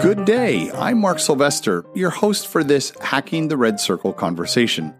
Good 0.00 0.24
day. 0.24 0.70
I'm 0.70 0.98
Mark 0.98 1.18
Sylvester, 1.18 1.84
your 1.94 2.08
host 2.08 2.48
for 2.48 2.64
this 2.64 2.90
Hacking 3.02 3.48
the 3.48 3.58
Red 3.58 3.78
Circle 3.78 4.14
conversation, 4.14 4.94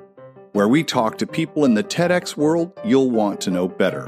where 0.52 0.68
we 0.68 0.84
talk 0.84 1.16
to 1.18 1.26
people 1.26 1.64
in 1.64 1.72
the 1.72 1.82
TEDx 1.82 2.36
world 2.36 2.78
you'll 2.84 3.10
want 3.10 3.40
to 3.40 3.50
know 3.50 3.66
better. 3.66 4.04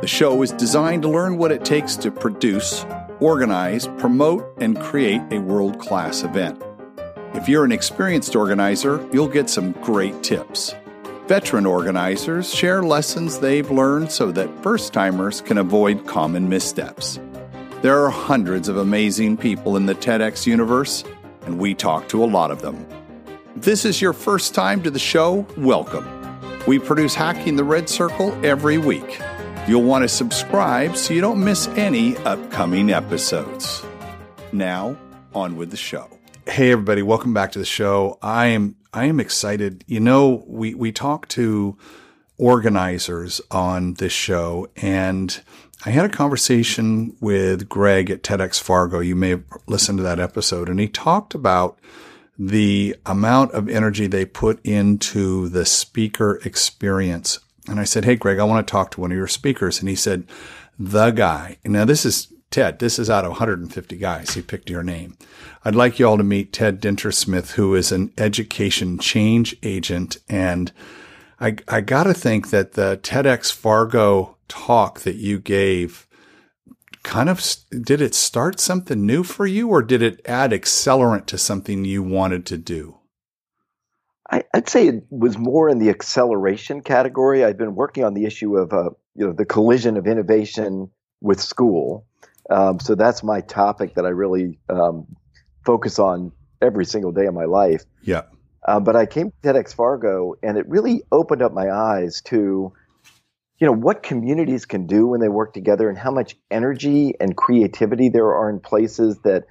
The 0.00 0.06
show 0.06 0.40
is 0.40 0.50
designed 0.52 1.02
to 1.02 1.10
learn 1.10 1.36
what 1.36 1.52
it 1.52 1.66
takes 1.66 1.96
to 1.96 2.10
produce, 2.10 2.86
organize, 3.20 3.88
promote, 3.98 4.50
and 4.58 4.80
create 4.80 5.20
a 5.30 5.38
world 5.38 5.78
class 5.78 6.22
event. 6.22 6.62
If 7.34 7.46
you're 7.46 7.66
an 7.66 7.72
experienced 7.72 8.34
organizer, 8.34 9.06
you'll 9.12 9.28
get 9.28 9.50
some 9.50 9.72
great 9.82 10.22
tips. 10.22 10.74
Veteran 11.28 11.66
organizers 11.66 12.52
share 12.52 12.82
lessons 12.82 13.38
they've 13.38 13.70
learned 13.70 14.10
so 14.10 14.32
that 14.32 14.50
first 14.60 14.92
timers 14.92 15.40
can 15.40 15.56
avoid 15.56 16.04
common 16.04 16.48
missteps. 16.48 17.20
There 17.80 18.04
are 18.04 18.10
hundreds 18.10 18.68
of 18.68 18.76
amazing 18.76 19.36
people 19.36 19.76
in 19.76 19.86
the 19.86 19.94
TEDx 19.94 20.46
universe, 20.46 21.04
and 21.42 21.60
we 21.60 21.74
talk 21.74 22.08
to 22.08 22.24
a 22.24 22.26
lot 22.26 22.50
of 22.50 22.60
them. 22.60 22.84
If 23.54 23.62
this 23.62 23.84
is 23.84 24.02
your 24.02 24.12
first 24.12 24.52
time 24.52 24.82
to 24.82 24.90
the 24.90 24.98
show, 24.98 25.46
welcome. 25.56 26.04
We 26.66 26.80
produce 26.80 27.14
Hacking 27.14 27.54
the 27.54 27.64
Red 27.64 27.88
Circle 27.88 28.32
every 28.44 28.78
week. 28.78 29.20
You'll 29.68 29.84
want 29.84 30.02
to 30.02 30.08
subscribe 30.08 30.96
so 30.96 31.14
you 31.14 31.20
don't 31.20 31.42
miss 31.42 31.68
any 31.68 32.16
upcoming 32.18 32.90
episodes. 32.90 33.84
Now, 34.50 34.98
on 35.36 35.56
with 35.56 35.70
the 35.70 35.76
show. 35.76 36.08
Hey 36.48 36.72
everybody, 36.72 37.02
welcome 37.02 37.32
back 37.32 37.52
to 37.52 37.60
the 37.60 37.64
show. 37.64 38.18
I 38.20 38.46
am 38.46 38.74
I 38.92 39.06
am 39.06 39.20
excited. 39.20 39.84
You 39.86 40.00
know, 40.00 40.44
we 40.46 40.74
we 40.74 40.92
talk 40.92 41.28
to 41.28 41.76
organizers 42.38 43.40
on 43.50 43.94
this 43.94 44.12
show 44.12 44.68
and 44.76 45.42
I 45.84 45.90
had 45.90 46.04
a 46.04 46.08
conversation 46.08 47.16
with 47.20 47.68
Greg 47.68 48.08
at 48.08 48.22
TEDx 48.22 48.60
Fargo. 48.60 49.00
You 49.00 49.16
may 49.16 49.30
have 49.30 49.42
listened 49.66 49.98
to 49.98 50.04
that 50.04 50.20
episode, 50.20 50.68
and 50.68 50.78
he 50.78 50.86
talked 50.86 51.34
about 51.34 51.76
the 52.38 52.94
amount 53.04 53.50
of 53.52 53.68
energy 53.68 54.06
they 54.06 54.24
put 54.24 54.64
into 54.64 55.48
the 55.48 55.66
speaker 55.66 56.40
experience. 56.44 57.40
And 57.68 57.80
I 57.80 57.84
said, 57.84 58.04
Hey, 58.04 58.14
Greg, 58.14 58.38
I 58.38 58.44
want 58.44 58.64
to 58.64 58.70
talk 58.70 58.92
to 58.92 59.00
one 59.00 59.10
of 59.10 59.16
your 59.16 59.26
speakers. 59.26 59.80
And 59.80 59.88
he 59.88 59.96
said, 59.96 60.24
The 60.78 61.10
guy. 61.10 61.56
Now, 61.64 61.84
this 61.84 62.06
is 62.06 62.31
Ted. 62.52 62.78
This 62.78 62.98
is 62.98 63.08
out 63.08 63.24
of 63.24 63.30
150 63.30 63.96
guys. 63.96 64.34
He 64.34 64.42
picked 64.42 64.68
your 64.68 64.82
name. 64.82 65.16
I'd 65.64 65.74
like 65.74 65.98
you 65.98 66.06
all 66.06 66.18
to 66.18 66.22
meet 66.22 66.52
Ted 66.52 66.82
Dintersmith, 66.82 67.52
who 67.52 67.74
is 67.74 67.90
an 67.90 68.12
education 68.18 68.98
change 68.98 69.56
agent. 69.62 70.18
And 70.28 70.70
I, 71.40 71.56
I 71.66 71.80
got 71.80 72.04
to 72.04 72.14
think 72.14 72.50
that 72.50 72.72
the 72.72 73.00
TEDx 73.02 73.50
Fargo 73.50 74.36
talk 74.48 75.00
that 75.00 75.16
you 75.16 75.38
gave 75.38 76.06
kind 77.02 77.28
of 77.28 77.42
did 77.70 78.00
it 78.00 78.14
start 78.14 78.60
something 78.60 79.04
new 79.04 79.24
for 79.24 79.46
you 79.46 79.68
or 79.68 79.82
did 79.82 80.02
it 80.02 80.20
add 80.26 80.52
accelerant 80.52 81.26
to 81.26 81.38
something 81.38 81.84
you 81.84 82.02
wanted 82.02 82.46
to 82.46 82.58
do? 82.58 82.98
I, 84.30 84.44
would 84.54 84.68
say 84.68 84.88
it 84.88 85.04
was 85.10 85.36
more 85.36 85.68
in 85.68 85.78
the 85.78 85.90
acceleration 85.90 86.82
category. 86.82 87.44
I've 87.44 87.58
been 87.58 87.74
working 87.74 88.04
on 88.04 88.14
the 88.14 88.24
issue 88.24 88.56
of 88.56 88.72
uh, 88.72 88.90
you 89.14 89.26
know 89.26 89.32
the 89.32 89.44
collision 89.44 89.96
of 89.96 90.06
innovation 90.06 90.90
with 91.20 91.40
school. 91.40 92.06
Um, 92.52 92.80
so 92.80 92.94
that's 92.94 93.22
my 93.22 93.40
topic 93.40 93.94
that 93.94 94.04
I 94.04 94.10
really 94.10 94.58
um, 94.68 95.06
focus 95.64 95.98
on 95.98 96.32
every 96.60 96.84
single 96.84 97.10
day 97.10 97.26
of 97.26 97.34
my 97.34 97.46
life. 97.46 97.84
Yeah. 98.02 98.22
Uh, 98.66 98.78
but 98.78 98.94
I 98.94 99.06
came 99.06 99.30
to 99.30 99.48
TEDx 99.48 99.74
Fargo, 99.74 100.34
and 100.42 100.58
it 100.58 100.68
really 100.68 101.02
opened 101.10 101.42
up 101.42 101.52
my 101.52 101.70
eyes 101.70 102.20
to 102.26 102.72
you 103.58 103.66
know 103.66 103.72
what 103.72 104.02
communities 104.02 104.66
can 104.66 104.86
do 104.86 105.06
when 105.06 105.20
they 105.20 105.28
work 105.28 105.54
together 105.54 105.88
and 105.88 105.96
how 105.96 106.10
much 106.10 106.36
energy 106.50 107.14
and 107.20 107.36
creativity 107.36 108.08
there 108.08 108.34
are 108.34 108.50
in 108.50 108.58
places 108.58 109.18
that 109.20 109.44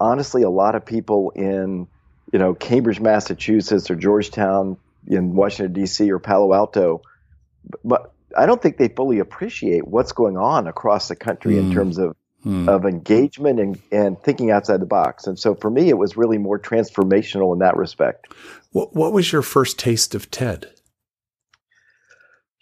honestly 0.00 0.42
a 0.42 0.50
lot 0.50 0.74
of 0.74 0.84
people 0.84 1.30
in 1.30 1.86
you 2.32 2.38
know 2.38 2.54
Cambridge 2.54 3.00
Massachusetts 3.00 3.90
or 3.90 3.94
Georgetown 3.94 4.76
in 5.06 5.34
Washington 5.34 5.72
D.C. 5.72 6.10
or 6.10 6.18
Palo 6.18 6.52
Alto 6.52 7.02
but 7.84 8.12
I 8.36 8.46
don't 8.46 8.60
think 8.60 8.76
they 8.76 8.88
fully 8.88 9.20
appreciate 9.20 9.86
what's 9.86 10.12
going 10.12 10.36
on 10.36 10.66
across 10.66 11.06
the 11.06 11.16
country 11.16 11.54
mm. 11.54 11.58
in 11.58 11.72
terms 11.72 11.98
of 11.98 12.16
mm. 12.44 12.68
of 12.68 12.84
engagement 12.84 13.60
and, 13.60 13.80
and 13.90 14.20
thinking 14.22 14.50
outside 14.50 14.80
the 14.80 14.86
box. 14.86 15.26
And 15.26 15.38
so 15.38 15.54
for 15.54 15.70
me, 15.70 15.88
it 15.88 15.98
was 15.98 16.16
really 16.16 16.38
more 16.38 16.58
transformational 16.58 17.52
in 17.52 17.60
that 17.60 17.76
respect. 17.76 18.32
What, 18.72 18.94
what 18.94 19.12
was 19.12 19.32
your 19.32 19.42
first 19.42 19.78
taste 19.78 20.14
of 20.14 20.30
TED? 20.30 20.70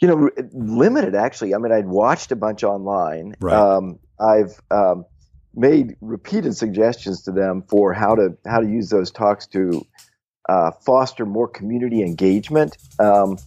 you 0.03 0.09
know, 0.09 0.29
limited 0.53 1.15
actually. 1.15 1.55
I 1.55 1.59
mean, 1.59 1.71
I'd 1.71 1.87
watched 1.87 2.33
a 2.33 2.37
bunch 2.37 2.65
online. 2.65 3.37
Right. 3.39 3.55
Um, 3.55 4.01
I've 4.19 4.61
um, 4.73 5.07
made 5.55 5.97
repeated 6.01 6.57
suggestions 6.57 7.23
to 7.23 7.31
them 7.31 7.63
for 7.69 7.93
how 7.93 8.17
to 8.17 8.37
how 8.45 8.61
to 8.61 8.69
use 8.69 8.91
those 8.91 9.13
talks 9.13 9.47
to 9.49 9.87
uh, 10.49 10.73
foster 10.85 11.25
more 11.25 11.47
community 11.47 12.03
engagement. 12.03 12.77
Um, 12.99 13.39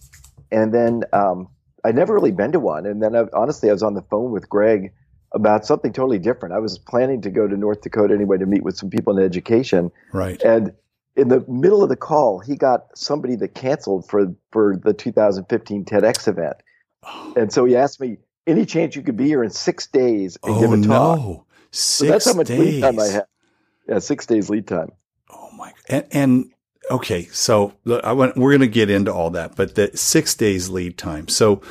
and 0.50 0.72
then 0.72 1.02
um, 1.12 1.48
I'd 1.84 1.94
never 1.94 2.14
really 2.14 2.32
been 2.32 2.52
to 2.52 2.60
one. 2.60 2.86
And 2.86 3.02
then 3.02 3.14
I, 3.14 3.24
honestly, 3.34 3.68
I 3.68 3.72
was 3.74 3.82
on 3.82 3.92
the 3.92 4.02
phone 4.02 4.30
with 4.30 4.48
Greg 4.48 4.94
about 5.36 5.66
something 5.66 5.92
totally 5.92 6.18
different. 6.18 6.54
I 6.54 6.58
was 6.58 6.78
planning 6.78 7.20
to 7.22 7.30
go 7.30 7.46
to 7.46 7.56
North 7.56 7.82
Dakota 7.82 8.14
anyway 8.14 8.38
to 8.38 8.46
meet 8.46 8.62
with 8.62 8.76
some 8.76 8.90
people 8.90 9.16
in 9.16 9.24
education. 9.24 9.92
Right. 10.12 10.42
And 10.42 10.72
in 11.14 11.28
the 11.28 11.44
middle 11.46 11.82
of 11.82 11.90
the 11.90 11.96
call, 11.96 12.40
he 12.40 12.56
got 12.56 12.86
somebody 12.96 13.36
that 13.36 13.54
canceled 13.54 14.08
for 14.08 14.34
for 14.50 14.76
the 14.76 14.92
2015 14.92 15.84
TEDx 15.84 16.26
event, 16.26 16.56
oh. 17.04 17.34
and 17.36 17.52
so 17.52 17.64
he 17.64 17.76
asked 17.76 18.00
me, 18.00 18.18
"Any 18.46 18.66
chance 18.66 18.96
you 18.96 19.02
could 19.02 19.16
be 19.16 19.26
here 19.26 19.42
in 19.42 19.50
six 19.50 19.86
days 19.86 20.36
and 20.42 20.56
oh, 20.56 20.60
give 20.60 20.72
a 20.72 20.76
talk?" 20.76 21.18
No. 21.18 21.46
Six 21.70 21.80
so 21.80 22.06
that's 22.06 22.24
how 22.26 22.34
much 22.34 22.48
days. 22.48 22.58
lead 22.58 22.80
time 22.82 22.98
I 22.98 23.06
had. 23.06 23.26
Yeah, 23.88 23.98
six 23.98 24.26
days 24.26 24.50
lead 24.50 24.66
time. 24.66 24.90
Oh 25.30 25.50
my! 25.52 25.72
And, 25.88 26.06
and 26.10 26.52
okay, 26.90 27.26
so 27.26 27.74
I 28.02 28.12
went, 28.12 28.36
we're 28.36 28.50
going 28.50 28.60
to 28.60 28.68
get 28.68 28.90
into 28.90 29.12
all 29.12 29.30
that, 29.30 29.56
but 29.56 29.74
the 29.74 29.90
six 29.96 30.34
days 30.34 30.68
lead 30.68 30.98
time. 30.98 31.28
So 31.28 31.62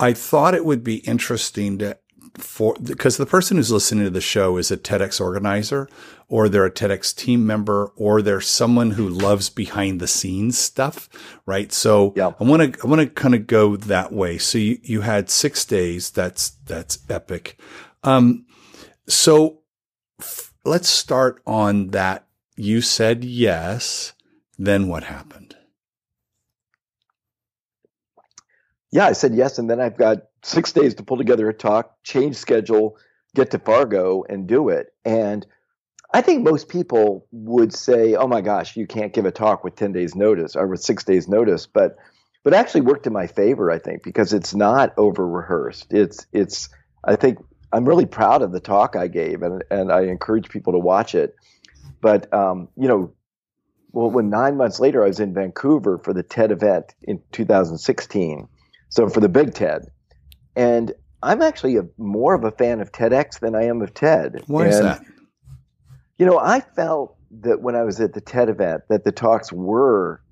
I 0.00 0.12
thought 0.12 0.54
it 0.54 0.64
would 0.64 0.84
be 0.84 0.96
interesting 0.98 1.78
to 1.78 1.98
for 2.38 2.74
because 2.82 3.16
the 3.16 3.26
person 3.26 3.56
who's 3.56 3.70
listening 3.70 4.04
to 4.04 4.10
the 4.10 4.20
show 4.20 4.56
is 4.56 4.70
a 4.70 4.76
TEDx 4.76 5.20
organizer 5.20 5.88
or 6.28 6.48
they're 6.48 6.64
a 6.66 6.70
TEDx 6.70 7.14
team 7.14 7.46
member 7.46 7.92
or 7.96 8.22
they're 8.22 8.40
someone 8.40 8.92
who 8.92 9.08
loves 9.08 9.50
behind 9.50 10.00
the 10.00 10.06
scenes 10.06 10.58
stuff, 10.58 11.08
right? 11.46 11.72
So 11.72 12.12
yeah. 12.16 12.32
I 12.40 12.44
want 12.44 12.74
to 12.74 12.80
I 12.82 12.86
want 12.86 13.00
to 13.00 13.08
kind 13.08 13.34
of 13.34 13.46
go 13.46 13.76
that 13.76 14.12
way. 14.12 14.38
So 14.38 14.58
you 14.58 14.78
you 14.82 15.00
had 15.02 15.30
6 15.30 15.64
days. 15.66 16.10
That's 16.10 16.50
that's 16.66 16.98
epic. 17.10 17.60
Um 18.04 18.46
so 19.08 19.60
f- 20.20 20.54
let's 20.64 20.88
start 20.88 21.42
on 21.46 21.88
that 21.88 22.26
you 22.56 22.80
said 22.80 23.24
yes, 23.24 24.14
then 24.58 24.88
what 24.88 25.04
happened? 25.04 25.56
Yeah, 28.90 29.06
I 29.06 29.12
said 29.12 29.34
yes 29.34 29.58
and 29.58 29.68
then 29.68 29.80
I've 29.80 29.98
got 29.98 30.27
six 30.42 30.72
days 30.72 30.94
to 30.94 31.02
pull 31.02 31.16
together 31.16 31.48
a 31.48 31.54
talk, 31.54 32.02
change 32.02 32.36
schedule, 32.36 32.96
get 33.34 33.50
to 33.50 33.58
Fargo 33.58 34.24
and 34.28 34.46
do 34.46 34.68
it. 34.68 34.92
And 35.04 35.46
I 36.12 36.22
think 36.22 36.42
most 36.42 36.68
people 36.68 37.26
would 37.32 37.72
say, 37.72 38.14
"Oh 38.14 38.26
my 38.26 38.40
gosh, 38.40 38.76
you 38.76 38.86
can't 38.86 39.12
give 39.12 39.26
a 39.26 39.30
talk 39.30 39.62
with 39.62 39.76
10 39.76 39.92
days 39.92 40.14
notice 40.14 40.56
or 40.56 40.66
with 40.66 40.80
6 40.80 41.04
days 41.04 41.28
notice." 41.28 41.66
But 41.66 41.96
but 42.44 42.54
actually 42.54 42.80
worked 42.82 43.06
in 43.06 43.12
my 43.12 43.26
favor, 43.26 43.70
I 43.70 43.78
think, 43.78 44.02
because 44.02 44.32
it's 44.32 44.54
not 44.54 44.94
over 44.96 45.26
rehearsed. 45.28 45.92
It's 45.92 46.26
it's 46.32 46.68
I 47.04 47.16
think 47.16 47.38
I'm 47.72 47.84
really 47.84 48.06
proud 48.06 48.42
of 48.42 48.52
the 48.52 48.60
talk 48.60 48.96
I 48.96 49.08
gave 49.08 49.42
and 49.42 49.62
and 49.70 49.92
I 49.92 50.02
encourage 50.02 50.48
people 50.48 50.72
to 50.72 50.78
watch 50.78 51.14
it. 51.14 51.34
But 52.00 52.32
um, 52.32 52.68
you 52.76 52.88
know, 52.88 53.12
well, 53.92 54.10
when 54.10 54.30
nine 54.30 54.56
months 54.56 54.80
later 54.80 55.04
I 55.04 55.08
was 55.08 55.20
in 55.20 55.34
Vancouver 55.34 55.98
for 55.98 56.12
the 56.12 56.22
TED 56.22 56.52
event 56.52 56.94
in 57.02 57.20
2016, 57.32 58.48
so 58.88 59.08
for 59.08 59.20
the 59.20 59.28
big 59.28 59.54
TED, 59.54 59.90
and 60.56 60.92
I'm 61.22 61.42
actually 61.42 61.76
a, 61.76 61.82
more 61.96 62.34
of 62.34 62.44
a 62.44 62.50
fan 62.50 62.80
of 62.80 62.92
TEDx 62.92 63.40
than 63.40 63.54
I 63.54 63.64
am 63.64 63.82
of 63.82 63.94
TED. 63.94 64.44
Why 64.46 64.64
and, 64.64 64.72
is 64.72 64.80
that? 64.80 65.04
You 66.16 66.26
know, 66.26 66.38
I 66.38 66.60
felt 66.60 67.16
that 67.40 67.60
when 67.60 67.74
I 67.76 67.82
was 67.82 68.00
at 68.00 68.14
the 68.14 68.20
TED 68.20 68.48
event 68.48 68.82
that 68.88 69.04
the 69.04 69.12
talks 69.12 69.52
were 69.52 70.22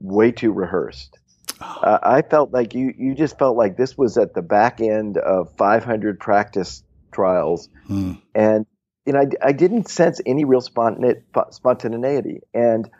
way 0.00 0.32
too 0.32 0.52
rehearsed. 0.52 1.18
Oh. 1.60 1.64
Uh, 1.64 1.98
I 2.02 2.22
felt 2.22 2.52
like 2.52 2.74
you 2.74 2.92
you 2.96 3.14
just 3.14 3.38
felt 3.38 3.56
like 3.56 3.76
this 3.76 3.96
was 3.96 4.18
at 4.18 4.34
the 4.34 4.42
back 4.42 4.80
end 4.80 5.16
of 5.16 5.54
500 5.56 6.18
practice 6.18 6.82
trials, 7.12 7.68
hmm. 7.86 8.14
and 8.34 8.66
you 9.06 9.12
know 9.12 9.20
I, 9.20 9.48
I 9.48 9.52
didn't 9.52 9.88
sense 9.88 10.20
any 10.26 10.44
real 10.44 10.60
spontaneity, 10.60 12.40
and 12.52 12.90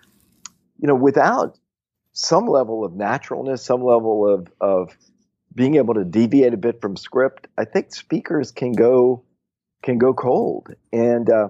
you 0.79 0.89
know 0.89 0.95
without 0.95 1.59
some 2.13 2.47
level 2.47 2.85
of 2.85 2.95
naturalness, 2.95 3.65
some 3.65 3.83
level 3.83 4.29
of 4.29 4.49
of 4.61 4.97
being 5.55 5.77
able 5.77 5.95
to 5.95 6.05
deviate 6.05 6.55
a 6.55 6.57
bit 6.57 6.81
from 6.81 6.97
script, 6.97 7.49
I 7.59 7.65
think 7.65 7.95
speakers 7.95 8.53
can 8.53 8.73
go 8.73 9.25
can 9.83 9.99
go 9.99 10.15
cold. 10.15 10.69
And 10.93 11.29
uh, 11.29 11.49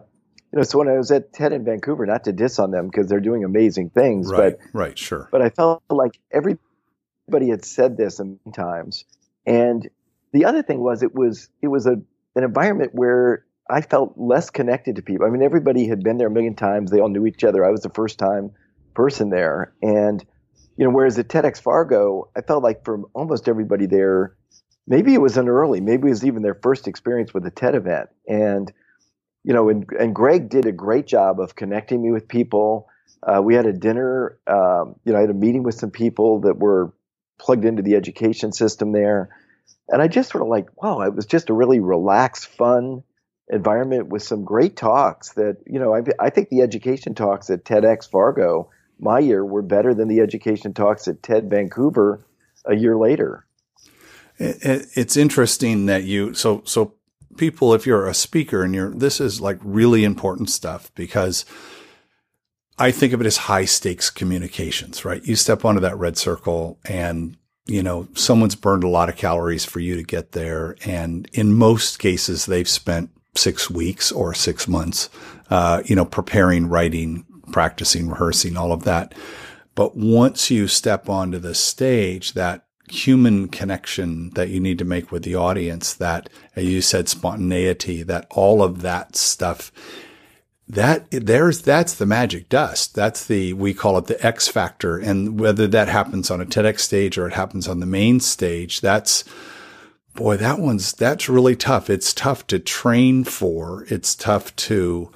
you 0.53 0.59
know, 0.59 0.63
so 0.63 0.79
when 0.79 0.89
I 0.89 0.97
was 0.97 1.11
at 1.11 1.33
TED 1.33 1.53
in 1.53 1.65
Vancouver, 1.65 2.07
not 2.07 2.25
to 2.25 2.33
diss 2.33 2.59
on 2.59 2.71
them 2.71 2.89
because 2.89 3.09
they're 3.09 3.21
doing 3.21 3.45
amazing 3.45 3.91
things, 3.91 4.31
right, 4.31 4.57
but 4.59 4.69
right, 4.73 4.99
sure. 4.99 5.29
But 5.31 5.43
I 5.43 5.51
felt 5.51 5.83
like 5.89 6.19
everybody 6.31 7.49
had 7.49 7.65
said 7.65 7.97
this 7.97 8.19
a 8.21 8.25
million 8.25 8.53
times, 8.53 9.05
and 9.47 9.89
the 10.33 10.47
other 10.47 10.63
thing 10.63 10.81
was 10.81 11.03
it 11.03 11.15
was 11.15 11.49
it 11.61 11.69
was 11.69 11.87
a 11.87 12.01
an 12.35 12.45
environment 12.45 12.93
where 12.95 13.45
I 13.69 13.83
felt 13.83 14.15
less 14.17 14.51
connected 14.51 14.97
to 14.97 15.03
people. 15.03 15.27
I 15.27 15.31
mean, 15.31 15.43
everybody 15.43 15.87
had 15.87 16.03
been 16.03 16.19
there 16.19 16.29
a 16.29 16.31
million 16.31 16.57
times. 16.57 16.91
They 16.91 17.01
all 17.01 17.09
knew 17.09 17.27
each 17.27 17.45
other. 17.45 17.65
I 17.65 17.71
was 17.71 17.83
the 17.83 17.91
first 17.91 18.19
time 18.19 18.53
person 18.95 19.31
there, 19.31 19.73
and 19.81 20.25
you 20.77 20.85
know, 20.85 20.91
whereas 20.91 21.19
at 21.19 21.29
TEDx 21.29 21.61
Fargo, 21.61 22.31
I 22.37 22.41
felt 22.41 22.63
like 22.63 22.85
for 22.85 23.03
almost 23.15 23.49
everybody 23.49 23.87
there, 23.87 24.37
maybe 24.87 25.15
it 25.15 25.21
was 25.21 25.37
an 25.37 25.49
early, 25.49 25.81
maybe 25.81 26.09
it 26.09 26.11
was 26.11 26.25
even 26.25 26.43
their 26.43 26.55
first 26.55 26.89
experience 26.89 27.35
with 27.35 27.47
a 27.47 27.51
TED 27.51 27.75
event, 27.75 28.11
and 28.27 28.73
you 29.45 29.53
know, 29.53 29.69
and, 29.69 29.91
and 29.99 30.15
Greg 30.15 30.49
did 30.49 30.67
a 30.67 30.73
great 30.73 31.07
job 31.07 31.41
of 31.41 31.57
connecting 31.57 32.01
me 32.01 32.13
with 32.13 32.29
people. 32.29 32.89
Uh, 33.27 33.43
we 33.43 33.55
had 33.55 33.67
a 33.67 33.73
dinner. 33.73 34.39
Um, 34.47 34.97
you 35.05 35.13
know, 35.13 35.19
I 35.19 35.23
had 35.23 35.31
a 35.31 35.35
meeting 35.35 35.63
with 35.63 35.75
some 35.75 35.91
people 35.91 36.43
that 36.43 36.59
were 36.59 36.93
plugged 37.39 37.65
into 37.65 37.83
the 37.83 37.97
education 37.97 38.53
system 38.53 38.93
there, 38.93 39.31
and 39.89 40.01
I 40.01 40.09
just 40.09 40.31
sort 40.31 40.43
of 40.43 40.49
like, 40.49 40.69
wow, 40.83 41.01
it 41.03 41.15
was 41.15 41.27
just 41.27 41.51
a 41.51 41.55
really 41.55 41.81
relaxed, 41.81 42.47
fun 42.47 43.03
environment 43.49 44.09
with 44.09 44.23
some 44.23 44.45
great 44.45 44.77
talks. 44.77 45.35
That 45.35 45.59
you 45.67 45.79
know, 45.79 45.95
I, 45.95 46.03
I 46.19 46.31
think 46.31 46.49
the 46.49 46.63
education 46.63 47.15
talks 47.15 47.51
at 47.51 47.65
TEDx 47.65 48.09
Fargo 48.09 48.71
my 49.03 49.19
year 49.19 49.45
were 49.45 49.63
better 49.63 49.93
than 49.93 50.09
the 50.09 50.21
education 50.21 50.73
talks 50.73 51.09
at 51.09 51.23
TED 51.23 51.51
Vancouver 51.51 52.25
a 52.65 52.77
year 52.77 52.97
later. 52.97 53.45
It's 54.39 55.17
interesting 55.17 55.87
that 55.87 56.05
you 56.05 56.35
so 56.35 56.63
so 56.65 56.95
people 57.37 57.75
if 57.75 57.87
you're 57.87 58.07
a 58.07 58.15
speaker 58.15 58.63
and 58.63 58.75
you're 58.75 58.91
this 58.91 59.21
is 59.21 59.41
like 59.41 59.59
really 59.63 60.05
important 60.05 60.51
stuff 60.51 60.91
because 60.95 61.45
I 62.79 62.91
think 62.91 63.13
of 63.13 63.21
it 63.21 63.27
as 63.27 63.37
high 63.37 63.67
stakes 63.67 64.11
communications, 64.11 65.05
right? 65.05 65.23
You 65.25 65.37
step 65.37 65.65
onto 65.65 65.81
that 65.81 65.99
red 65.99 66.17
circle 66.17 66.79
and 66.85 67.37
you 67.67 67.83
know, 67.83 68.09
someone's 68.15 68.57
burned 68.57 68.85
a 68.85 68.89
lot 68.89 69.09
of 69.09 69.17
calories 69.17 69.65
for 69.65 69.79
you 69.79 69.95
to 69.95 70.03
get 70.03 70.33
there. 70.33 70.77
And 70.85 71.29
in 71.33 71.55
most 71.55 71.99
cases, 71.99 72.47
they've 72.47 72.69
spent 72.69 73.11
six 73.37 73.71
weeks 73.71 74.11
or 74.11 74.35
six 74.35 74.67
months, 74.67 75.09
uh, 75.49 75.83
you 75.85 75.95
know, 75.95 76.05
preparing, 76.05 76.69
writing, 76.69 77.25
practicing, 77.53 78.09
rehearsing, 78.09 78.57
all 78.57 78.73
of 78.73 78.85
that. 78.85 79.15
But 79.75 79.97
once 79.97 80.51
you 80.51 80.67
step 80.67 81.09
onto 81.09 81.39
the 81.39 81.55
stage, 81.55 82.33
that 82.33 82.65
human 82.89 83.49
connection 83.49 84.31
that 84.31 84.49
you 84.49 84.61
need 84.61 84.79
to 84.79 84.85
make 84.85 85.13
with 85.13 85.23
the 85.23 85.35
audience, 85.35 85.95
that, 85.95 86.29
as 86.57 86.65
you 86.65 86.83
said, 86.83 87.09
spontaneity, 87.09 88.03
that 88.03 88.27
all 88.31 88.63
of 88.63 88.83
that 88.83 89.17
stuff 89.17 89.71
that 90.73 91.07
there's 91.11 91.63
that's 91.63 91.95
the 91.95 92.07
magic 92.07 92.49
dust. 92.49 92.95
That's 92.95 93.27
the 93.27 93.53
we 93.53 93.75
call 93.75 93.99
it 93.99 94.07
the 94.07 94.25
X 94.25 94.49
factor, 94.49 94.97
and 94.97 95.39
whether 95.39 95.67
that 95.67 95.89
happens 95.89 96.31
on 96.31 96.41
a 96.41 96.47
TEDx 96.47 96.81
stage 96.81 97.19
or 97.19 97.27
it 97.27 97.35
happens 97.35 97.69
on 97.69 97.81
the 97.81 97.87
main 97.87 98.21
stage, 98.21 98.81
that's 98.81 99.23
boy, 100.15 100.39
that 100.39 100.59
one's 100.59 100.93
that's 100.93 101.29
really 101.29 101.57
tough. 101.57 101.91
It's 101.91 102.15
tough 102.15 102.47
to 102.49 102.59
train 102.59 103.25
for. 103.25 103.85
It's 103.89 104.15
tough 104.15 104.55
to 104.57 105.11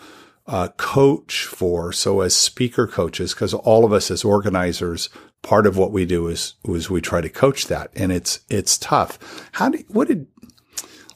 uh, 0.46 0.68
coach 0.76 1.44
for. 1.44 1.92
So 1.92 2.20
as 2.20 2.36
speaker 2.36 2.86
coaches, 2.86 3.34
because 3.34 3.54
all 3.54 3.84
of 3.84 3.92
us 3.92 4.10
as 4.10 4.24
organizers, 4.24 5.08
part 5.42 5.66
of 5.66 5.76
what 5.76 5.92
we 5.92 6.06
do 6.06 6.28
is 6.28 6.54
is 6.64 6.90
we 6.90 7.00
try 7.00 7.20
to 7.20 7.28
coach 7.28 7.66
that, 7.66 7.90
and 7.94 8.12
it's 8.12 8.40
it's 8.48 8.78
tough. 8.78 9.18
How 9.52 9.70
did 9.70 9.84
what 9.88 10.08
did 10.08 10.26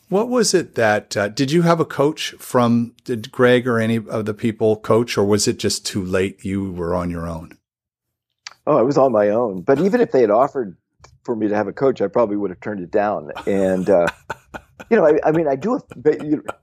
what 0.08 0.28
was 0.28 0.54
it 0.54 0.74
that 0.74 1.16
uh, 1.16 1.28
did 1.28 1.52
you 1.52 1.62
have 1.62 1.80
a 1.80 1.84
coach 1.84 2.34
from 2.38 2.94
did 3.04 3.30
Greg 3.30 3.66
or 3.66 3.78
any 3.78 3.96
of 3.96 4.26
the 4.26 4.34
people 4.34 4.76
coach, 4.76 5.16
or 5.16 5.24
was 5.24 5.46
it 5.46 5.58
just 5.58 5.86
too 5.86 6.04
late? 6.04 6.44
You 6.44 6.72
were 6.72 6.94
on 6.94 7.10
your 7.10 7.28
own. 7.28 7.56
Oh, 8.66 8.76
I 8.76 8.82
was 8.82 8.98
on 8.98 9.12
my 9.12 9.28
own. 9.28 9.62
But 9.62 9.80
even 9.80 10.00
if 10.00 10.12
they 10.12 10.20
had 10.20 10.30
offered 10.30 10.76
for 11.24 11.34
me 11.34 11.48
to 11.48 11.56
have 11.56 11.68
a 11.68 11.72
coach, 11.72 12.00
I 12.00 12.08
probably 12.08 12.36
would 12.36 12.50
have 12.50 12.60
turned 12.60 12.80
it 12.80 12.90
down. 12.90 13.30
And 13.46 13.88
uh, 13.88 14.06
you 14.90 14.96
know, 14.96 15.06
I, 15.06 15.28
I, 15.28 15.32
mean, 15.32 15.48
I 15.48 15.56
do. 15.56 15.80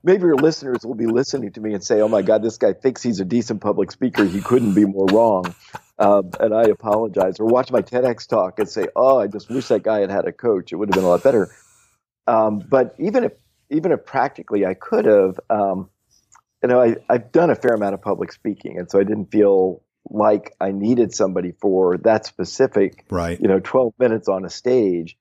Maybe 0.02 0.22
your 0.22 0.36
listeners 0.36 0.78
will 0.84 0.94
be 0.94 1.06
listening 1.06 1.52
to 1.52 1.60
me 1.60 1.74
and 1.74 1.84
say, 1.84 2.00
"Oh 2.00 2.08
my 2.08 2.22
God, 2.22 2.42
this 2.42 2.56
guy 2.56 2.72
thinks 2.72 3.02
he's 3.02 3.20
a 3.20 3.24
decent 3.24 3.60
public 3.60 3.90
speaker. 3.92 4.24
He 4.24 4.40
couldn't 4.40 4.74
be 4.74 4.84
more 4.84 5.06
wrong." 5.06 5.54
Um, 5.98 6.30
and 6.38 6.54
I 6.54 6.62
apologize. 6.62 7.40
Or 7.40 7.46
watch 7.46 7.70
my 7.70 7.82
TEDx 7.82 8.26
talk 8.26 8.58
and 8.58 8.68
say, 8.68 8.86
"Oh, 8.94 9.18
I 9.18 9.26
just 9.26 9.50
wish 9.50 9.68
that 9.68 9.82
guy 9.82 10.00
had 10.00 10.10
had 10.10 10.26
a 10.26 10.32
coach. 10.32 10.72
It 10.72 10.76
would 10.76 10.88
have 10.88 10.94
been 10.94 11.04
a 11.04 11.08
lot 11.08 11.22
better." 11.22 11.50
Um, 12.26 12.58
but 12.58 12.94
even 12.98 13.24
if 13.24 13.32
even 13.70 13.92
if 13.92 14.04
practically 14.04 14.64
I 14.64 14.74
could 14.74 15.04
have, 15.04 15.38
um, 15.50 15.90
you 16.62 16.68
know, 16.68 16.80
I, 16.80 16.96
I've 17.08 17.32
done 17.32 17.50
a 17.50 17.54
fair 17.54 17.74
amount 17.74 17.94
of 17.94 18.02
public 18.02 18.32
speaking, 18.32 18.78
and 18.78 18.90
so 18.90 18.98
I 18.98 19.04
didn't 19.04 19.30
feel 19.30 19.82
like 20.10 20.54
I 20.60 20.70
needed 20.70 21.14
somebody 21.14 21.52
for 21.52 21.98
that 21.98 22.26
specific, 22.26 23.04
right? 23.10 23.40
You 23.40 23.48
know, 23.48 23.60
twelve 23.60 23.94
minutes 23.98 24.28
on 24.28 24.44
a 24.44 24.50
stage. 24.50 25.16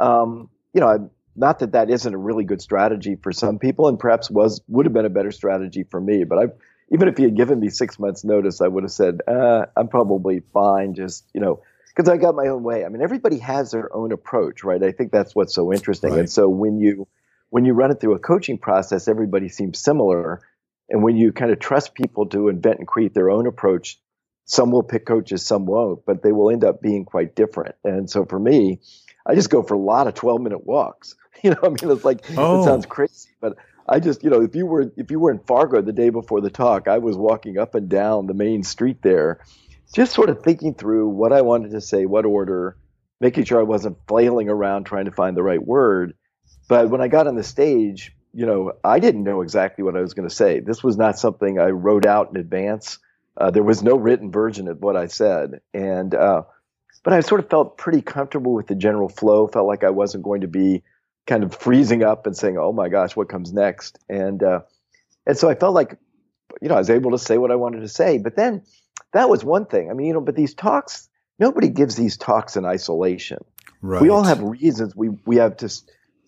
Um, 0.00 0.50
you 0.72 0.80
know, 0.80 0.88
I, 0.88 0.96
not 1.34 1.60
that 1.60 1.72
that 1.72 1.90
isn't 1.90 2.14
a 2.14 2.18
really 2.18 2.44
good 2.44 2.60
strategy 2.60 3.16
for 3.16 3.32
some 3.32 3.58
people, 3.58 3.88
and 3.88 3.98
perhaps 3.98 4.30
was 4.30 4.60
would 4.68 4.86
have 4.86 4.92
been 4.92 5.06
a 5.06 5.10
better 5.10 5.30
strategy 5.30 5.84
for 5.84 6.00
me. 6.00 6.24
But 6.24 6.38
I, 6.38 6.44
even 6.92 7.08
if 7.08 7.16
he 7.16 7.24
had 7.24 7.36
given 7.36 7.60
me 7.60 7.70
six 7.70 7.98
months' 7.98 8.24
notice, 8.24 8.60
I 8.60 8.68
would 8.68 8.84
have 8.84 8.92
said, 8.92 9.20
uh, 9.26 9.66
"I'm 9.76 9.88
probably 9.88 10.42
fine." 10.52 10.94
Just 10.94 11.26
you 11.34 11.40
know, 11.40 11.62
because 11.94 12.08
I 12.08 12.16
got 12.16 12.34
my 12.34 12.48
own 12.48 12.62
way. 12.62 12.84
I 12.84 12.88
mean, 12.88 13.02
everybody 13.02 13.38
has 13.38 13.70
their 13.70 13.94
own 13.94 14.12
approach, 14.12 14.64
right? 14.64 14.82
I 14.82 14.92
think 14.92 15.12
that's 15.12 15.34
what's 15.34 15.54
so 15.54 15.72
interesting. 15.72 16.10
Right. 16.10 16.20
And 16.20 16.30
so 16.30 16.48
when 16.48 16.78
you 16.78 17.08
when 17.50 17.64
you 17.64 17.74
run 17.74 17.90
it 17.90 18.00
through 18.00 18.14
a 18.14 18.18
coaching 18.18 18.58
process, 18.58 19.08
everybody 19.08 19.48
seems 19.48 19.78
similar. 19.78 20.40
And 20.88 21.02
when 21.02 21.16
you 21.16 21.32
kind 21.32 21.50
of 21.50 21.58
trust 21.58 21.94
people 21.94 22.26
to 22.26 22.48
invent 22.48 22.78
and 22.78 22.88
create 22.88 23.14
their 23.14 23.30
own 23.30 23.46
approach, 23.46 23.98
some 24.44 24.70
will 24.70 24.82
pick 24.82 25.06
coaches, 25.06 25.42
some 25.42 25.66
won't, 25.66 26.04
but 26.04 26.22
they 26.22 26.32
will 26.32 26.50
end 26.50 26.64
up 26.64 26.82
being 26.82 27.04
quite 27.04 27.34
different. 27.34 27.74
And 27.84 28.10
so 28.10 28.24
for 28.24 28.38
me, 28.38 28.80
I 29.26 29.34
just 29.34 29.50
go 29.50 29.62
for 29.62 29.74
a 29.74 29.78
lot 29.78 30.06
of 30.06 30.14
12 30.14 30.40
minute 30.40 30.66
walks. 30.66 31.16
You 31.42 31.50
know, 31.50 31.58
I 31.64 31.68
mean, 31.70 31.90
it's 31.90 32.04
like, 32.04 32.24
oh. 32.36 32.60
it 32.60 32.64
sounds 32.64 32.86
crazy, 32.86 33.30
but 33.40 33.56
I 33.88 33.98
just, 33.98 34.22
you 34.22 34.30
know, 34.30 34.42
if 34.42 34.54
you 34.54 34.64
were, 34.64 34.92
if 34.96 35.10
you 35.10 35.18
were 35.18 35.32
in 35.32 35.40
Fargo 35.40 35.82
the 35.82 35.92
day 35.92 36.10
before 36.10 36.40
the 36.40 36.50
talk, 36.50 36.86
I 36.86 36.98
was 36.98 37.16
walking 37.16 37.58
up 37.58 37.74
and 37.74 37.88
down 37.88 38.28
the 38.28 38.34
main 38.34 38.62
street 38.62 39.02
there 39.02 39.40
just 39.92 40.14
sort 40.14 40.30
of 40.30 40.42
thinking 40.42 40.74
through 40.74 41.08
what 41.08 41.32
I 41.32 41.42
wanted 41.42 41.72
to 41.72 41.80
say, 41.80 42.06
what 42.06 42.24
order, 42.24 42.76
making 43.20 43.44
sure 43.44 43.60
I 43.60 43.64
wasn't 43.64 43.98
flailing 44.08 44.48
around 44.48 44.84
trying 44.84 45.04
to 45.04 45.12
find 45.12 45.36
the 45.36 45.42
right 45.42 45.64
word. 45.64 46.14
But 46.68 46.88
when 46.90 47.00
I 47.00 47.08
got 47.08 47.26
on 47.26 47.36
the 47.36 47.42
stage, 47.42 48.12
you 48.32 48.46
know, 48.46 48.72
I 48.82 48.98
didn't 48.98 49.24
know 49.24 49.42
exactly 49.42 49.84
what 49.84 49.96
I 49.96 50.00
was 50.00 50.14
going 50.14 50.28
to 50.28 50.34
say. 50.34 50.60
This 50.60 50.82
was 50.82 50.96
not 50.96 51.18
something 51.18 51.58
I 51.58 51.68
wrote 51.68 52.06
out 52.06 52.30
in 52.30 52.36
advance. 52.38 52.98
Uh, 53.36 53.50
there 53.50 53.62
was 53.62 53.82
no 53.82 53.96
written 53.96 54.30
version 54.30 54.68
of 54.68 54.80
what 54.80 54.96
I 54.96 55.06
said, 55.06 55.60
and 55.72 56.14
uh, 56.14 56.42
but 57.02 57.12
I 57.12 57.20
sort 57.20 57.40
of 57.40 57.50
felt 57.50 57.78
pretty 57.78 58.02
comfortable 58.02 58.52
with 58.52 58.66
the 58.66 58.74
general 58.74 59.08
flow. 59.08 59.46
Felt 59.46 59.66
like 59.66 59.84
I 59.84 59.90
wasn't 59.90 60.24
going 60.24 60.42
to 60.42 60.48
be 60.48 60.82
kind 61.26 61.44
of 61.44 61.54
freezing 61.54 62.02
up 62.02 62.26
and 62.26 62.36
saying, 62.36 62.58
"Oh 62.58 62.72
my 62.72 62.88
gosh, 62.88 63.16
what 63.16 63.28
comes 63.28 63.52
next?" 63.52 63.98
And 64.08 64.42
uh, 64.42 64.60
and 65.26 65.36
so 65.36 65.48
I 65.48 65.54
felt 65.54 65.74
like, 65.74 65.98
you 66.60 66.68
know, 66.68 66.74
I 66.74 66.78
was 66.78 66.90
able 66.90 67.12
to 67.12 67.18
say 67.18 67.38
what 67.38 67.50
I 67.50 67.56
wanted 67.56 67.80
to 67.80 67.88
say. 67.88 68.18
But 68.18 68.36
then 68.36 68.62
that 69.12 69.28
was 69.28 69.44
one 69.44 69.66
thing. 69.66 69.90
I 69.90 69.94
mean, 69.94 70.08
you 70.08 70.14
know, 70.14 70.20
but 70.20 70.36
these 70.36 70.54
talks, 70.54 71.08
nobody 71.38 71.68
gives 71.68 71.96
these 71.96 72.16
talks 72.16 72.56
in 72.56 72.64
isolation. 72.64 73.44
Right. 73.80 74.02
We 74.02 74.10
all 74.10 74.24
have 74.24 74.42
reasons. 74.42 74.94
We 74.94 75.10
we 75.26 75.36
have 75.36 75.56
to. 75.58 75.72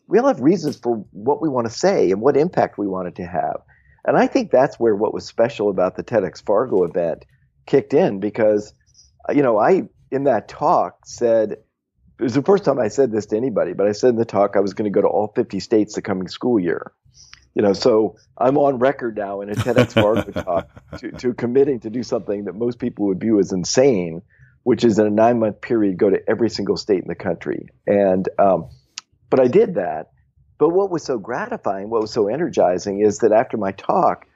We 0.06 0.18
all 0.18 0.28
have 0.28 0.40
reasons 0.40 0.76
for 0.76 0.96
what 1.12 1.40
we 1.40 1.48
want 1.48 1.66
to 1.66 1.72
say 1.72 2.10
and 2.10 2.20
what 2.20 2.36
impact 2.36 2.76
we 2.76 2.86
want 2.86 3.08
it 3.08 3.14
to 3.16 3.26
have. 3.26 3.62
And 4.04 4.18
I 4.18 4.26
think 4.26 4.50
that's 4.50 4.78
where 4.78 4.94
what 4.94 5.14
was 5.14 5.24
special 5.24 5.70
about 5.70 5.96
the 5.96 6.04
TEDx 6.04 6.44
Fargo 6.44 6.84
event 6.84 7.24
kicked 7.64 7.94
in 7.94 8.20
because, 8.20 8.74
you 9.34 9.42
know, 9.42 9.58
I 9.58 9.88
in 10.14 10.24
that 10.24 10.48
talk 10.48 10.98
said 11.04 11.52
it 11.52 12.22
was 12.22 12.34
the 12.34 12.42
first 12.42 12.64
time 12.64 12.78
I 12.78 12.88
said 12.88 13.10
this 13.10 13.26
to 13.26 13.36
anybody, 13.36 13.72
but 13.72 13.86
I 13.86 13.92
said 13.92 14.10
in 14.10 14.16
the 14.16 14.24
talk 14.24 14.56
I 14.56 14.60
was 14.60 14.74
going 14.74 14.90
to 14.90 14.94
go 14.94 15.02
to 15.02 15.08
all 15.08 15.32
50 15.34 15.60
states 15.60 15.94
the 15.94 16.02
coming 16.02 16.28
school 16.28 16.60
year 16.60 16.92
you 17.54 17.62
know, 17.62 17.72
so 17.72 18.16
I'm 18.36 18.58
on 18.58 18.78
record 18.78 19.16
now 19.16 19.40
in 19.40 19.48
a 19.48 19.54
TEDx 19.54 19.94
talk 20.44 20.68
to, 20.98 21.12
to 21.12 21.34
committing 21.34 21.80
to 21.80 21.90
do 21.90 22.02
something 22.02 22.44
that 22.44 22.54
most 22.54 22.78
people 22.78 23.06
would 23.06 23.20
view 23.20 23.38
as 23.38 23.52
insane, 23.52 24.22
which 24.64 24.84
is 24.84 24.98
in 24.98 25.06
a 25.06 25.10
nine 25.10 25.38
month 25.38 25.60
period 25.60 25.96
go 25.96 26.10
to 26.10 26.18
every 26.28 26.50
single 26.50 26.76
state 26.76 27.02
in 27.02 27.08
the 27.08 27.14
country. 27.14 27.68
And 27.86 28.28
um, 28.38 28.70
but 29.30 29.40
I 29.40 29.46
did 29.46 29.76
that. 29.76 30.10
But 30.58 30.70
what 30.70 30.90
was 30.90 31.04
so 31.04 31.18
gratifying, 31.18 31.90
what 31.90 32.00
was 32.00 32.12
so 32.12 32.28
energizing, 32.28 33.00
is 33.00 33.18
that 33.18 33.32
after 33.32 33.56
my 33.56 33.72
talk, 33.72 34.26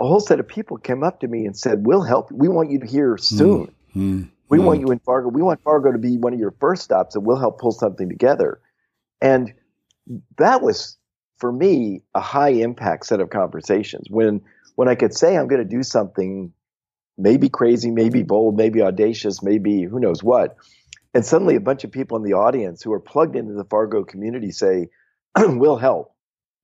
a 0.00 0.06
whole 0.06 0.20
set 0.20 0.40
of 0.40 0.48
people 0.48 0.78
came 0.78 1.02
up 1.02 1.20
to 1.20 1.28
me 1.28 1.44
and 1.46 1.56
said, 1.56 1.86
"We'll 1.86 2.02
help. 2.02 2.30
We 2.32 2.48
want 2.48 2.70
you 2.70 2.80
to 2.80 2.86
hear 2.86 3.16
soon. 3.18 3.66
Mm-hmm. 3.90 4.22
We 4.48 4.58
mm-hmm. 4.58 4.66
want 4.66 4.80
you 4.80 4.86
in 4.88 4.98
Fargo. 5.00 5.28
We 5.28 5.42
want 5.42 5.62
Fargo 5.62 5.92
to 5.92 5.98
be 5.98 6.16
one 6.16 6.32
of 6.32 6.40
your 6.40 6.54
first 6.60 6.82
stops, 6.82 7.14
and 7.14 7.24
we'll 7.24 7.36
help 7.36 7.60
pull 7.60 7.72
something 7.72 8.08
together." 8.08 8.60
And 9.20 9.52
that 10.36 10.62
was 10.62 10.96
for 11.38 11.52
me 11.52 12.02
a 12.14 12.20
high 12.20 12.50
impact 12.50 13.06
set 13.06 13.20
of 13.20 13.30
conversations 13.30 14.06
when 14.10 14.42
when 14.74 14.88
I 14.88 14.94
could 14.94 15.14
say 15.14 15.36
I'm 15.36 15.48
going 15.48 15.62
to 15.62 15.68
do 15.68 15.82
something 15.82 16.52
maybe 17.18 17.48
crazy, 17.48 17.90
maybe 17.90 18.22
bold, 18.22 18.56
maybe 18.56 18.80
audacious, 18.80 19.42
maybe 19.42 19.82
who 19.82 19.98
knows 19.98 20.22
what. 20.22 20.56
And 21.14 21.26
suddenly 21.26 21.56
a 21.56 21.60
bunch 21.60 21.84
of 21.84 21.90
people 21.90 22.16
in 22.16 22.22
the 22.22 22.34
audience 22.34 22.82
who 22.82 22.92
are 22.92 23.00
plugged 23.00 23.34
into 23.34 23.54
the 23.54 23.64
Fargo 23.64 24.04
community 24.04 24.52
say, 24.52 24.88
We'll 25.36 25.76
help. 25.76 26.14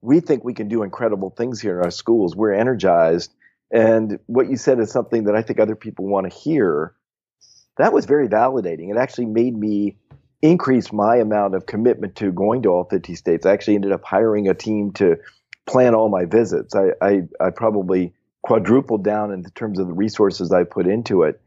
We 0.01 0.19
think 0.19 0.43
we 0.43 0.53
can 0.53 0.67
do 0.67 0.83
incredible 0.83 1.31
things 1.31 1.59
here 1.59 1.79
in 1.79 1.83
our 1.83 1.91
schools. 1.91 2.35
We're 2.35 2.53
energized. 2.53 3.33
And 3.71 4.19
what 4.27 4.49
you 4.49 4.55
said 4.55 4.79
is 4.79 4.91
something 4.91 5.25
that 5.25 5.35
I 5.35 5.41
think 5.41 5.59
other 5.59 5.75
people 5.75 6.05
want 6.05 6.31
to 6.31 6.37
hear. 6.37 6.93
That 7.77 7.93
was 7.93 8.05
very 8.05 8.27
validating. 8.27 8.89
It 8.89 8.97
actually 8.97 9.25
made 9.25 9.57
me 9.57 9.97
increase 10.41 10.91
my 10.91 11.17
amount 11.17 11.55
of 11.55 11.65
commitment 11.65 12.15
to 12.17 12.31
going 12.31 12.61
to 12.63 12.69
all 12.69 12.85
50 12.85 13.15
states. 13.15 13.45
I 13.45 13.51
actually 13.51 13.75
ended 13.75 13.91
up 13.91 14.03
hiring 14.03 14.47
a 14.47 14.53
team 14.53 14.91
to 14.93 15.17
plan 15.65 15.95
all 15.95 16.09
my 16.09 16.25
visits. 16.25 16.75
I, 16.75 16.91
I, 17.01 17.21
I 17.39 17.49
probably 17.49 18.13
quadrupled 18.43 19.03
down 19.03 19.31
in 19.31 19.43
terms 19.55 19.79
of 19.79 19.87
the 19.87 19.93
resources 19.93 20.51
I 20.51 20.63
put 20.63 20.87
into 20.87 21.23
it. 21.23 21.41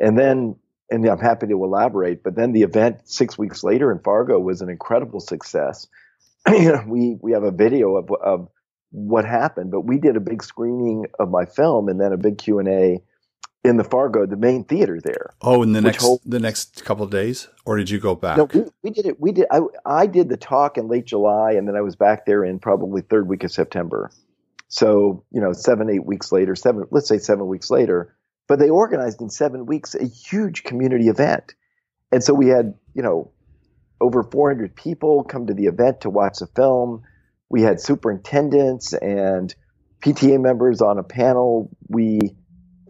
And 0.00 0.18
then, 0.18 0.56
and 0.90 1.04
I'm 1.06 1.18
happy 1.18 1.46
to 1.46 1.64
elaborate, 1.64 2.22
but 2.22 2.34
then 2.34 2.52
the 2.52 2.62
event 2.62 3.00
six 3.04 3.36
weeks 3.36 3.62
later 3.62 3.92
in 3.92 3.98
Fargo 3.98 4.38
was 4.38 4.62
an 4.62 4.70
incredible 4.70 5.20
success. 5.20 5.86
we, 6.48 7.18
we 7.20 7.32
have 7.32 7.42
a 7.42 7.50
video 7.50 7.96
of, 7.96 8.10
of 8.22 8.48
what 8.90 9.26
happened, 9.26 9.70
but 9.70 9.82
we 9.82 9.98
did 9.98 10.16
a 10.16 10.20
big 10.20 10.42
screening 10.42 11.06
of 11.18 11.30
my 11.30 11.44
film 11.44 11.88
and 11.88 12.00
then 12.00 12.12
a 12.12 12.16
big 12.16 12.38
Q 12.38 12.58
and 12.58 12.68
A 12.68 13.02
in 13.62 13.76
the 13.76 13.84
Fargo, 13.84 14.26
the 14.26 14.36
main 14.36 14.64
theater 14.64 15.00
there. 15.02 15.34
Oh, 15.42 15.62
in 15.62 15.72
the 15.72 15.80
next 15.80 16.06
the 16.24 16.40
next 16.40 16.84
couple 16.84 17.04
of 17.04 17.10
days, 17.10 17.48
or 17.64 17.76
did 17.76 17.90
you 17.90 17.98
go 17.98 18.14
back? 18.14 18.38
No, 18.38 18.44
we, 18.44 18.64
we 18.82 18.90
did 18.90 19.06
it. 19.06 19.20
We 19.20 19.32
did. 19.32 19.46
I 19.50 19.60
I 19.84 20.06
did 20.06 20.28
the 20.28 20.36
talk 20.36 20.78
in 20.78 20.88
late 20.88 21.06
July, 21.06 21.52
and 21.52 21.68
then 21.68 21.76
I 21.76 21.82
was 21.82 21.96
back 21.96 22.26
there 22.26 22.44
in 22.44 22.58
probably 22.58 23.02
third 23.02 23.28
week 23.28 23.44
of 23.44 23.52
September. 23.52 24.10
So 24.68 25.24
you 25.30 25.40
know, 25.40 25.52
seven 25.52 25.90
eight 25.90 26.04
weeks 26.04 26.32
later, 26.32 26.54
seven 26.54 26.86
let's 26.90 27.08
say 27.08 27.18
seven 27.18 27.46
weeks 27.46 27.70
later. 27.70 28.14
But 28.46 28.58
they 28.58 28.70
organized 28.70 29.20
in 29.20 29.30
seven 29.30 29.66
weeks 29.66 29.94
a 29.94 30.04
huge 30.04 30.64
community 30.64 31.08
event, 31.08 31.54
and 32.10 32.24
so 32.24 32.34
we 32.34 32.48
had 32.48 32.74
you 32.94 33.02
know 33.02 33.30
over 34.00 34.22
400 34.22 34.74
people 34.74 35.24
come 35.24 35.46
to 35.46 35.54
the 35.54 35.66
event 35.66 36.00
to 36.00 36.10
watch 36.10 36.38
the 36.38 36.46
film. 36.46 37.02
We 37.50 37.62
had 37.62 37.80
superintendents 37.80 38.94
and 38.94 39.54
PTA 40.00 40.40
members 40.40 40.80
on 40.80 40.98
a 40.98 41.02
panel. 41.02 41.68
We 41.88 42.20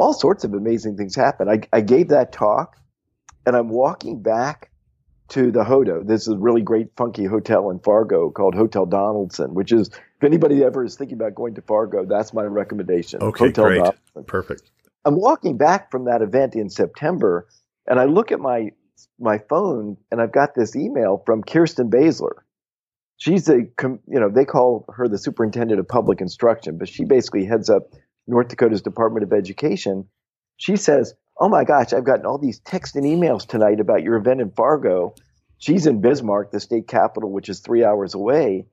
all 0.01 0.13
sorts 0.13 0.45
of 0.45 0.55
amazing 0.55 0.97
things 0.97 1.15
happened. 1.15 1.51
I, 1.51 1.61
I 1.77 1.81
gave 1.81 2.09
that 2.09 2.33
talk, 2.33 2.77
and 3.47 3.55
I'm 3.55 3.69
walking 3.69 4.23
back 4.23 4.71
to 5.29 5.53
the 5.53 5.63
Hodo. 5.63 6.03
This 6.03 6.23
is 6.23 6.35
a 6.35 6.39
really 6.39 6.63
great, 6.63 6.89
funky 6.97 7.25
hotel 7.25 7.71
in 7.71 7.79
Fargo 7.79 8.31
called 8.31 8.55
Hotel 8.55 8.87
Donaldson, 8.87 9.55
which 9.55 9.73
is 9.73 9.89
if 9.89 10.25
anybody 10.25 10.65
ever 10.65 10.85
is 10.85 10.97
thinking 10.97 11.17
about 11.17 11.35
going 11.35 11.55
to 11.55 11.63
Fargo, 11.63 12.05
that's 12.05 12.33
my 12.33 12.43
recommendation. 12.43 13.23
Okay, 13.23 13.47
hotel 13.47 13.65
great, 13.67 13.77
Donaldson. 13.77 14.25
perfect. 14.27 14.71
I'm 15.05 15.19
walking 15.19 15.57
back 15.57 15.91
from 15.91 16.07
that 16.07 16.23
event 16.23 16.55
in 16.55 16.69
September, 16.69 17.47
and 17.87 18.01
I 18.01 18.05
look 18.05 18.33
at 18.33 18.41
my 18.41 18.73
my 19.19 19.39
phone, 19.39 19.97
and 20.11 20.21
I've 20.21 20.33
got 20.33 20.55
this 20.55 20.77
email 20.77 21.23
from 21.25 21.43
Kirsten 21.43 21.91
Baesler. 21.91 22.43
She's 23.17 23.49
a, 23.49 23.59
you 23.59 24.01
know, 24.07 24.31
they 24.31 24.45
call 24.45 24.87
her 24.95 25.09
the 25.09 25.19
superintendent 25.19 25.79
of 25.79 25.89
public 25.89 26.21
instruction, 26.21 26.79
but 26.79 26.89
she 26.89 27.05
basically 27.05 27.45
heads 27.45 27.69
up 27.71 27.93
North 28.31 28.49
Dakota's 28.49 28.81
Department 28.81 29.25
of 29.25 29.33
Education. 29.33 30.07
She 30.57 30.77
says, 30.77 31.15
Oh 31.39 31.49
my 31.49 31.65
gosh, 31.65 31.93
I've 31.93 32.05
gotten 32.05 32.27
all 32.27 32.39
these 32.39 32.61
texts 32.61 32.97
and 32.97 33.05
emails 33.05 33.47
tonight 33.47 33.81
about 33.81 34.03
your 34.03 34.17
event 34.17 34.41
in 34.41 34.51
Fargo. 34.51 35.15
She's 35.59 35.87
in 35.87 36.01
Bismarck, 36.01 36.53
the 36.53 36.61
state 36.61 36.87
capital, 36.87 37.31
which 37.31 37.49
is 37.49 37.61
three 37.61 37.85
hours 37.85 38.15
away. 38.15 38.67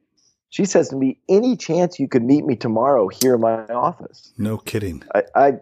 She 0.49 0.65
says 0.65 0.89
to 0.89 0.95
me, 0.95 1.19
Any 1.27 1.57
chance 1.57 1.99
you 1.99 2.07
could 2.07 2.23
meet 2.23 2.45
me 2.45 2.55
tomorrow 2.55 3.07
here 3.07 3.35
in 3.35 3.41
my 3.41 3.65
office? 3.65 4.33
No 4.37 4.57
kidding. 4.57 5.03
I, 5.13 5.23
I, 5.35 5.53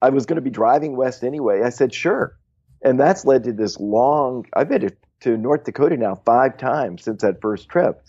I 0.00 0.10
was 0.10 0.26
going 0.26 0.36
to 0.36 0.42
be 0.42 0.50
driving 0.50 0.96
west 0.96 1.22
anyway. 1.22 1.62
I 1.62 1.70
said, 1.70 1.92
Sure. 1.92 2.36
And 2.82 2.98
that's 2.98 3.24
led 3.24 3.44
to 3.44 3.52
this 3.52 3.78
long, 3.78 4.46
I've 4.54 4.68
been 4.68 4.80
to, 4.80 4.96
to 5.20 5.36
North 5.36 5.64
Dakota 5.64 5.96
now 5.96 6.16
five 6.24 6.56
times 6.56 7.04
since 7.04 7.22
that 7.22 7.40
first 7.40 7.68
trip. 7.68 8.02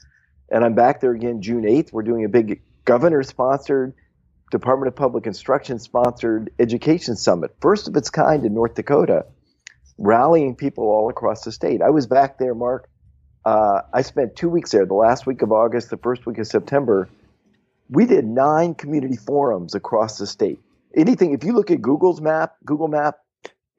And 0.50 0.64
I'm 0.64 0.74
back 0.74 1.02
there 1.02 1.12
again 1.12 1.42
June 1.42 1.64
8th. 1.64 1.94
We're 1.94 2.04
doing 2.04 2.26
a 2.26 2.30
big 2.30 2.62
governor 2.86 3.22
sponsored 3.22 3.94
Department 4.54 4.88
of 4.88 4.96
Public 4.96 5.26
Instruction 5.26 5.80
sponsored 5.80 6.52
education 6.60 7.16
summit, 7.16 7.56
first 7.60 7.88
of 7.88 7.96
its 7.96 8.12
kind 8.12 8.46
in 8.46 8.54
North 8.54 8.76
Dakota, 8.76 9.26
rallying 9.98 10.56
people 10.56 10.84
all 10.86 11.10
across 11.10 11.44
the 11.44 11.52
state. 11.52 11.82
I 11.82 11.90
was 11.90 12.06
back 12.06 12.38
there, 12.38 12.54
Mark. 12.54 12.88
Uh, 13.44 13.82
I 13.92 14.04
spent 14.04 14.36
two 14.36 14.50
weeks 14.50 14.72
there, 14.72 14.86
the 14.86 14.94
last 14.94 15.26
week 15.26 15.42
of 15.42 15.52
August, 15.52 15.90
the 15.90 15.98
first 15.98 16.28
week 16.28 16.38
of 16.38 16.46
September. 16.46 17.10
We 17.90 18.06
did 18.06 18.26
nine 18.26 18.76
community 18.76 19.18
forums 19.18 19.74
across 19.74 20.20
the 20.20 20.28
state. 20.28 20.60
Anything, 20.96 21.34
if 21.34 21.44
you 21.44 21.54
look 21.54 21.72
at 21.72 21.82
Google's 21.82 22.22
map, 22.22 22.56
Google 22.64 22.88
Map, 22.88 23.16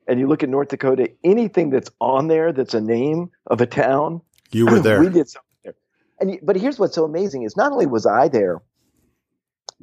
and 0.08 0.18
you 0.18 0.26
look 0.26 0.42
at 0.42 0.48
North 0.48 0.68
Dakota, 0.68 1.12
anything 1.22 1.70
that's 1.70 1.90
on 2.00 2.26
there 2.26 2.52
that's 2.52 2.74
a 2.74 2.80
name 2.80 3.30
of 3.46 3.60
a 3.60 3.66
town, 3.66 4.22
you 4.50 4.66
were 4.66 4.80
there. 4.88 4.98
we 4.98 5.08
did 5.08 5.28
something 5.28 5.56
there. 5.62 5.74
And 6.18 6.40
but 6.42 6.56
here's 6.56 6.80
what's 6.80 6.96
so 6.96 7.04
amazing 7.04 7.44
is 7.44 7.56
not 7.56 7.70
only 7.70 7.86
was 7.86 8.06
I 8.06 8.26
there, 8.26 8.60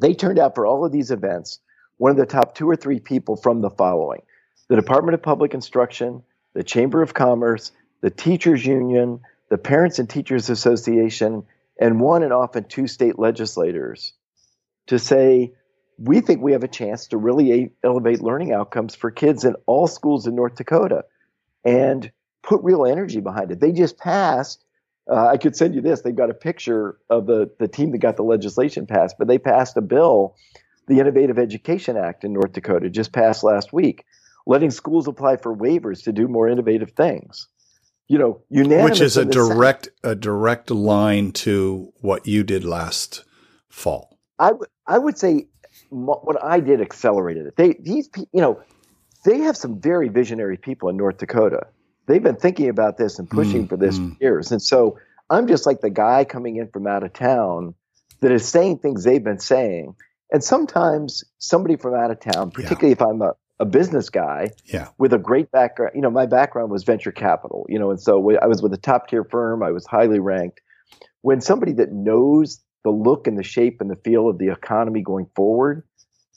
they 0.01 0.13
turned 0.13 0.39
out 0.39 0.55
for 0.55 0.65
all 0.65 0.83
of 0.83 0.91
these 0.91 1.11
events 1.11 1.59
one 1.97 2.11
of 2.11 2.17
the 2.17 2.25
top 2.25 2.55
two 2.55 2.67
or 2.67 2.75
three 2.75 2.99
people 2.99 3.35
from 3.35 3.61
the 3.61 3.69
following 3.69 4.21
the 4.67 4.75
Department 4.75 5.13
of 5.13 5.21
Public 5.21 5.53
Instruction, 5.53 6.23
the 6.53 6.63
Chamber 6.63 7.01
of 7.01 7.13
Commerce, 7.13 7.73
the 7.99 8.09
Teachers 8.09 8.65
Union, 8.65 9.19
the 9.49 9.57
Parents 9.57 9.99
and 9.99 10.09
Teachers 10.09 10.49
Association, 10.49 11.43
and 11.77 11.99
one 11.99 12.23
and 12.23 12.31
often 12.31 12.63
two 12.63 12.87
state 12.87 13.19
legislators 13.19 14.13
to 14.87 14.97
say, 14.97 15.51
we 15.97 16.21
think 16.21 16.41
we 16.41 16.53
have 16.53 16.63
a 16.63 16.69
chance 16.69 17.07
to 17.07 17.17
really 17.17 17.71
elevate 17.83 18.21
learning 18.21 18.53
outcomes 18.53 18.95
for 18.95 19.11
kids 19.11 19.43
in 19.43 19.55
all 19.65 19.87
schools 19.87 20.25
in 20.25 20.35
North 20.35 20.55
Dakota 20.55 21.03
and 21.65 22.09
put 22.41 22.63
real 22.63 22.85
energy 22.85 23.19
behind 23.19 23.51
it. 23.51 23.59
They 23.59 23.73
just 23.73 23.97
passed 23.97 24.63
uh, 25.09 25.27
I 25.27 25.37
could 25.37 25.55
send 25.55 25.75
you 25.75 25.81
this. 25.81 26.01
They've 26.01 26.15
got 26.15 26.29
a 26.29 26.33
picture 26.33 26.97
of 27.09 27.25
the, 27.25 27.49
the 27.59 27.67
team 27.67 27.91
that 27.91 27.99
got 27.99 28.17
the 28.17 28.23
legislation 28.23 28.85
passed, 28.85 29.15
but 29.17 29.27
they 29.27 29.37
passed 29.37 29.77
a 29.77 29.81
bill, 29.81 30.35
the 30.87 30.99
Innovative 30.99 31.39
Education 31.39 31.97
Act 31.97 32.23
in 32.23 32.33
North 32.33 32.53
Dakota, 32.53 32.89
just 32.89 33.11
passed 33.11 33.43
last 33.43 33.73
week, 33.73 34.05
letting 34.45 34.71
schools 34.71 35.07
apply 35.07 35.37
for 35.37 35.55
waivers 35.55 36.03
to 36.03 36.11
do 36.11 36.27
more 36.27 36.47
innovative 36.47 36.91
things. 36.91 37.47
You 38.07 38.17
know, 38.17 38.41
unanimous. 38.49 38.99
Which 38.99 39.01
is 39.01 39.17
a 39.17 39.25
direct 39.25 39.89
a 40.03 40.15
direct 40.15 40.69
line 40.69 41.31
to 41.33 41.93
what 42.01 42.27
you 42.27 42.43
did 42.43 42.65
last 42.65 43.23
fall. 43.69 44.19
I, 44.37 44.47
w- 44.47 44.65
I 44.85 44.97
would 44.97 45.17
say 45.17 45.47
what 45.89 46.43
I 46.43 46.59
did 46.59 46.81
accelerated 46.81 47.45
it. 47.45 47.55
They 47.55 47.75
these 47.79 48.09
you 48.33 48.41
know 48.41 48.61
they 49.23 49.39
have 49.39 49.55
some 49.55 49.79
very 49.79 50.09
visionary 50.09 50.57
people 50.57 50.89
in 50.89 50.97
North 50.97 51.19
Dakota 51.19 51.67
they've 52.11 52.21
been 52.21 52.35
thinking 52.35 52.69
about 52.69 52.97
this 52.97 53.19
and 53.19 53.29
pushing 53.29 53.65
mm, 53.65 53.69
for 53.69 53.77
this 53.77 53.97
mm. 53.97 54.11
for 54.11 54.23
years. 54.23 54.51
And 54.51 54.61
so 54.61 54.99
I'm 55.29 55.47
just 55.47 55.65
like 55.65 55.79
the 55.79 55.89
guy 55.89 56.25
coming 56.25 56.57
in 56.57 56.67
from 56.67 56.85
out 56.87 57.03
of 57.03 57.13
town 57.13 57.73
that 58.19 58.31
is 58.31 58.47
saying 58.47 58.79
things 58.79 59.03
they've 59.03 59.23
been 59.23 59.39
saying. 59.39 59.95
And 60.31 60.43
sometimes 60.43 61.23
somebody 61.39 61.77
from 61.77 61.95
out 61.95 62.11
of 62.11 62.19
town, 62.19 62.51
particularly 62.51 62.89
yeah. 62.89 62.93
if 62.93 63.01
I'm 63.01 63.21
a, 63.21 63.33
a 63.59 63.65
business 63.65 64.09
guy 64.09 64.51
yeah. 64.65 64.89
with 64.97 65.13
a 65.13 65.17
great 65.17 65.51
background, 65.51 65.93
you 65.95 66.01
know, 66.01 66.09
my 66.09 66.25
background 66.25 66.69
was 66.71 66.83
venture 66.83 67.11
capital, 67.11 67.65
you 67.69 67.79
know, 67.79 67.91
and 67.91 67.99
so 67.99 68.37
I 68.37 68.47
was 68.47 68.61
with 68.61 68.73
a 68.73 68.77
top 68.77 69.07
tier 69.07 69.23
firm, 69.23 69.63
I 69.63 69.71
was 69.71 69.85
highly 69.85 70.19
ranked. 70.19 70.61
When 71.21 71.39
somebody 71.41 71.73
that 71.73 71.91
knows 71.91 72.59
the 72.83 72.91
look 72.91 73.27
and 73.27 73.37
the 73.37 73.43
shape 73.43 73.79
and 73.79 73.89
the 73.89 73.95
feel 73.95 74.27
of 74.27 74.37
the 74.37 74.49
economy 74.49 75.01
going 75.01 75.27
forward 75.35 75.83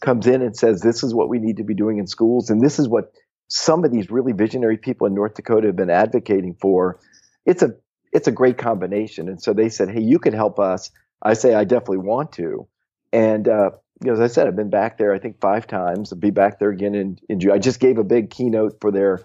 comes 0.01 0.27
in 0.27 0.43
and 0.43 0.57
says, 0.57 0.83
this 0.83 1.03
is 1.03 1.15
what 1.15 1.29
we 1.29 1.39
need 1.39 1.57
to 1.57 1.65
be 1.65 1.75
doing 1.75 1.99
in 1.99 2.07
schools, 2.07 2.51
and 2.51 2.61
this 2.61 2.79
is 2.79 2.89
what 2.89 3.13
some 3.49 3.85
of 3.85 3.93
these 3.93 4.11
really 4.11 4.33
visionary 4.33 4.77
people 4.77 5.07
in 5.07 5.15
North 5.15 5.35
Dakota 5.35 5.69
have 5.69 5.77
been 5.77 5.91
advocating 5.91 6.57
for. 6.61 7.01
It's 7.47 7.63
a 7.63 7.75
it's 8.13 8.29
a 8.29 8.33
great 8.33 8.59
combination. 8.59 9.29
And 9.29 9.43
so 9.43 9.53
they 9.53 9.69
said, 9.69 9.91
"Hey, 9.91 10.03
you 10.03 10.19
can 10.19 10.33
help 10.33 10.59
us." 10.59 10.91
I 11.23 11.35
say, 11.35 11.55
"I 11.55 11.65
definitely 11.65 11.99
want 11.99 12.33
to." 12.33 12.67
And 13.13 13.49
uh, 13.49 13.71
you 14.03 14.09
know, 14.09 14.13
as 14.15 14.21
I 14.21 14.27
said, 14.29 14.47
I've 14.47 14.57
been 14.57 14.71
back 14.71 14.99
there 14.99 15.13
I 15.15 15.19
think 15.19 15.41
five 15.41 15.67
times. 15.67 16.13
I'll 16.13 16.19
be 16.19 16.31
back 16.31 16.59
there 16.59 16.71
again 16.71 16.95
in 16.95 17.19
in 17.29 17.41
June. 17.41 17.53
I 17.53 17.59
just 17.59 17.81
gave 17.81 17.99
a 17.99 18.05
big 18.05 18.31
keynote 18.31 18.79
for 18.81 18.91
their 18.91 19.21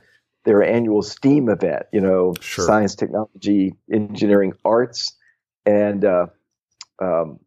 their 0.45 0.63
annual 0.63 1.01
STEAM 1.01 1.49
event. 1.49 1.83
You 1.91 2.01
know, 2.01 2.33
sure. 2.39 2.65
science, 2.65 2.95
technology, 2.95 3.75
engineering, 3.91 4.53
arts, 4.65 5.15
and 5.65 6.03
uh, 6.03 6.27
um, 7.01 7.39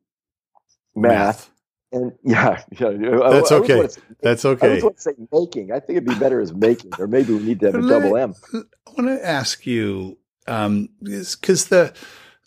math. 0.94 1.48
math. 1.48 1.50
And 1.92 2.12
yeah, 2.22 2.62
yeah 2.78 2.90
that's 3.30 3.52
I, 3.52 3.56
okay. 3.56 3.84
I 3.84 3.88
that's 4.20 4.44
okay. 4.44 4.80
I 4.80 4.82
want 4.82 4.96
to 4.96 5.02
say 5.02 5.12
making. 5.32 5.72
I 5.72 5.80
think 5.80 5.98
it'd 5.98 6.08
be 6.08 6.14
better 6.14 6.40
as 6.40 6.52
making, 6.52 6.92
or 6.98 7.06
maybe 7.06 7.34
we 7.34 7.42
need 7.42 7.60
to 7.60 7.66
have 7.66 7.74
a 7.74 7.86
double 7.86 8.16
M. 8.16 8.34
I 8.54 8.90
want 8.96 9.08
to 9.08 9.26
ask 9.26 9.66
you, 9.66 10.18
um, 10.46 10.88
because 11.02 11.66
the 11.66 11.92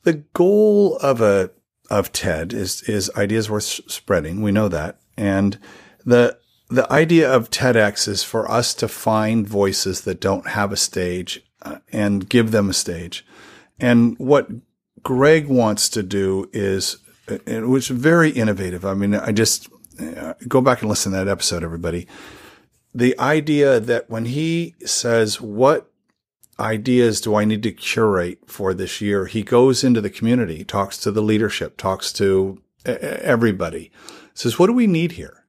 the 0.04 0.14
goal 0.34 0.98
of 0.98 1.22
a 1.22 1.52
of 1.90 2.12
TED 2.12 2.54
is 2.54 2.82
is 2.84 3.12
ideas 3.16 3.50
worth 3.50 3.64
spreading. 3.64 4.42
We 4.42 4.52
know 4.52 4.68
that, 4.68 5.00
and 5.18 5.60
the 6.06 6.38
the 6.70 6.92
idea 6.92 7.32
of 7.32 7.52
TEDx 7.52 8.08
is 8.08 8.24
for 8.24 8.50
us 8.50 8.74
to 8.76 8.88
find 8.88 9.48
voices 9.48 10.02
that 10.02 10.20
don't 10.20 10.48
have 10.48 10.72
a 10.72 10.78
stage 10.78 11.44
uh, 11.62 11.78
and 11.92 12.28
give 12.28 12.52
them 12.52 12.70
a 12.70 12.74
stage. 12.74 13.26
And 13.80 14.18
what 14.18 14.50
Greg 15.04 15.48
wants 15.48 15.90
to 15.90 16.02
do 16.02 16.50
is 16.54 16.98
it 17.28 17.68
was 17.68 17.88
very 17.88 18.30
innovative. 18.30 18.86
I 18.86 18.94
mean, 18.94 19.16
I 19.16 19.32
just 19.32 19.70
uh, 20.00 20.34
go 20.48 20.62
back 20.62 20.82
and 20.82 20.90
listen 20.90 21.12
to 21.12 21.18
that 21.18 21.28
episode, 21.28 21.64
everybody. 21.64 22.08
The 22.94 23.18
idea 23.20 23.80
that 23.80 24.10
when 24.10 24.26
he 24.26 24.76
says, 24.86 25.42
what 25.42 25.92
ideas 26.60 27.20
do 27.20 27.36
I 27.36 27.44
need 27.44 27.64
to 27.64 27.72
curate 27.72 28.40
for 28.48 28.74
this 28.74 29.02
year? 29.02 29.26
He 29.26 29.44
goes 29.44 29.84
into 29.84 30.02
the 30.02 30.10
community, 30.10 30.64
talks 30.64 30.98
to 31.00 31.12
the 31.12 31.22
leadership, 31.22 31.78
talks 31.78 32.14
to 32.14 32.62
everybody, 32.86 33.92
says, 34.34 34.58
what 34.60 34.68
do 34.68 34.74
we 34.74 34.88
need 34.88 35.14
here? 35.14 35.46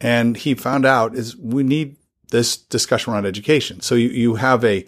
And 0.00 0.36
he 0.36 0.54
found 0.54 0.86
out 0.86 1.14
is 1.14 1.36
we 1.36 1.62
need 1.62 1.96
this 2.32 2.56
discussion 2.56 3.12
around 3.12 3.26
education. 3.26 3.80
So 3.82 3.94
you, 3.94 4.08
you 4.08 4.34
have 4.36 4.64
a 4.64 4.84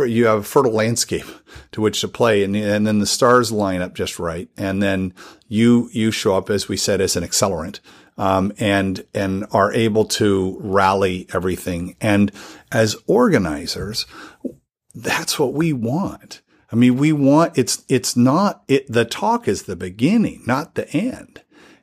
you 0.00 0.26
have 0.26 0.40
a 0.40 0.42
fertile 0.42 0.72
landscape 0.72 1.26
to 1.72 1.80
which 1.80 2.00
to 2.00 2.08
play, 2.08 2.42
and 2.42 2.56
and 2.56 2.86
then 2.86 2.98
the 2.98 3.06
stars 3.06 3.52
line 3.52 3.82
up 3.82 3.94
just 3.94 4.18
right, 4.18 4.48
and 4.56 4.82
then 4.82 5.14
you 5.46 5.88
you 5.92 6.10
show 6.10 6.36
up 6.36 6.50
as 6.50 6.68
we 6.68 6.76
said 6.76 7.00
as 7.00 7.14
an 7.14 7.22
accelerant. 7.22 7.78
Um, 8.18 8.50
and 8.58 9.04
and 9.12 9.44
are 9.52 9.74
able 9.74 10.06
to 10.06 10.56
rally 10.62 11.26
everything. 11.34 11.96
And 12.00 12.32
as 12.72 12.96
organizers, 13.06 14.06
that's 14.94 15.38
what 15.38 15.52
we 15.52 15.74
want. 15.74 16.40
I 16.72 16.76
mean, 16.76 16.96
we 16.96 17.12
want 17.12 17.58
it's 17.58 17.84
it's 17.90 18.16
not 18.16 18.64
it. 18.68 18.90
The 18.90 19.04
talk 19.04 19.46
is 19.46 19.64
the 19.64 19.76
beginning, 19.76 20.44
not 20.46 20.76
the 20.76 20.88
end. 20.96 21.42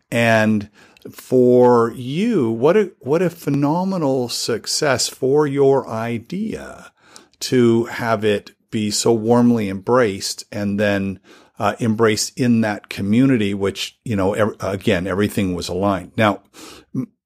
And 0.10 0.72
for 1.12 1.92
you, 1.96 2.52
what 2.52 2.78
a, 2.78 2.92
what 3.00 3.22
a 3.22 3.30
phenomenal 3.30 4.30
success 4.30 5.08
for 5.08 5.46
your 5.48 5.88
idea 5.88 6.92
to 7.40 7.86
have 7.86 8.24
it 8.24 8.52
be 8.72 8.90
so 8.90 9.14
warmly 9.14 9.70
embraced 9.70 10.44
and 10.52 10.80
then 10.80 11.20
uh, 11.60 11.76
embraced 11.80 12.38
in 12.40 12.62
that 12.62 12.90
community, 12.90 13.54
which, 13.54 14.00
you 14.04 14.16
know, 14.16 14.34
again, 14.60 15.06
everything 15.06 15.54
was 15.54 15.70
aligned. 15.70 16.12
Now, 16.18 16.42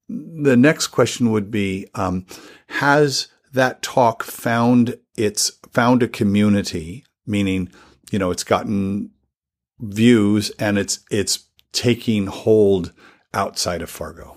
the 0.08 0.56
next 0.56 0.88
question 0.88 1.30
would 1.30 1.50
be, 1.50 1.86
um, 1.94 2.26
has 2.68 3.28
that 3.52 3.82
talk 3.82 4.22
found 4.22 4.98
its, 5.16 5.52
found 5.72 6.02
a 6.02 6.08
community, 6.08 7.04
meaning, 7.26 7.70
you 8.10 8.18
know, 8.18 8.30
it's 8.30 8.44
gotten 8.44 9.10
views 9.80 10.50
and 10.58 10.78
it's, 10.78 11.00
it's 11.10 11.48
taking 11.72 12.26
hold 12.26 12.92
outside 13.32 13.82
of 13.82 13.90
Fargo? 13.90 14.36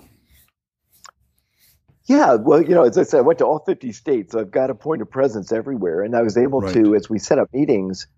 Yeah, 2.06 2.34
well, 2.34 2.60
you 2.60 2.74
know, 2.74 2.82
as 2.82 2.98
I 2.98 3.04
said, 3.04 3.18
I 3.18 3.22
went 3.22 3.38
to 3.38 3.46
all 3.46 3.60
50 3.64 3.92
states. 3.92 4.32
So 4.32 4.40
I've 4.40 4.50
got 4.50 4.70
a 4.70 4.74
point 4.74 5.02
of 5.02 5.10
presence 5.10 5.52
everywhere, 5.52 6.02
and 6.02 6.16
I 6.16 6.22
was 6.22 6.36
able 6.36 6.60
right. 6.60 6.74
to, 6.74 6.94
as 6.94 7.08
we 7.08 7.18
set 7.18 7.38
up 7.38 7.48
meetings, 7.52 8.08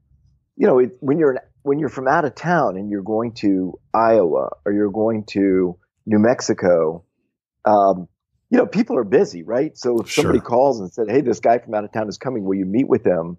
you 0.56 0.66
know, 0.66 0.78
it, 0.78 0.96
when 1.00 1.18
you're 1.18 1.38
when 1.62 1.78
you're 1.78 1.88
from 1.88 2.08
out 2.08 2.24
of 2.24 2.34
town 2.34 2.76
and 2.76 2.90
you're 2.90 3.02
going 3.02 3.32
to 3.32 3.78
Iowa 3.92 4.50
or 4.64 4.72
you're 4.72 4.90
going 4.90 5.24
to 5.30 5.78
New 6.06 6.18
Mexico, 6.18 7.04
um, 7.64 8.08
you 8.50 8.58
know, 8.58 8.66
people 8.66 8.96
are 8.96 9.04
busy, 9.04 9.42
right? 9.42 9.76
So 9.76 10.00
if 10.00 10.12
somebody 10.12 10.38
sure. 10.38 10.46
calls 10.46 10.80
and 10.80 10.92
said, 10.92 11.10
"Hey, 11.10 11.20
this 11.20 11.40
guy 11.40 11.58
from 11.58 11.74
out 11.74 11.84
of 11.84 11.92
town 11.92 12.08
is 12.08 12.18
coming. 12.18 12.44
Will 12.44 12.56
you 12.56 12.66
meet 12.66 12.88
with 12.88 13.04
them?" 13.04 13.36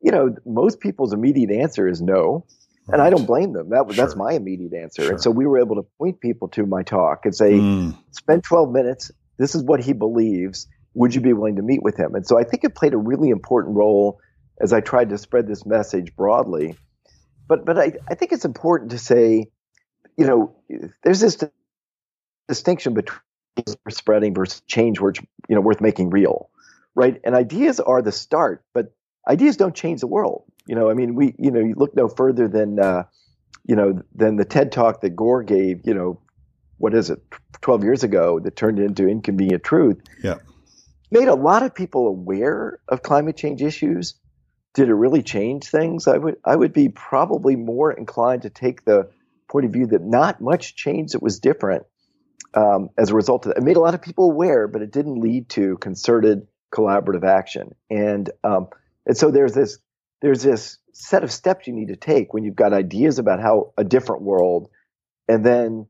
You 0.00 0.12
know, 0.12 0.34
most 0.46 0.80
people's 0.80 1.12
immediate 1.12 1.50
answer 1.50 1.88
is 1.88 2.00
no. 2.00 2.46
And 2.90 3.02
I 3.02 3.10
don't 3.10 3.26
blame 3.26 3.52
them. 3.52 3.70
That 3.70 3.84
sure. 3.86 3.94
that's 3.94 4.16
my 4.16 4.32
immediate 4.32 4.72
answer. 4.74 5.02
Sure. 5.02 5.12
And 5.12 5.20
so 5.20 5.30
we 5.30 5.46
were 5.46 5.58
able 5.58 5.76
to 5.76 5.86
point 5.98 6.20
people 6.20 6.48
to 6.48 6.64
my 6.66 6.82
talk 6.82 7.24
and 7.24 7.34
say, 7.34 7.52
mm. 7.52 7.96
spend 8.12 8.44
12 8.44 8.72
minutes. 8.72 9.10
This 9.38 9.54
is 9.54 9.62
what 9.62 9.80
he 9.80 9.92
believes. 9.92 10.66
Would 10.94 11.14
you 11.14 11.20
be 11.20 11.32
willing 11.32 11.56
to 11.56 11.62
meet 11.62 11.82
with 11.82 11.96
him? 11.96 12.14
And 12.14 12.26
so 12.26 12.38
I 12.38 12.44
think 12.44 12.64
it 12.64 12.74
played 12.74 12.94
a 12.94 12.98
really 12.98 13.28
important 13.28 13.76
role 13.76 14.20
as 14.60 14.72
I 14.72 14.80
tried 14.80 15.10
to 15.10 15.18
spread 15.18 15.46
this 15.46 15.64
message 15.66 16.14
broadly. 16.16 16.76
But 17.46 17.64
but 17.64 17.78
I, 17.78 17.92
I 18.08 18.14
think 18.14 18.32
it's 18.32 18.44
important 18.44 18.90
to 18.90 18.98
say, 18.98 19.46
you 20.16 20.26
know, 20.26 20.56
there's 21.02 21.20
this 21.20 21.38
distinction 22.48 22.94
between 22.94 23.20
spreading 23.90 24.34
versus 24.34 24.62
change 24.66 25.00
worth 25.00 25.18
you 25.48 25.54
know 25.54 25.60
worth 25.60 25.80
making 25.80 26.10
real, 26.10 26.50
right? 26.94 27.20
And 27.24 27.34
ideas 27.34 27.80
are 27.80 28.02
the 28.02 28.12
start, 28.12 28.64
but 28.74 28.92
ideas 29.26 29.56
don't 29.56 29.74
change 29.74 30.00
the 30.00 30.06
world. 30.06 30.44
You 30.68 30.74
know, 30.74 30.90
I 30.90 30.94
mean, 30.94 31.14
we, 31.14 31.34
you 31.38 31.50
know, 31.50 31.60
you 31.60 31.74
look 31.74 31.96
no 31.96 32.08
further 32.08 32.46
than, 32.46 32.78
uh, 32.78 33.04
you 33.66 33.74
know, 33.74 34.02
than 34.14 34.36
the 34.36 34.44
TED 34.44 34.70
talk 34.70 35.00
that 35.00 35.16
Gore 35.16 35.42
gave, 35.42 35.80
you 35.86 35.94
know, 35.94 36.20
what 36.76 36.94
is 36.94 37.10
it, 37.10 37.22
12 37.62 37.82
years 37.82 38.04
ago 38.04 38.38
that 38.40 38.54
turned 38.54 38.78
into 38.78 39.08
Inconvenient 39.08 39.64
Truth. 39.64 40.02
Yeah. 40.22 40.36
Made 41.10 41.28
a 41.28 41.34
lot 41.34 41.62
of 41.62 41.74
people 41.74 42.06
aware 42.06 42.78
of 42.86 43.02
climate 43.02 43.36
change 43.36 43.62
issues. 43.62 44.14
Did 44.74 44.90
it 44.90 44.94
really 44.94 45.22
change 45.22 45.68
things? 45.68 46.06
I 46.06 46.18
would, 46.18 46.36
I 46.44 46.54
would 46.54 46.74
be 46.74 46.90
probably 46.90 47.56
more 47.56 47.90
inclined 47.90 48.42
to 48.42 48.50
take 48.50 48.84
the 48.84 49.10
point 49.48 49.64
of 49.64 49.72
view 49.72 49.86
that 49.86 50.02
not 50.02 50.42
much 50.42 50.76
changed 50.76 51.14
that 51.14 51.22
was 51.22 51.40
different 51.40 51.84
um, 52.52 52.90
as 52.98 53.08
a 53.10 53.14
result 53.14 53.46
of 53.46 53.54
that. 53.54 53.62
It 53.62 53.64
made 53.64 53.78
a 53.78 53.80
lot 53.80 53.94
of 53.94 54.02
people 54.02 54.30
aware, 54.30 54.68
but 54.68 54.82
it 54.82 54.92
didn't 54.92 55.20
lead 55.20 55.48
to 55.50 55.78
concerted 55.78 56.46
collaborative 56.70 57.24
action. 57.24 57.74
And 57.90 58.30
um, 58.44 58.68
and 59.06 59.16
so 59.16 59.30
there's 59.30 59.54
this 59.54 59.78
there's 60.20 60.42
this 60.42 60.78
set 60.92 61.24
of 61.24 61.30
steps 61.30 61.66
you 61.66 61.72
need 61.72 61.88
to 61.88 61.96
take 61.96 62.34
when 62.34 62.44
you've 62.44 62.56
got 62.56 62.72
ideas 62.72 63.18
about 63.18 63.40
how 63.40 63.72
a 63.76 63.84
different 63.84 64.22
world 64.22 64.68
and 65.28 65.44
then 65.44 65.86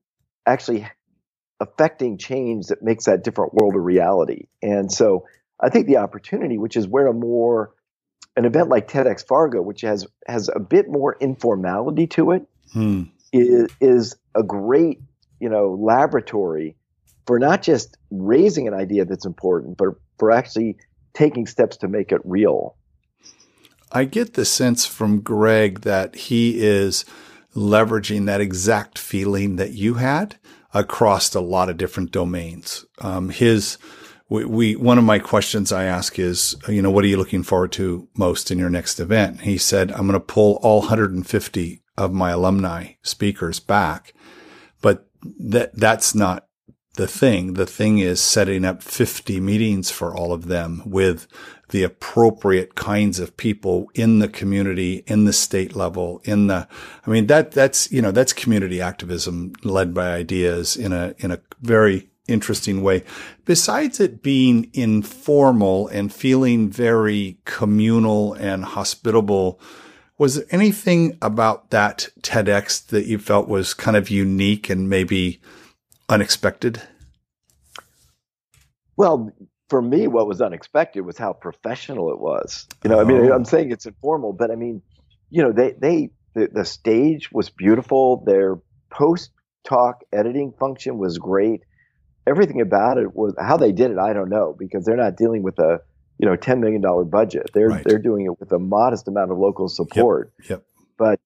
actually 0.46 0.86
affecting 1.60 2.18
change 2.18 2.66
that 2.66 2.82
makes 2.82 3.06
that 3.06 3.24
different 3.24 3.54
world 3.54 3.74
a 3.74 3.80
reality. 3.80 4.46
And 4.62 4.92
so 4.92 5.26
I 5.60 5.70
think 5.70 5.86
the 5.86 5.96
opportunity, 5.98 6.58
which 6.58 6.76
is 6.76 6.86
where 6.86 7.06
a 7.06 7.14
more 7.14 7.72
an 8.36 8.44
event 8.44 8.68
like 8.68 8.88
TEDx 8.88 9.26
Fargo, 9.26 9.60
which 9.60 9.80
has 9.80 10.06
has 10.26 10.48
a 10.54 10.60
bit 10.60 10.86
more 10.88 11.16
informality 11.20 12.06
to 12.06 12.30
it, 12.30 12.46
hmm. 12.72 13.04
is, 13.32 13.68
is 13.80 14.16
a 14.34 14.44
great 14.44 15.00
you 15.40 15.48
know 15.48 15.76
laboratory 15.80 16.76
for 17.26 17.38
not 17.38 17.62
just 17.62 17.96
raising 18.10 18.68
an 18.68 18.74
idea 18.74 19.04
that's 19.04 19.26
important, 19.26 19.76
but 19.76 19.88
for 20.18 20.30
actually 20.30 20.76
taking 21.14 21.46
steps 21.46 21.78
to 21.78 21.88
make 21.88 22.12
it 22.12 22.20
real. 22.24 22.76
I 23.92 24.04
get 24.04 24.34
the 24.34 24.44
sense 24.44 24.86
from 24.86 25.20
Greg 25.20 25.80
that 25.80 26.14
he 26.14 26.60
is 26.60 27.04
leveraging 27.54 28.26
that 28.26 28.40
exact 28.40 28.98
feeling 28.98 29.56
that 29.56 29.72
you 29.72 29.94
had 29.94 30.36
across 30.74 31.34
a 31.34 31.40
lot 31.40 31.68
of 31.68 31.76
different 31.76 32.10
domains. 32.10 32.84
Um, 33.00 33.30
his, 33.30 33.78
we, 34.28 34.44
we, 34.44 34.76
one 34.76 34.98
of 34.98 35.04
my 35.04 35.18
questions 35.18 35.72
I 35.72 35.84
ask 35.84 36.18
is, 36.18 36.56
you 36.68 36.82
know, 36.82 36.90
what 36.90 37.04
are 37.04 37.08
you 37.08 37.16
looking 37.16 37.42
forward 37.42 37.72
to 37.72 38.08
most 38.16 38.50
in 38.50 38.58
your 38.58 38.70
next 38.70 39.00
event? 39.00 39.42
He 39.42 39.56
said, 39.56 39.90
I'm 39.92 40.06
going 40.06 40.12
to 40.12 40.20
pull 40.20 40.58
all 40.62 40.80
150 40.80 41.82
of 41.96 42.12
my 42.12 42.30
alumni 42.30 42.92
speakers 43.02 43.60
back, 43.60 44.12
but 44.82 45.08
that, 45.38 45.74
that's 45.74 46.14
not 46.14 46.46
the 46.94 47.08
thing. 47.08 47.54
The 47.54 47.66
thing 47.66 47.98
is 47.98 48.20
setting 48.20 48.64
up 48.64 48.82
50 48.82 49.40
meetings 49.40 49.90
for 49.90 50.14
all 50.14 50.32
of 50.32 50.48
them 50.48 50.82
with 50.84 51.26
the 51.68 51.82
appropriate 51.82 52.74
kinds 52.74 53.18
of 53.18 53.36
people 53.36 53.90
in 53.94 54.18
the 54.18 54.28
community, 54.28 55.04
in 55.06 55.24
the 55.24 55.32
state 55.32 55.76
level, 55.76 56.20
in 56.24 56.46
the, 56.46 56.66
I 57.06 57.10
mean, 57.10 57.26
that, 57.26 57.52
that's, 57.52 57.90
you 57.92 58.00
know, 58.00 58.10
that's 58.10 58.32
community 58.32 58.80
activism 58.80 59.52
led 59.62 59.92
by 59.92 60.12
ideas 60.12 60.76
in 60.76 60.92
a, 60.92 61.14
in 61.18 61.30
a 61.30 61.40
very 61.60 62.08
interesting 62.26 62.82
way. 62.82 63.04
Besides 63.44 64.00
it 64.00 64.22
being 64.22 64.70
informal 64.72 65.88
and 65.88 66.12
feeling 66.12 66.70
very 66.70 67.38
communal 67.44 68.34
and 68.34 68.64
hospitable, 68.64 69.60
was 70.18 70.36
there 70.36 70.46
anything 70.50 71.16
about 71.22 71.70
that 71.70 72.08
TEDx 72.22 72.86
that 72.88 73.06
you 73.06 73.18
felt 73.18 73.48
was 73.48 73.72
kind 73.72 73.96
of 73.96 74.10
unique 74.10 74.68
and 74.68 74.88
maybe 74.88 75.40
unexpected? 76.08 76.82
Well, 78.96 79.32
for 79.68 79.82
me, 79.82 80.06
what 80.06 80.26
was 80.26 80.40
unexpected 80.40 81.02
was 81.02 81.18
how 81.18 81.32
professional 81.32 82.10
it 82.10 82.20
was. 82.20 82.66
You 82.82 82.90
know, 82.90 82.98
oh. 82.98 83.02
I 83.02 83.04
mean, 83.04 83.32
I'm 83.32 83.42
oh. 83.42 83.44
saying 83.44 83.70
it's 83.70 83.86
informal, 83.86 84.32
but 84.32 84.50
I 84.50 84.54
mean, 84.54 84.82
you 85.30 85.42
know, 85.42 85.52
they 85.52 85.72
they 85.72 86.10
the, 86.34 86.48
the 86.52 86.64
stage 86.64 87.30
was 87.32 87.50
beautiful. 87.50 88.22
Their 88.24 88.58
post 88.90 89.30
talk 89.64 90.02
editing 90.12 90.52
function 90.58 90.98
was 90.98 91.18
great. 91.18 91.62
Everything 92.26 92.60
about 92.60 92.98
it 92.98 93.14
was 93.14 93.34
how 93.38 93.56
they 93.56 93.72
did 93.72 93.90
it. 93.90 93.98
I 93.98 94.12
don't 94.12 94.28
know 94.28 94.54
because 94.58 94.84
they're 94.84 94.96
not 94.96 95.16
dealing 95.16 95.42
with 95.42 95.58
a 95.58 95.80
you 96.18 96.26
know 96.26 96.36
ten 96.36 96.60
million 96.60 96.80
dollar 96.80 97.04
budget. 97.04 97.50
They're 97.52 97.68
right. 97.68 97.84
they're 97.84 97.98
doing 97.98 98.26
it 98.26 98.40
with 98.40 98.52
a 98.52 98.58
modest 98.58 99.08
amount 99.08 99.30
of 99.30 99.38
local 99.38 99.68
support. 99.68 100.32
Yep. 100.40 100.50
yep. 100.50 100.64
But 100.96 101.20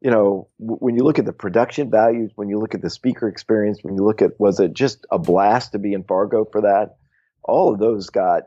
you 0.00 0.10
know, 0.10 0.48
w- 0.60 0.78
when 0.78 0.96
you 0.96 1.02
look 1.02 1.18
at 1.18 1.24
the 1.24 1.32
production 1.32 1.90
values, 1.90 2.30
when 2.34 2.48
you 2.48 2.58
look 2.58 2.74
at 2.74 2.82
the 2.82 2.90
speaker 2.90 3.28
experience, 3.28 3.78
when 3.82 3.96
you 3.96 4.04
look 4.04 4.20
at 4.22 4.38
was 4.38 4.60
it 4.60 4.74
just 4.74 5.06
a 5.10 5.18
blast 5.18 5.72
to 5.72 5.78
be 5.78 5.94
in 5.94 6.04
Fargo 6.04 6.44
for 6.44 6.62
that? 6.62 6.96
All 7.46 7.72
of 7.72 7.78
those 7.78 8.10
got 8.10 8.44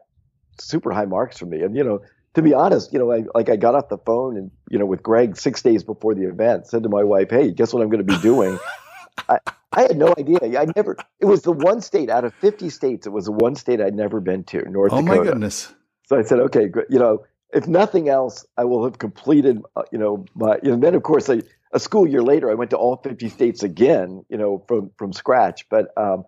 super 0.59 0.91
high 0.91 1.05
marks 1.05 1.37
for 1.37 1.45
me. 1.45 1.61
And 1.61 1.75
you 1.75 1.83
know, 1.83 2.01
to 2.35 2.41
be 2.41 2.53
honest, 2.53 2.93
you 2.93 2.99
know, 2.99 3.11
I, 3.11 3.23
like 3.33 3.49
I 3.49 3.55
got 3.55 3.75
off 3.75 3.89
the 3.89 3.97
phone 3.97 4.37
and 4.37 4.51
you 4.69 4.77
know 4.77 4.85
with 4.85 5.03
Greg 5.03 5.37
six 5.37 5.61
days 5.61 5.83
before 5.83 6.15
the 6.15 6.23
event, 6.23 6.67
said 6.67 6.83
to 6.83 6.89
my 6.89 7.03
wife, 7.03 7.29
"Hey, 7.29 7.51
guess 7.51 7.73
what 7.73 7.81
I'm 7.81 7.89
going 7.89 8.05
to 8.05 8.13
be 8.13 8.21
doing?" 8.21 8.59
I, 9.29 9.39
I 9.71 9.81
had 9.81 9.97
no 9.97 10.13
idea. 10.17 10.39
I 10.59 10.65
never. 10.75 10.97
It 11.19 11.25
was 11.25 11.41
the 11.41 11.51
one 11.51 11.81
state 11.81 12.09
out 12.09 12.25
of 12.25 12.33
50 12.35 12.69
states. 12.69 13.05
It 13.05 13.11
was 13.11 13.25
the 13.25 13.31
one 13.31 13.55
state 13.55 13.81
I'd 13.81 13.95
never 13.95 14.19
been 14.19 14.43
to, 14.45 14.69
North 14.69 14.93
oh 14.93 15.01
Dakota. 15.01 15.19
Oh 15.19 15.23
my 15.23 15.23
goodness! 15.23 15.73
So 16.07 16.17
I 16.17 16.23
said, 16.23 16.39
"Okay. 16.39 16.69
You 16.89 16.99
know, 16.99 17.25
if 17.53 17.67
nothing 17.67 18.09
else, 18.09 18.45
I 18.57 18.65
will 18.65 18.83
have 18.83 18.97
completed. 18.99 19.61
Uh, 19.75 19.83
you 19.91 19.97
know, 19.97 20.25
my. 20.35 20.59
You 20.63 20.71
know, 20.71 20.77
then 20.77 20.95
of 20.95 21.03
course, 21.03 21.29
I, 21.29 21.41
a 21.71 21.79
school 21.79 22.07
year 22.07 22.23
later, 22.23 22.49
I 22.49 22.55
went 22.55 22.71
to 22.71 22.77
all 22.77 22.97
50 22.97 23.29
states 23.29 23.63
again. 23.63 24.25
You 24.29 24.37
know, 24.37 24.63
from 24.67 24.91
from 24.97 25.13
scratch. 25.13 25.67
But 25.69 25.89
um, 25.97 26.25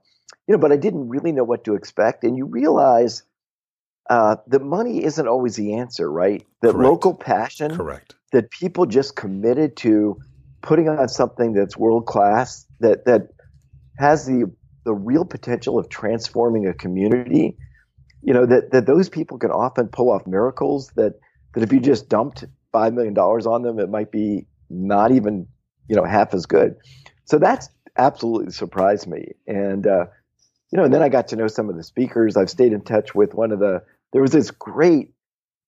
you 0.48 0.54
know, 0.54 0.58
but 0.58 0.72
I 0.72 0.78
didn't 0.78 1.10
really 1.10 1.32
know 1.32 1.44
what 1.44 1.64
to 1.66 1.76
expect. 1.76 2.24
And 2.24 2.38
you 2.38 2.46
realize 2.46 3.24
uh, 4.10 4.38
that 4.48 4.62
money 4.62 5.04
isn't 5.04 5.28
always 5.28 5.56
the 5.56 5.74
answer, 5.76 6.12
right? 6.12 6.46
That 6.62 6.74
Correct. 6.74 6.90
local 6.90 7.14
passion, 7.14 7.72
Correct. 7.72 8.16
That 8.32 8.50
people 8.52 8.86
just 8.86 9.16
committed 9.16 9.78
to 9.78 10.18
putting 10.62 10.90
on 10.90 11.08
something 11.10 11.54
that's 11.54 11.78
world 11.78 12.06
class, 12.06 12.66
that 12.80 13.06
that 13.06 13.30
has 14.00 14.26
the 14.26 14.52
the 14.86 14.94
real 14.94 15.26
potential 15.26 15.78
of 15.78 15.90
transforming 15.90 16.68
a 16.68 16.74
community. 16.74 17.58
you 18.22 18.34
know 18.34 18.46
that 18.46 18.72
that 18.72 18.86
those 18.86 19.10
people 19.10 19.38
can 19.38 19.52
often 19.52 19.88
pull 19.88 20.10
off 20.12 20.26
miracles 20.28 20.92
that 20.96 21.14
that 21.54 21.64
if 21.64 21.72
you 21.74 21.80
just 21.80 22.10
dumped 22.10 22.46
five 22.72 22.94
million 22.94 23.14
dollars 23.14 23.46
on 23.46 23.62
them, 23.64 23.80
it 23.80 23.90
might 23.90 24.12
be 24.12 24.46
not 24.70 25.12
even 25.12 25.48
you 25.88 25.96
know 25.96 26.04
half 26.06 26.34
as 26.34 26.46
good. 26.46 26.76
So 27.26 27.38
that's 27.40 27.70
absolutely 27.98 28.52
surprised 28.52 29.08
me, 29.08 29.34
and 29.48 29.88
uh, 29.88 30.06
you 30.72 30.78
know, 30.78 30.86
and 30.86 30.94
then 30.94 31.02
I 31.02 31.10
got 31.10 31.30
to 31.30 31.36
know 31.36 31.48
some 31.48 31.70
of 31.70 31.76
the 31.76 31.84
speakers. 31.84 32.38
I've 32.38 32.50
stayed 32.50 32.74
in 32.74 32.82
touch 32.82 33.14
with 33.14 33.34
one 33.34 33.52
of 33.52 33.60
the. 33.60 33.84
There 34.14 34.22
was 34.22 34.32
this 34.32 34.52
great 34.52 35.14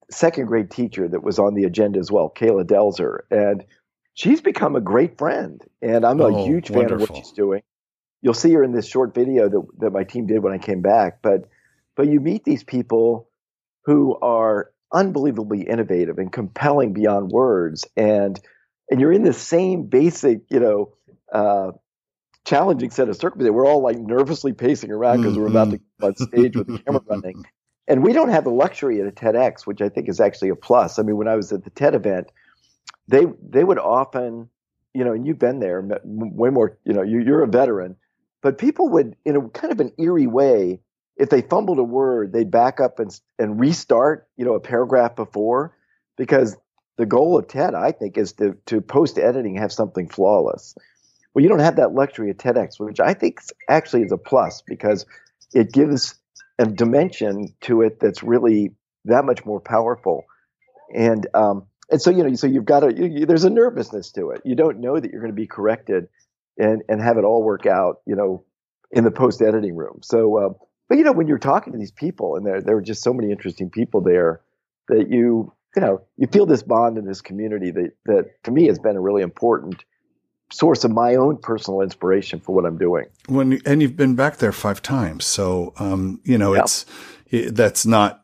second 0.10 0.46
grade 0.48 0.72
teacher 0.72 1.08
that 1.08 1.24
was 1.24 1.40
on 1.40 1.54
the 1.54 1.64
agenda 1.66 2.00
as 2.00 2.12
well, 2.12 2.32
Kayla 2.34 2.66
Delzer, 2.66 3.22
and 3.30 3.66
she's 4.14 4.42
become 4.42 4.76
a 4.76 4.82
great 4.82 5.18
friend. 5.18 5.62
And 5.82 6.06
I'm 6.06 6.22
a 6.22 6.26
oh, 6.26 6.46
huge 6.46 6.70
fan 6.70 6.78
wonderful. 6.78 7.04
of 7.04 7.10
what 7.10 7.18
she's 7.18 7.32
doing. 7.34 7.62
You'll 8.22 8.34
see 8.34 8.54
her 8.54 8.64
in 8.64 8.72
this 8.72 8.88
short 8.88 9.14
video 9.14 9.50
that 9.50 9.68
that 9.80 9.92
my 9.92 10.04
team 10.06 10.28
did 10.28 10.42
when 10.42 10.54
I 10.54 10.58
came 10.58 10.82
back, 10.82 11.22
but 11.22 11.50
but 11.96 12.08
you 12.08 12.22
meet 12.22 12.46
these 12.46 12.64
people 12.64 13.30
who 13.86 14.18
are 14.22 14.72
unbelievably 14.94 15.64
innovative 15.64 16.18
and 16.18 16.32
compelling 16.32 16.94
beyond 16.94 17.30
words 17.32 17.86
and 17.98 18.40
and 18.90 19.02
you're 19.02 19.12
in 19.12 19.24
the 19.24 19.34
same 19.34 19.88
basic 19.88 20.42
you 20.50 20.60
know 20.60 20.94
uh, 21.34 21.72
challenging 22.46 22.90
set 22.90 23.10
of 23.10 23.16
circumstances 23.16 23.54
we're 23.54 23.66
all 23.66 23.82
like 23.82 23.98
nervously 23.98 24.54
pacing 24.54 24.92
around 24.92 25.18
because 25.18 25.34
mm-hmm. 25.34 25.44
we're 25.44 25.50
about 25.50 25.72
to 25.72 25.78
mm-hmm. 25.78 26.06
on 26.06 26.16
stage 26.16 26.56
with 26.56 26.68
the 26.68 26.80
camera 26.80 27.02
running 27.10 27.44
and 27.88 28.04
we 28.04 28.14
don't 28.14 28.30
have 28.30 28.44
the 28.44 28.52
luxury 28.52 29.00
at 29.02 29.08
a 29.08 29.12
TEDx 29.12 29.66
which 29.66 29.82
I 29.82 29.90
think 29.90 30.10
is 30.10 30.20
actually 30.20 30.50
a 30.50 30.56
plus 30.56 31.00
I 31.00 31.04
mean 31.04 31.18
when 31.18 31.28
I 31.28 31.36
was 31.36 31.52
at 31.52 31.64
the 31.64 31.70
TED 31.70 31.96
event 31.96 32.32
they 33.08 33.26
they 33.42 33.64
would 33.64 33.80
often 33.80 34.50
you 34.94 35.04
know 35.04 35.14
and 35.14 35.26
you've 35.26 35.40
been 35.40 35.60
there 35.60 35.84
way 36.04 36.50
more 36.50 36.78
you 36.86 36.94
know 36.94 37.02
you, 37.02 37.22
you're 37.22 37.44
a 37.44 37.48
veteran 37.48 37.96
but 38.42 38.58
people 38.58 38.90
would 38.90 39.16
in 39.26 39.36
a 39.36 39.50
kind 39.50 39.72
of 39.72 39.80
an 39.80 39.92
eerie 39.98 40.28
way 40.28 40.80
if 41.16 41.30
they 41.30 41.42
fumbled 41.42 41.80
a 41.80 41.84
word, 41.84 42.34
they'd 42.34 42.52
back 42.52 42.80
up 42.80 43.00
and 43.00 43.20
and 43.38 43.60
restart, 43.60 44.28
you 44.36 44.46
know, 44.46 44.56
a 44.56 44.60
paragraph 44.60 45.16
before, 45.16 45.76
because 46.18 46.58
the 46.98 47.06
goal 47.06 47.38
of 47.38 47.48
TED, 47.48 47.76
I 47.76 47.92
think, 47.92 48.18
is 48.18 48.34
to 48.34 48.58
to 48.68 48.82
post 48.82 49.18
editing 49.18 49.56
have 49.56 49.72
something 49.72 50.10
flawless. 50.10 50.76
Well, 51.34 51.44
you 51.44 51.50
don't 51.50 51.60
have 51.60 51.78
that 51.78 51.94
luxury 51.94 52.30
at 52.30 52.38
TEDx, 52.38 52.80
which 52.80 53.00
I 53.00 53.14
think 53.14 53.40
actually 53.70 54.04
is 54.04 54.12
a 54.12 54.18
plus 54.18 54.62
because 54.62 55.06
it 55.54 55.72
gives 55.72 56.16
a 56.60 56.66
dimension 56.66 57.56
to 57.62 57.82
it 57.82 58.00
that's 58.00 58.24
really 58.24 58.72
that 59.06 59.26
much 59.26 59.46
more 59.46 59.60
powerful. 59.60 60.26
And 60.94 61.28
um, 61.34 61.68
and 61.90 62.02
so 62.02 62.12
you 62.12 62.24
know, 62.24 62.34
so 62.36 62.48
you've 62.48 62.66
got 62.66 62.82
to 62.82 62.94
you, 62.94 63.06
you, 63.06 63.26
there's 63.26 63.46
a 63.46 63.50
nervousness 63.50 64.12
to 64.12 64.30
it. 64.32 64.42
You 64.46 64.56
don't 64.56 64.80
know 64.80 65.00
that 65.00 65.12
you're 65.12 65.22
going 65.22 65.32
to 65.34 65.36
be 65.36 65.48
corrected 65.48 66.08
and 66.58 66.84
and 66.88 67.02
have 67.02 67.18
it 67.18 67.24
all 67.24 67.44
work 67.44 67.66
out, 67.66 68.02
you 68.06 68.16
know, 68.16 68.46
in 68.92 69.04
the 69.04 69.12
post 69.12 69.42
editing 69.42 69.76
room. 69.76 70.00
So. 70.04 70.38
Uh, 70.38 70.54
but 70.90 70.98
you 70.98 71.06
know, 71.06 71.14
when 71.14 71.28
you're 71.28 71.40
talking 71.40 71.74
to 71.74 71.80
these 71.80 71.92
people, 71.92 72.36
and 72.36 72.46
there 72.46 72.62
there 72.62 72.78
are 72.78 72.82
just 72.82 73.02
so 73.02 73.14
many 73.14 73.32
interesting 73.32 73.70
people 73.72 74.02
there, 74.02 74.42
that 74.90 75.10
you 75.10 75.52
you 75.76 75.82
know 75.82 76.02
you 76.18 76.28
feel 76.28 76.46
this 76.46 76.62
bond 76.62 76.98
in 76.98 77.06
this 77.06 77.22
community 77.22 77.72
that 77.72 77.92
that 78.06 78.44
to 78.44 78.52
me 78.52 78.68
has 78.68 78.78
been 78.78 78.96
a 78.96 79.02
really 79.02 79.24
important 79.24 79.84
source 80.54 80.84
of 80.84 80.92
my 80.92 81.16
own 81.16 81.38
personal 81.38 81.82
inspiration 81.82 82.40
for 82.40 82.54
what 82.56 82.66
I'm 82.66 82.78
doing. 82.78 83.06
When 83.28 83.60
and 83.66 83.82
you've 83.82 83.98
been 83.98 84.16
back 84.16 84.38
there 84.38 84.52
five 84.52 84.82
times, 84.82 85.26
so 85.26 85.74
um, 85.80 86.22
you 86.24 86.38
know 86.38 86.54
it's 86.54 86.86
it, 87.30 87.56
that's 87.56 87.86
not 87.86 88.24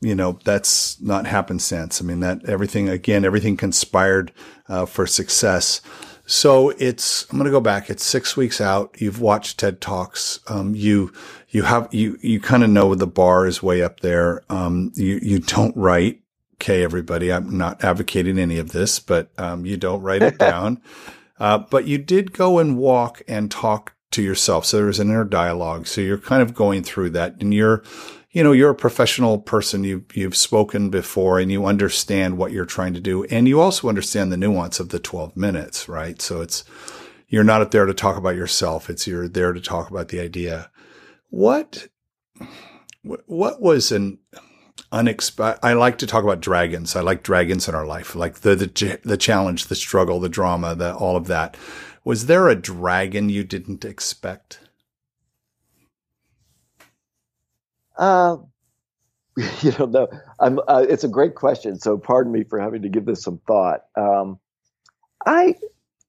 you 0.00 0.14
know 0.14 0.38
that's 0.44 1.00
not 1.00 1.26
happenstance. 1.26 2.00
I 2.00 2.04
mean 2.04 2.20
that 2.20 2.48
everything 2.48 2.88
again, 2.88 3.24
everything 3.24 3.56
conspired 3.56 4.32
uh, 4.68 4.86
for 4.86 5.06
success. 5.06 5.80
So 6.26 6.70
it's, 6.78 7.26
I'm 7.28 7.38
going 7.38 7.46
to 7.46 7.50
go 7.50 7.60
back. 7.60 7.90
It's 7.90 8.04
six 8.04 8.36
weeks 8.36 8.60
out. 8.60 8.94
You've 9.00 9.20
watched 9.20 9.58
TED 9.58 9.80
Talks. 9.80 10.38
Um, 10.46 10.76
you, 10.76 11.12
you 11.48 11.62
have, 11.62 11.92
you, 11.92 12.18
you 12.20 12.38
kind 12.38 12.62
of 12.62 12.70
know 12.70 12.94
the 12.94 13.08
bar 13.08 13.48
is 13.48 13.64
way 13.64 13.82
up 13.82 13.98
there. 13.98 14.44
Um, 14.48 14.92
you, 14.94 15.18
you 15.20 15.40
don't 15.40 15.76
write. 15.76 16.20
Okay, 16.54 16.84
everybody. 16.84 17.32
I'm 17.32 17.58
not 17.58 17.82
advocating 17.82 18.38
any 18.38 18.58
of 18.58 18.70
this, 18.70 19.00
but, 19.00 19.32
um, 19.38 19.66
you 19.66 19.76
don't 19.76 20.02
write 20.02 20.22
it 20.22 20.38
down. 20.38 20.80
Uh, 21.40 21.58
but 21.58 21.86
you 21.86 21.96
did 21.96 22.32
go 22.32 22.58
and 22.58 22.76
walk 22.76 23.22
and 23.26 23.50
talk 23.50 23.94
to 24.10 24.22
yourself. 24.22 24.66
So 24.66 24.76
there's 24.76 25.00
an 25.00 25.08
inner 25.08 25.24
dialogue. 25.24 25.86
So 25.86 26.02
you're 26.02 26.18
kind 26.18 26.42
of 26.42 26.54
going 26.54 26.82
through 26.82 27.10
that 27.10 27.40
and 27.40 27.54
you're, 27.54 27.82
you 28.30 28.44
know, 28.44 28.52
you're 28.52 28.70
a 28.70 28.74
professional 28.74 29.38
person. 29.38 29.82
You, 29.82 30.04
you've 30.12 30.36
spoken 30.36 30.90
before 30.90 31.38
and 31.40 31.50
you 31.50 31.64
understand 31.64 32.36
what 32.36 32.52
you're 32.52 32.66
trying 32.66 32.92
to 32.94 33.00
do. 33.00 33.24
And 33.24 33.48
you 33.48 33.60
also 33.60 33.88
understand 33.88 34.30
the 34.30 34.36
nuance 34.36 34.78
of 34.80 34.90
the 34.90 34.98
12 34.98 35.36
minutes, 35.36 35.88
right? 35.88 36.20
So 36.20 36.42
it's, 36.42 36.62
you're 37.28 37.44
not 37.44 37.70
there 37.70 37.86
to 37.86 37.94
talk 37.94 38.16
about 38.16 38.36
yourself. 38.36 38.90
It's 38.90 39.06
you're 39.06 39.28
there 39.28 39.52
to 39.52 39.60
talk 39.60 39.90
about 39.90 40.08
the 40.08 40.20
idea. 40.20 40.70
What, 41.30 41.88
what 43.02 43.62
was 43.62 43.92
an 43.92 44.18
unexpected? 44.92 45.64
I 45.64 45.74
like 45.74 45.98
to 45.98 46.06
talk 46.06 46.24
about 46.24 46.40
dragons. 46.40 46.96
I 46.96 47.00
like 47.00 47.22
dragons 47.22 47.68
in 47.68 47.74
our 47.74 47.86
life, 47.86 48.14
like 48.14 48.40
the, 48.40 48.56
the, 48.56 49.00
the 49.04 49.16
challenge, 49.16 49.66
the 49.66 49.74
struggle, 49.74 50.20
the 50.20 50.28
drama, 50.28 50.74
the, 50.74 50.94
all 50.94 51.16
of 51.16 51.26
that. 51.26 51.56
Was 52.04 52.26
there 52.26 52.48
a 52.48 52.56
dragon 52.56 53.28
you 53.28 53.44
didn't 53.44 53.84
expect? 53.84 54.60
Uh, 57.96 58.38
you 59.60 59.72
don't 59.72 59.92
know. 59.92 60.08
Uh, 60.38 60.86
it's 60.88 61.04
a 61.04 61.08
great 61.08 61.34
question. 61.34 61.78
So 61.78 61.98
pardon 61.98 62.32
me 62.32 62.44
for 62.44 62.58
having 62.58 62.82
to 62.82 62.88
give 62.88 63.04
this 63.04 63.22
some 63.22 63.38
thought. 63.46 63.82
Um, 63.96 64.38
I 65.26 65.54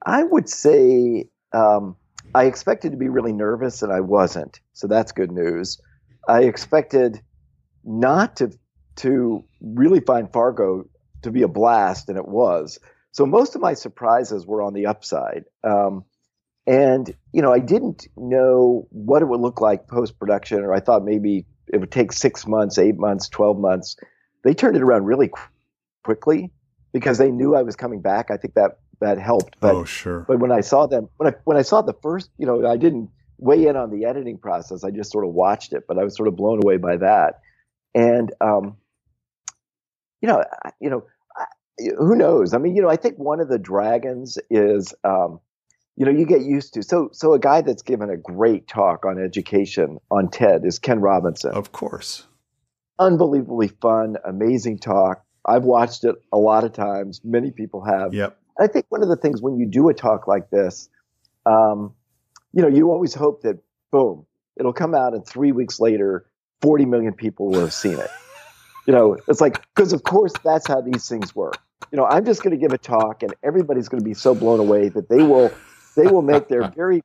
I 0.03 0.23
would 0.23 0.49
say 0.49 1.29
um, 1.53 1.95
I 2.33 2.45
expected 2.45 2.91
to 2.91 2.97
be 2.97 3.09
really 3.09 3.33
nervous 3.33 3.81
and 3.81 3.91
I 3.91 3.99
wasn't. 3.99 4.59
So 4.73 4.87
that's 4.87 5.11
good 5.11 5.31
news. 5.31 5.79
I 6.27 6.43
expected 6.43 7.21
not 7.83 8.37
to 8.37 8.51
to 8.97 9.43
really 9.61 9.99
find 9.99 10.31
Fargo 10.31 10.85
to 11.23 11.31
be 11.31 11.41
a 11.43 11.47
blast, 11.47 12.09
and 12.09 12.17
it 12.17 12.27
was. 12.27 12.79
So 13.11 13.25
most 13.25 13.55
of 13.55 13.61
my 13.61 13.73
surprises 13.73 14.45
were 14.45 14.61
on 14.61 14.73
the 14.73 14.85
upside. 14.85 15.45
Um, 15.63 16.05
and 16.67 17.13
you 17.33 17.41
know, 17.41 17.51
I 17.51 17.59
didn't 17.59 18.07
know 18.15 18.87
what 18.91 19.21
it 19.21 19.25
would 19.25 19.41
look 19.41 19.61
like 19.61 19.87
post 19.87 20.19
production, 20.19 20.59
or 20.59 20.73
I 20.73 20.79
thought 20.79 21.03
maybe 21.03 21.45
it 21.67 21.77
would 21.77 21.91
take 21.91 22.11
six 22.11 22.45
months, 22.45 22.77
eight 22.77 22.97
months, 22.97 23.29
12 23.29 23.57
months. 23.57 23.97
They 24.43 24.53
turned 24.53 24.75
it 24.75 24.81
around 24.81 25.05
really 25.05 25.29
qu- 25.29 25.41
quickly 26.03 26.51
because 26.93 27.17
they 27.17 27.31
knew 27.31 27.55
I 27.55 27.63
was 27.63 27.75
coming 27.75 28.01
back. 28.01 28.29
I 28.31 28.37
think 28.37 28.53
that 28.55 28.79
that 28.99 29.19
helped. 29.19 29.59
But, 29.59 29.75
oh, 29.75 29.83
sure. 29.83 30.25
But 30.27 30.39
when 30.39 30.51
I 30.51 30.61
saw 30.61 30.87
them, 30.87 31.09
when 31.17 31.33
I 31.33 31.37
when 31.43 31.57
I 31.57 31.63
saw 31.63 31.81
the 31.81 31.95
first, 32.01 32.29
you 32.37 32.45
know, 32.45 32.67
I 32.67 32.77
didn't 32.77 33.09
weigh 33.37 33.65
in 33.65 33.75
on 33.75 33.89
the 33.89 34.05
editing 34.05 34.37
process. 34.37 34.83
I 34.83 34.91
just 34.91 35.11
sort 35.11 35.25
of 35.25 35.33
watched 35.33 35.73
it, 35.73 35.85
but 35.87 35.97
I 35.97 36.03
was 36.03 36.15
sort 36.15 36.27
of 36.27 36.35
blown 36.35 36.59
away 36.63 36.77
by 36.77 36.97
that. 36.97 37.41
And 37.93 38.31
um, 38.39 38.77
you 40.21 40.27
know, 40.27 40.43
you 40.79 40.89
know, 40.89 41.03
who 41.97 42.15
knows? 42.15 42.53
I 42.53 42.57
mean, 42.57 42.75
you 42.75 42.81
know, 42.81 42.89
I 42.89 42.95
think 42.95 43.17
one 43.17 43.39
of 43.39 43.49
the 43.49 43.57
dragons 43.57 44.37
is 44.49 44.93
um, 45.03 45.39
you 45.97 46.05
know 46.05 46.11
you 46.11 46.25
get 46.25 46.41
used 46.41 46.73
to 46.73 46.83
so 46.83 47.09
so 47.11 47.33
a 47.33 47.39
guy 47.39 47.61
that's 47.61 47.81
given 47.81 48.09
a 48.09 48.17
great 48.17 48.67
talk 48.67 49.05
on 49.05 49.21
education 49.21 49.99
on 50.09 50.29
ted 50.29 50.65
is 50.65 50.79
ken 50.79 50.99
robinson. 50.99 51.51
Of 51.51 51.71
course. 51.71 52.25
Unbelievably 52.99 53.69
fun 53.81 54.17
amazing 54.25 54.79
talk. 54.79 55.23
I've 55.45 55.63
watched 55.63 56.03
it 56.03 56.15
a 56.31 56.37
lot 56.37 56.63
of 56.63 56.73
times. 56.73 57.21
Many 57.23 57.51
people 57.51 57.83
have. 57.83 58.13
Yep. 58.13 58.37
I 58.59 58.67
think 58.67 58.85
one 58.89 59.01
of 59.01 59.09
the 59.09 59.15
things 59.15 59.41
when 59.41 59.57
you 59.57 59.65
do 59.65 59.89
a 59.89 59.93
talk 59.93 60.27
like 60.27 60.49
this 60.49 60.89
um, 61.45 61.93
you 62.53 62.61
know 62.61 62.67
you 62.67 62.91
always 62.91 63.13
hope 63.13 63.41
that 63.43 63.59
boom 63.91 64.25
it'll 64.59 64.73
come 64.73 64.95
out 64.95 65.13
and 65.13 65.25
three 65.25 65.51
weeks 65.51 65.79
later 65.79 66.25
40 66.61 66.85
million 66.85 67.13
people 67.13 67.49
will 67.49 67.59
have 67.59 67.73
seen 67.73 67.97
it 67.99 68.09
you 68.85 68.93
know 68.93 69.17
it's 69.27 69.41
like 69.41 69.61
because 69.75 69.93
of 69.93 70.03
course 70.03 70.33
that's 70.43 70.67
how 70.67 70.81
these 70.81 71.07
things 71.07 71.35
work 71.35 71.57
you 71.91 71.97
know 71.97 72.05
i'm 72.05 72.25
just 72.25 72.43
going 72.43 72.51
to 72.51 72.61
give 72.61 72.73
a 72.73 72.77
talk 72.77 73.23
and 73.23 73.33
everybody's 73.43 73.89
going 73.89 74.01
to 74.01 74.05
be 74.05 74.13
so 74.13 74.33
blown 74.35 74.59
away 74.59 74.89
that 74.89 75.09
they 75.09 75.21
will 75.23 75.51
they 75.95 76.07
will 76.07 76.21
make 76.21 76.47
their 76.47 76.69
very 76.75 77.01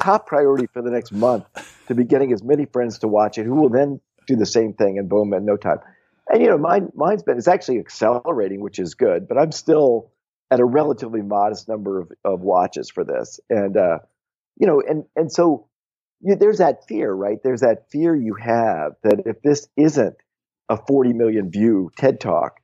top 0.00 0.26
priority 0.26 0.66
for 0.72 0.82
the 0.82 0.90
next 0.90 1.12
month 1.12 1.44
to 1.86 1.94
be 1.94 2.04
getting 2.04 2.32
as 2.32 2.42
many 2.42 2.64
friends 2.66 2.98
to 2.98 3.08
watch 3.08 3.38
it 3.38 3.44
who 3.44 3.54
will 3.54 3.68
then 3.68 4.00
do 4.26 4.36
the 4.36 4.46
same 4.46 4.72
thing 4.72 4.98
and 4.98 5.08
boom 5.08 5.32
in 5.34 5.44
no 5.44 5.56
time. 5.56 5.78
And 6.28 6.42
you 6.42 6.48
know, 6.48 6.58
mine 6.58 6.90
mine's 6.94 7.22
been 7.22 7.38
it's 7.38 7.48
actually 7.48 7.78
accelerating, 7.78 8.60
which 8.60 8.78
is 8.78 8.94
good, 8.94 9.28
but 9.28 9.36
I'm 9.38 9.52
still 9.52 10.12
at 10.50 10.60
a 10.60 10.64
relatively 10.64 11.22
modest 11.22 11.68
number 11.68 12.00
of, 12.00 12.12
of 12.24 12.40
watches 12.40 12.90
for 12.90 13.04
this. 13.04 13.40
And 13.50 13.76
uh, 13.76 13.98
you 14.56 14.66
know, 14.66 14.80
and 14.80 15.04
and 15.16 15.30
so 15.30 15.68
you, 16.20 16.36
there's 16.36 16.58
that 16.58 16.86
fear, 16.86 17.12
right? 17.12 17.38
There's 17.42 17.62
that 17.62 17.90
fear 17.90 18.14
you 18.14 18.34
have 18.34 18.92
that 19.02 19.22
if 19.26 19.42
this 19.42 19.68
isn't 19.76 20.16
a 20.70 20.76
40 20.76 21.12
million 21.12 21.50
view 21.50 21.90
TED 21.98 22.20
talk, 22.20 22.60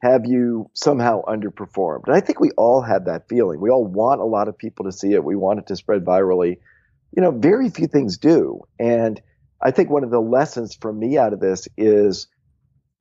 have 0.00 0.26
you 0.26 0.70
somehow 0.74 1.22
underperformed? 1.24 2.02
And 2.06 2.14
I 2.14 2.20
think 2.20 2.38
we 2.38 2.50
all 2.52 2.82
have 2.82 3.06
that 3.06 3.28
feeling. 3.28 3.60
We 3.60 3.70
all 3.70 3.84
want 3.84 4.20
a 4.20 4.24
lot 4.24 4.46
of 4.46 4.56
people 4.56 4.84
to 4.84 4.92
see 4.92 5.12
it. 5.12 5.24
We 5.24 5.34
want 5.34 5.58
it 5.58 5.66
to 5.68 5.76
spread 5.76 6.04
virally. 6.04 6.58
You 7.16 7.22
know, 7.22 7.32
very 7.32 7.70
few 7.70 7.88
things 7.88 8.18
do. 8.18 8.60
And 8.78 9.20
I 9.60 9.72
think 9.72 9.90
one 9.90 10.04
of 10.04 10.10
the 10.10 10.20
lessons 10.20 10.76
for 10.80 10.92
me 10.92 11.18
out 11.18 11.32
of 11.32 11.40
this 11.40 11.66
is 11.76 12.28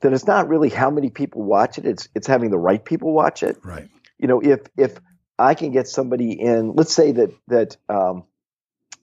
that 0.02 0.14
it's 0.14 0.26
not 0.26 0.48
really 0.48 0.70
how 0.70 0.90
many 0.90 1.10
people 1.10 1.44
watch 1.44 1.78
it. 1.78 1.86
It's 1.86 2.08
it's 2.16 2.26
having 2.26 2.50
the 2.50 2.58
right 2.58 2.84
people 2.84 3.14
watch 3.14 3.44
it. 3.44 3.58
Right. 3.64 3.90
You 4.18 4.28
know, 4.28 4.40
if 4.40 4.62
if 4.78 5.00
I 5.38 5.54
can 5.54 5.72
get 5.72 5.88
somebody 5.88 6.32
in, 6.32 6.74
let's 6.74 6.94
say 6.94 7.12
that 7.12 7.32
that 7.50 7.78
um, 7.90 8.24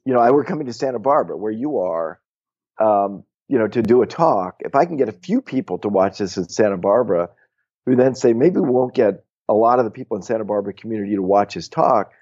you 0.05 0.15
know, 0.15 0.21
I 0.21 0.31
were 0.31 0.45
coming 0.45 0.67
to 0.67 0.73
Santa 0.73 0.99
Barbara 0.99 1.37
where 1.37 1.53
you 1.53 1.79
are, 1.79 2.21
um, 2.81 3.25
you 3.49 3.59
know, 3.59 3.69
to 3.69 3.83
do 3.83 4.03
a 4.03 4.07
talk, 4.07 4.57
if 4.61 4.75
I 4.75 4.87
can 4.87 4.97
get 4.97 5.09
a 5.09 5.13
few 5.13 5.41
people 5.41 5.79
to 5.79 5.89
watch 5.89 6.19
this 6.19 6.37
in 6.37 6.49
Santa 6.49 6.79
Barbara, 6.79 7.31
who 7.87 7.97
then 7.97 8.15
say 8.15 8.33
maybe 8.33 8.61
we 8.61 8.71
won't 8.71 8.95
get 8.95 9.25
a 9.49 9.55
lot 9.55 9.79
of 9.79 9.85
the 9.85 9.91
people 9.91 10.17
in 10.17 10.23
Santa 10.23 10.45
Barbara 10.45 10.73
community 10.73 11.15
to 11.17 11.23
watch 11.23 11.55
his 11.55 11.69
talk, 11.69 12.13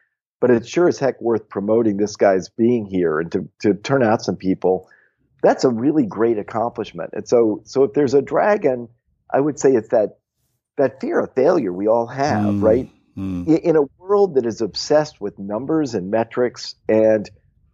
but 0.40 0.50
it's 0.50 0.68
sure 0.68 0.88
as 0.88 0.98
heck 0.98 1.20
worth 1.20 1.48
promoting 1.48 1.96
this 1.96 2.16
guy's 2.16 2.48
being 2.48 2.86
here 2.86 3.20
and 3.20 3.30
to 3.32 3.48
to 3.60 3.74
turn 3.74 4.02
out 4.02 4.22
some 4.22 4.36
people. 4.36 4.88
That's 5.42 5.64
a 5.64 5.70
really 5.70 6.06
great 6.06 6.38
accomplishment. 6.38 7.10
And 7.12 7.28
so 7.28 7.62
so 7.64 7.84
if 7.84 7.92
there's 7.92 8.14
a 8.14 8.22
dragon, 8.22 8.88
I 9.32 9.40
would 9.40 9.58
say 9.60 9.74
it's 9.74 9.90
that 9.90 10.18
that 10.78 11.00
fear 11.00 11.20
of 11.20 11.34
failure 11.34 11.72
we 11.72 11.86
all 11.86 12.06
have, 12.06 12.44
mm, 12.44 12.62
right? 12.62 12.90
Mm. 13.16 13.46
In 13.60 13.76
a 13.76 13.82
world 13.98 14.34
that 14.34 14.46
is 14.46 14.60
obsessed 14.60 15.20
with 15.20 15.38
numbers 15.38 15.94
and 15.94 16.10
metrics, 16.10 16.74
and 16.88 17.28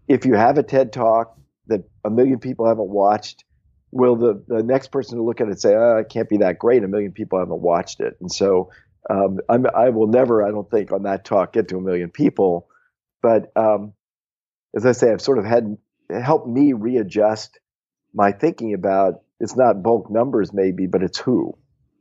if 0.09 0.27
you 0.27 0.35
have 0.35 0.59
a 0.59 0.63
TED 0.63 0.93
talk 0.93 1.39
that 1.69 1.85
a 2.05 2.11
million 2.11 2.39
people 2.39 2.67
haven't 2.67 2.89
watched, 2.89 3.45
will 3.91 4.17
the, 4.17 4.43
the 4.49 4.63
next 4.63 4.89
person 4.89 5.17
to 5.17 5.25
look 5.25 5.41
at 5.41 5.49
it 5.49 5.61
say, 5.61 5.75
oh, 5.75 5.99
it 5.99 6.09
can't 6.09 6.29
be 6.29 6.39
that 6.39 6.59
great? 6.59 6.85
A 6.85 6.89
million 6.89 7.13
people 7.13 7.39
haven't 7.39 7.61
watched 7.61 8.01
it. 8.01 8.17
And 8.21 8.31
so 8.31 8.71
um, 9.11 9.39
i 9.49 9.89
will 9.89 10.07
never, 10.07 10.47
I 10.47 10.51
don't 10.51 10.71
think, 10.71 10.93
on 10.93 11.05
that 11.05 11.25
talk 11.25 11.53
get 11.53 11.69
to 11.69 11.79
a 11.79 11.81
million 11.81 12.11
people. 12.11 12.69
But 13.23 13.51
um, 13.57 13.95
as 14.75 14.85
I 14.85 14.93
say, 14.93 15.11
I've 15.11 15.23
sort 15.23 15.39
of 15.39 15.45
had 15.45 15.77
helped 16.11 16.47
me 16.49 16.73
readjust 16.73 17.59
my 18.15 18.33
thinking 18.33 18.75
about 18.75 19.23
it's 19.41 19.57
not 19.57 19.83
bulk 19.83 20.11
numbers, 20.11 20.53
maybe, 20.53 20.87
but 20.87 21.03
it's 21.03 21.19
who. 21.19 21.57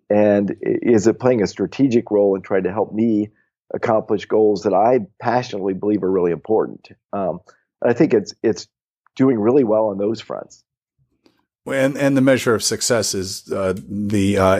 And 0.09 0.55
is 0.61 1.07
it 1.07 1.19
playing 1.19 1.43
a 1.43 1.47
strategic 1.47 2.09
role 2.11 2.35
in 2.35 2.41
trying 2.41 2.63
to 2.63 2.71
help 2.71 2.93
me 2.93 3.29
accomplish 3.73 4.25
goals 4.25 4.63
that 4.63 4.73
I 4.73 4.99
passionately 5.19 5.73
believe 5.73 6.03
are 6.03 6.11
really 6.11 6.31
important? 6.31 6.89
Um, 7.13 7.39
I 7.83 7.93
think 7.93 8.13
it's 8.13 8.33
it's 8.41 8.67
doing 9.17 9.39
really 9.39 9.65
well 9.65 9.87
on 9.87 9.97
those 9.97 10.21
fronts. 10.21 10.63
And 11.65 11.97
and 11.97 12.15
the 12.15 12.21
measure 12.21 12.55
of 12.55 12.63
success 12.63 13.13
is 13.13 13.51
uh, 13.51 13.73
the 13.75 14.37
uh, 14.37 14.55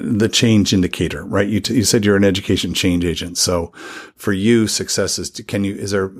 the 0.00 0.30
change 0.32 0.72
indicator, 0.72 1.22
right? 1.22 1.46
You 1.46 1.60
t- 1.60 1.74
you 1.74 1.84
said 1.84 2.02
you're 2.02 2.16
an 2.16 2.24
education 2.24 2.72
change 2.72 3.04
agent, 3.04 3.36
so 3.36 3.72
for 4.16 4.32
you, 4.32 4.66
success 4.66 5.18
is 5.18 5.28
to, 5.32 5.42
can 5.42 5.64
you 5.64 5.74
is 5.74 5.90
there 5.90 6.10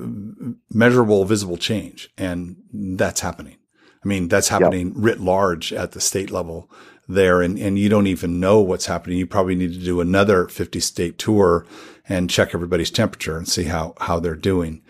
measurable, 0.71 1.25
visible 1.25 1.57
change, 1.57 2.07
and 2.19 2.55
that's 2.71 3.21
happening. 3.21 3.57
I 4.05 4.07
mean, 4.07 4.27
that's 4.27 4.49
happening 4.49 4.89
yep. 4.89 4.95
writ 4.95 5.19
large 5.21 5.73
at 5.73 5.93
the 5.93 6.01
state 6.01 6.29
level 6.29 6.69
there, 7.07 7.41
and 7.41 7.57
and 7.57 7.79
you 7.79 7.89
don't 7.89 8.05
even 8.05 8.39
know 8.39 8.59
what's 8.61 8.85
happening. 8.85 9.17
You 9.17 9.25
probably 9.25 9.55
need 9.55 9.73
to 9.73 9.79
do 9.79 10.01
another 10.01 10.47
50 10.47 10.79
state 10.81 11.17
tour 11.17 11.65
and 12.07 12.29
check 12.29 12.53
everybody's 12.53 12.91
temperature 12.91 13.37
and 13.37 13.47
see 13.47 13.63
how 13.63 13.95
how 13.99 14.19
they're 14.19 14.35
doing. 14.35 14.83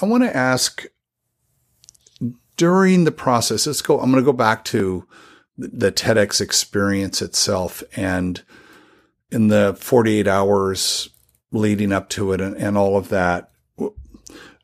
I 0.00 0.06
want 0.06 0.22
to 0.24 0.34
ask 0.34 0.86
during 2.58 3.04
the 3.04 3.12
process, 3.12 3.66
let's 3.66 3.80
go, 3.80 4.00
I'm 4.00 4.10
going 4.10 4.22
to 4.22 4.30
go 4.30 4.36
back 4.36 4.64
to 4.66 5.06
the 5.56 5.90
TEDx 5.90 6.40
experience 6.40 7.22
itself 7.22 7.82
and 7.96 8.42
in 9.30 9.48
the 9.48 9.76
48 9.80 10.26
hours 10.26 11.08
leading 11.52 11.92
up 11.92 12.08
to 12.10 12.32
it 12.32 12.40
and, 12.40 12.56
and 12.56 12.76
all 12.76 12.96
of 12.96 13.08
that. 13.08 13.50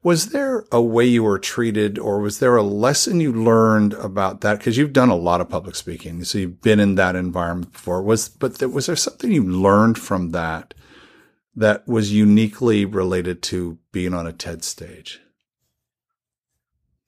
Was 0.03 0.31
there 0.31 0.67
a 0.71 0.83
way 0.83 1.07
you 1.07 1.23
were 1.23 1.39
treated 1.39 1.99
or 1.99 2.19
was 2.19 2.39
there 2.39 2.57
a 2.57 2.63
lesson 2.63 3.21
you 3.21 3.33
learned 3.33 3.95
about 3.95 4.43
that? 4.43 4.61
Cause 4.61 4.77
you've 4.77 4.93
done 4.93 5.09
a 5.09 5.17
lot 5.17 5.41
of 5.41 5.49
public 5.49 5.77
speaking. 5.77 6.25
So 6.25 6.39
you've 6.39 6.61
been 6.61 6.81
in 6.81 6.97
that 6.97 7.17
environment 7.17 7.73
before. 7.73 8.03
Was, 8.03 8.29
but 8.29 8.59
there, 8.59 8.69
was 8.69 8.87
there 8.87 8.97
something 8.97 9.33
you 9.33 9.45
learned 9.45 9.99
from 9.99 10.31
that 10.31 10.75
that 11.55 11.87
was 11.87 12.13
uniquely 12.13 12.85
related 12.85 13.41
to 13.45 13.79
being 13.93 14.13
on 14.13 14.27
a 14.27 14.33
TED 14.33 14.65
stage? 14.65 15.21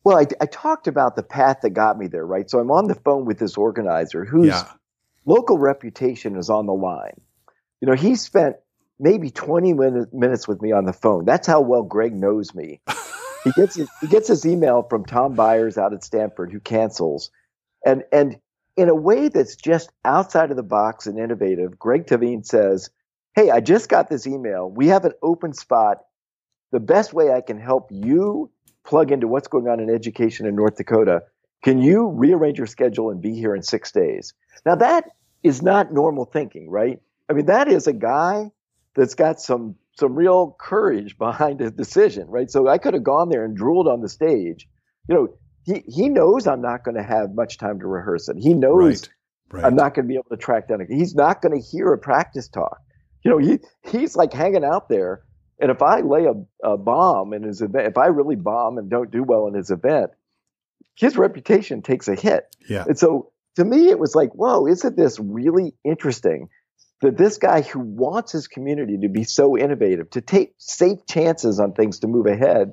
Well, 0.07 0.19
I, 0.19 0.27
I, 0.41 0.47
talked 0.47 0.87
about 0.87 1.17
the 1.17 1.25
path 1.25 1.63
that 1.63 1.71
got 1.71 1.99
me 1.99 2.07
there, 2.07 2.25
right? 2.25 2.49
So 2.49 2.61
I'm 2.61 2.71
on 2.71 2.87
the 2.87 2.95
phone 2.95 3.25
with 3.25 3.41
this 3.41 3.57
organizer 3.57 4.25
whose 4.25 4.47
yeah. 4.47 4.71
local 5.25 5.59
reputation 5.59 6.37
is 6.37 6.49
on 6.49 6.67
the 6.67 6.75
line. 6.75 7.21
You 7.81 7.89
know, 7.89 7.95
he 7.95 8.15
spent 8.15 8.55
maybe 9.01 9.31
20 9.31 9.75
minute, 9.75 10.15
minutes 10.15 10.47
with 10.47 10.63
me 10.63 10.71
on 10.71 10.85
the 10.85 10.93
phone. 10.93 11.25
That's 11.25 11.49
how 11.49 11.61
well 11.61 11.83
Greg 11.83 12.15
knows 12.15 12.55
me. 12.55 12.81
he 13.43 13.51
gets 13.57 13.75
his, 13.75 13.89
he 14.01 14.07
gets 14.07 14.29
his 14.29 14.47
email 14.47 14.87
from 14.89 15.05
Tom 15.05 15.35
Byers 15.35 15.77
out 15.77 15.93
at 15.93 16.05
Stanford 16.05 16.53
who 16.53 16.61
cancels, 16.61 17.33
and 17.85 18.05
and 18.13 18.39
in 18.77 18.89
a 18.89 18.95
way 18.95 19.27
that's 19.27 19.57
just 19.57 19.91
outside 20.05 20.53
of 20.53 20.57
the 20.57 20.63
box 20.63 21.09
and 21.09 21.19
innovative. 21.19 21.81
Greg 21.81 22.07
Tehven 22.07 22.47
says, 22.47 22.91
"Hey, 23.35 23.51
I 23.51 23.59
just 23.59 23.89
got 23.89 24.09
this 24.09 24.29
email. 24.29 24.71
We 24.71 24.87
have 24.87 25.05
an 25.05 25.15
open 25.21 25.53
spot. 25.53 26.05
The 26.71 26.79
best 26.79 27.13
way 27.13 27.33
I 27.33 27.41
can 27.41 27.59
help 27.59 27.89
you 27.91 28.53
plug 28.87 29.13
into 29.13 29.29
what's 29.29 29.49
going 29.49 29.69
on 29.69 29.81
in 29.81 29.91
education 29.91 30.47
in 30.47 30.55
North 30.55 30.77
Dakota. 30.77 31.23
Can 31.63 31.81
you 31.81 32.09
rearrange 32.09 32.59
your 32.59 32.67
schedule 32.67 33.11
and 33.11 33.21
be 33.21 33.35
here 33.35 33.55
in 33.55 33.63
six 33.63 33.91
days? 33.93 34.35
Now, 34.65 34.77
that 34.77 35.05
is 35.43 35.63
not 35.63 35.93
normal 35.93 36.25
thinking, 36.25 36.71
right? 36.71 37.01
I 37.29 37.33
mean, 37.33 37.47
that 37.47 37.69
is 37.69 37.87
a 37.87 37.93
guy 37.93 38.51
that's 38.95 39.15
got 39.15 39.41
some 39.41 39.77
some 39.99 40.15
real 40.15 40.57
courage 40.61 41.17
behind 41.19 41.61
his 41.61 41.73
decision, 41.73 42.29
right? 42.29 42.51
So 42.51 42.69
I 42.69 42.79
could 42.79 42.95
have 42.95 43.03
gone 43.03 43.29
there 43.29 43.45
and 43.45 43.57
drooled 43.57 43.89
on 43.89 44.01
the 44.01 44.09
stage. 44.09 44.69
You 45.09 45.15
know, 45.15 45.29
he 45.65 45.83
he 45.87 46.09
knows 46.09 46.47
I'm 46.47 46.63
not 46.63 46.85
going 46.85 46.97
to 46.97 47.03
have 47.03 47.35
much 47.35 47.59
time 47.59 47.81
to 47.81 47.87
rehearse 47.87 48.29
it. 48.29 48.37
He 48.39 48.55
knows 48.55 49.09
right, 49.51 49.63
right. 49.63 49.65
I'm 49.65 49.75
not 49.75 49.95
going 49.95 50.07
to 50.07 50.09
be 50.09 50.15
able 50.15 50.31
to 50.31 50.37
track 50.37 50.69
down. 50.69 50.87
He's 50.89 51.15
not 51.15 51.43
going 51.43 51.61
to 51.61 51.67
hear 51.67 51.93
a 51.93 51.99
practice 51.99 52.49
talk. 52.49 52.79
You 53.25 53.31
know, 53.33 53.39
he 53.39 53.59
he's 53.91 54.15
like 54.15 54.33
hanging 54.33 54.65
out 54.65 54.89
there 54.89 55.26
and 55.59 55.71
if 55.71 55.83
I 55.83 56.01
lay 56.01 56.27
a, 56.27 56.69
a 56.69 56.77
bomb 56.77 57.33
in 57.33 57.43
his 57.43 57.63
event, 57.63 57.89
if 57.89 57.99
I 57.99 58.07
really 58.07 58.37
bomb 58.37 58.79
and 58.79 58.91
don't 58.91 59.11
do 59.11 59.23
well 59.23 59.47
in 59.47 59.55
his 59.55 59.71
event, 59.71 60.11
his 60.95 61.17
reputation 61.17 61.83
takes 61.83 62.09
a 62.09 62.15
hit. 62.15 62.45
Yeah. 62.69 62.85
And 62.87 62.99
so 62.99 63.33
to 63.57 63.65
me, 63.65 63.89
it 63.89 63.99
was 63.99 64.15
like, 64.15 64.31
whoa, 64.33 64.67
isn't 64.67 64.97
this 64.97 65.19
really 65.19 65.75
interesting 65.85 66.49
that 67.03 67.17
this 67.17 67.39
guy 67.39 67.63
who 67.63 67.81
wants 67.81 68.33
his 68.33 68.49
community 68.49 68.99
to 68.99 69.09
be 69.09 69.25
so 69.25 69.57
innovative, 69.57 70.11
to 70.11 70.21
take 70.21 70.55
safe 70.59 71.07
chances 71.09 71.61
on 71.61 71.73
things 71.73 72.01
to 72.01 72.07
move 72.07 72.27
ahead, 72.27 72.73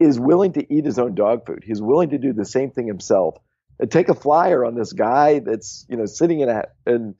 is 0.00 0.18
willing 0.18 0.52
to 0.52 0.74
eat 0.74 0.84
his 0.84 0.98
own 0.98 1.14
dog 1.14 1.46
food. 1.46 1.64
He's 1.66 1.82
willing 1.82 2.10
to 2.10 2.18
do 2.18 2.32
the 2.32 2.44
same 2.44 2.70
thing 2.70 2.86
himself 2.86 3.36
and 3.78 3.90
take 3.90 4.08
a 4.08 4.14
flyer 4.14 4.64
on 4.64 4.74
this 4.74 4.92
guy 4.92 5.40
that's, 5.40 5.86
you 5.88 5.96
know, 5.96 6.06
sitting 6.06 6.40
in 6.40 6.48
a, 6.48 6.64
in, 6.86 7.14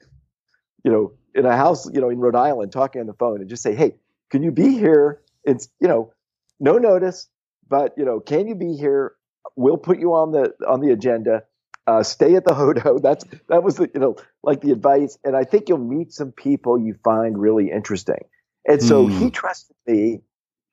you 0.85 0.93
know, 0.93 1.13
in 1.35 1.45
a 1.45 1.57
house, 1.57 1.91
you 1.93 2.01
know, 2.01 2.09
in 2.09 2.19
Rhode 2.19 2.37
Island 2.37 2.73
talking 2.73 3.01
on 3.01 3.07
the 3.07 3.15
phone 3.15 3.41
and 3.41 3.49
just 3.49 3.63
say, 3.63 3.75
hey, 3.75 3.95
can 4.31 4.43
you 4.43 4.51
be 4.51 4.77
here? 4.79 5.21
It's 5.45 5.69
you 5.81 5.89
know, 5.89 6.13
no 6.61 6.79
notice, 6.79 7.29
but 7.69 7.95
you 7.97 8.05
know, 8.05 8.21
can 8.21 8.49
you 8.49 8.55
be 8.55 8.75
here? 8.75 9.15
We'll 9.57 9.79
put 9.79 9.99
you 9.99 10.15
on 10.15 10.33
the 10.33 10.53
on 10.67 10.81
the 10.81 10.93
agenda. 10.93 11.45
Uh, 11.87 12.03
stay 12.03 12.35
at 12.35 12.45
the 12.45 12.55
Hodo. 12.55 12.99
That's 12.99 13.25
that 13.49 13.63
was 13.63 13.77
the 13.77 13.91
you 13.95 14.01
know 14.01 14.17
like 14.43 14.61
the 14.61 14.73
advice, 14.73 15.19
and 15.25 15.37
I 15.37 15.45
think 15.45 15.69
you'll 15.69 15.79
meet 15.79 16.13
some 16.13 16.33
people 16.33 16.79
you 16.79 16.95
find 17.05 17.39
really 17.39 17.71
interesting. 17.71 18.25
And 18.67 18.83
so 18.83 19.07
mm. 19.07 19.11
he 19.11 19.25
hmm. 19.25 19.29
trusted 19.31 19.77
me. 19.87 20.21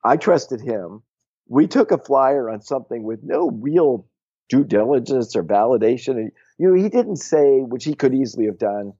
I 0.04 0.18
trusted 0.18 0.60
him. 0.60 1.02
We 1.48 1.66
took 1.66 1.90
a 1.90 1.98
flyer 1.98 2.50
on 2.50 2.60
something 2.60 3.02
with 3.02 3.22
no 3.22 3.50
real 3.50 4.06
due 4.48 4.64
diligence 4.64 5.34
or 5.34 5.42
validation. 5.42 6.12
And, 6.12 6.32
you 6.58 6.68
know, 6.68 6.74
he 6.74 6.88
didn't 6.88 7.16
say, 7.16 7.60
which 7.60 7.84
he 7.84 7.94
could 7.94 8.14
easily 8.14 8.46
have 8.46 8.58
done, 8.58 8.92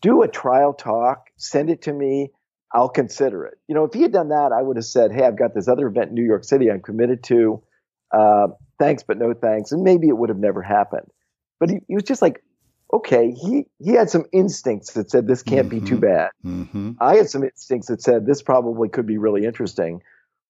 do 0.00 0.22
a 0.22 0.28
trial 0.28 0.72
talk, 0.72 1.28
send 1.36 1.70
it 1.70 1.82
to 1.82 1.92
me. 1.92 2.30
I'll 2.72 2.88
consider 2.88 3.44
it. 3.44 3.58
You 3.68 3.74
know, 3.74 3.84
if 3.84 3.94
he 3.94 4.02
had 4.02 4.12
done 4.12 4.28
that, 4.28 4.52
I 4.52 4.62
would 4.62 4.76
have 4.76 4.84
said, 4.84 5.12
Hey, 5.12 5.24
I've 5.24 5.38
got 5.38 5.54
this 5.54 5.68
other 5.68 5.86
event 5.86 6.10
in 6.10 6.14
New 6.14 6.24
York 6.24 6.44
City 6.44 6.70
I'm 6.70 6.82
committed 6.82 7.22
to. 7.24 7.62
Uh, 8.12 8.48
thanks, 8.78 9.02
but 9.02 9.18
no 9.18 9.34
thanks. 9.34 9.72
And 9.72 9.82
maybe 9.82 10.08
it 10.08 10.16
would 10.16 10.28
have 10.28 10.38
never 10.38 10.62
happened. 10.62 11.06
But 11.58 11.70
he, 11.70 11.78
he, 11.88 11.94
was 11.94 12.04
just 12.04 12.22
like, 12.22 12.42
okay, 12.92 13.32
he, 13.32 13.66
he 13.78 13.92
had 13.92 14.10
some 14.10 14.24
instincts 14.32 14.92
that 14.92 15.10
said 15.10 15.26
this 15.26 15.42
can't 15.42 15.68
mm-hmm. 15.68 15.80
be 15.80 15.86
too 15.86 15.96
mm-hmm. 15.96 16.00
bad. 16.00 16.30
Mm-hmm. 16.44 16.92
I 17.00 17.16
had 17.16 17.30
some 17.30 17.42
instincts 17.42 17.88
that 17.88 18.02
said 18.02 18.26
this 18.26 18.42
probably 18.42 18.88
could 18.88 19.06
be 19.06 19.18
really 19.18 19.44
interesting. 19.44 20.02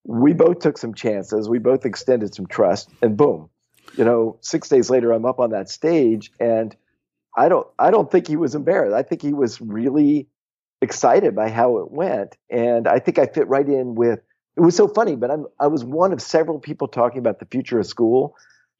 We 0.05 0.33
both 0.33 0.61
took 0.61 0.79
some 0.79 0.95
chances. 0.95 1.49
We 1.49 1.59
both 1.59 1.85
extended 1.85 2.35
some 2.35 2.47
trust, 2.47 2.91
and 3.03 3.17
boom, 3.17 3.51
you 3.97 4.05
know, 4.05 4.39
six 4.41 4.69
days 4.69 4.89
later, 4.89 5.13
I'm 5.13 5.25
up 5.25 5.41
on 5.41 5.51
that 5.51 5.69
stage, 5.69 6.31
and 6.39 6.77
I 7.37 7.49
don't, 7.49 7.67
I 7.79 7.91
don't 7.91 8.11
think 8.11 8.29
he 8.29 8.37
was 8.37 8.55
embarrassed. 8.55 8.95
I 8.95 9.03
think 9.03 9.21
he 9.23 9.33
was 9.33 9.61
really 9.61 10.29
excited 10.81 11.35
by 11.35 11.49
how 11.49 11.79
it 11.79 11.91
went. 11.91 12.37
And 12.51 12.87
I 12.87 12.99
think 12.99 13.19
I 13.19 13.27
fit 13.27 13.49
right 13.49 13.67
in 13.67 13.95
with 13.95 14.21
it 14.57 14.61
was 14.61 14.75
so 14.75 14.89
funny, 14.89 15.17
but 15.17 15.31
I'm, 15.31 15.47
I 15.61 15.67
was 15.67 15.85
one 15.85 16.13
of 16.13 16.23
several 16.23 16.59
people 16.59 16.89
talking 16.89 17.19
about 17.19 17.39
the 17.41 17.47
future 17.47 17.79
of 17.79 17.87
school. 17.87 18.37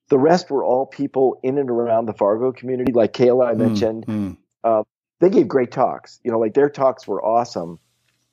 The 0.09 0.19
rest 0.19 0.51
were 0.51 0.65
all 0.65 0.87
people 0.87 1.39
in 1.43 1.59
and 1.59 1.69
around 1.69 2.07
the 2.07 2.15
Fargo 2.15 2.51
community, 2.53 2.93
like 2.93 3.13
Kayla 3.13 3.49
I 3.49 3.53
hmm, 3.53 3.59
mentioned. 3.59 4.07
Mm, 4.07 4.37
mm. 4.65 4.85
they 5.21 5.29
gave 5.29 5.49
great 5.49 5.73
talks. 5.73 6.21
You 6.25 6.33
know, 6.33 6.39
like 6.39 6.55
their 6.55 6.71
talks 6.71 7.07
were 7.07 7.23
awesome. 7.23 7.79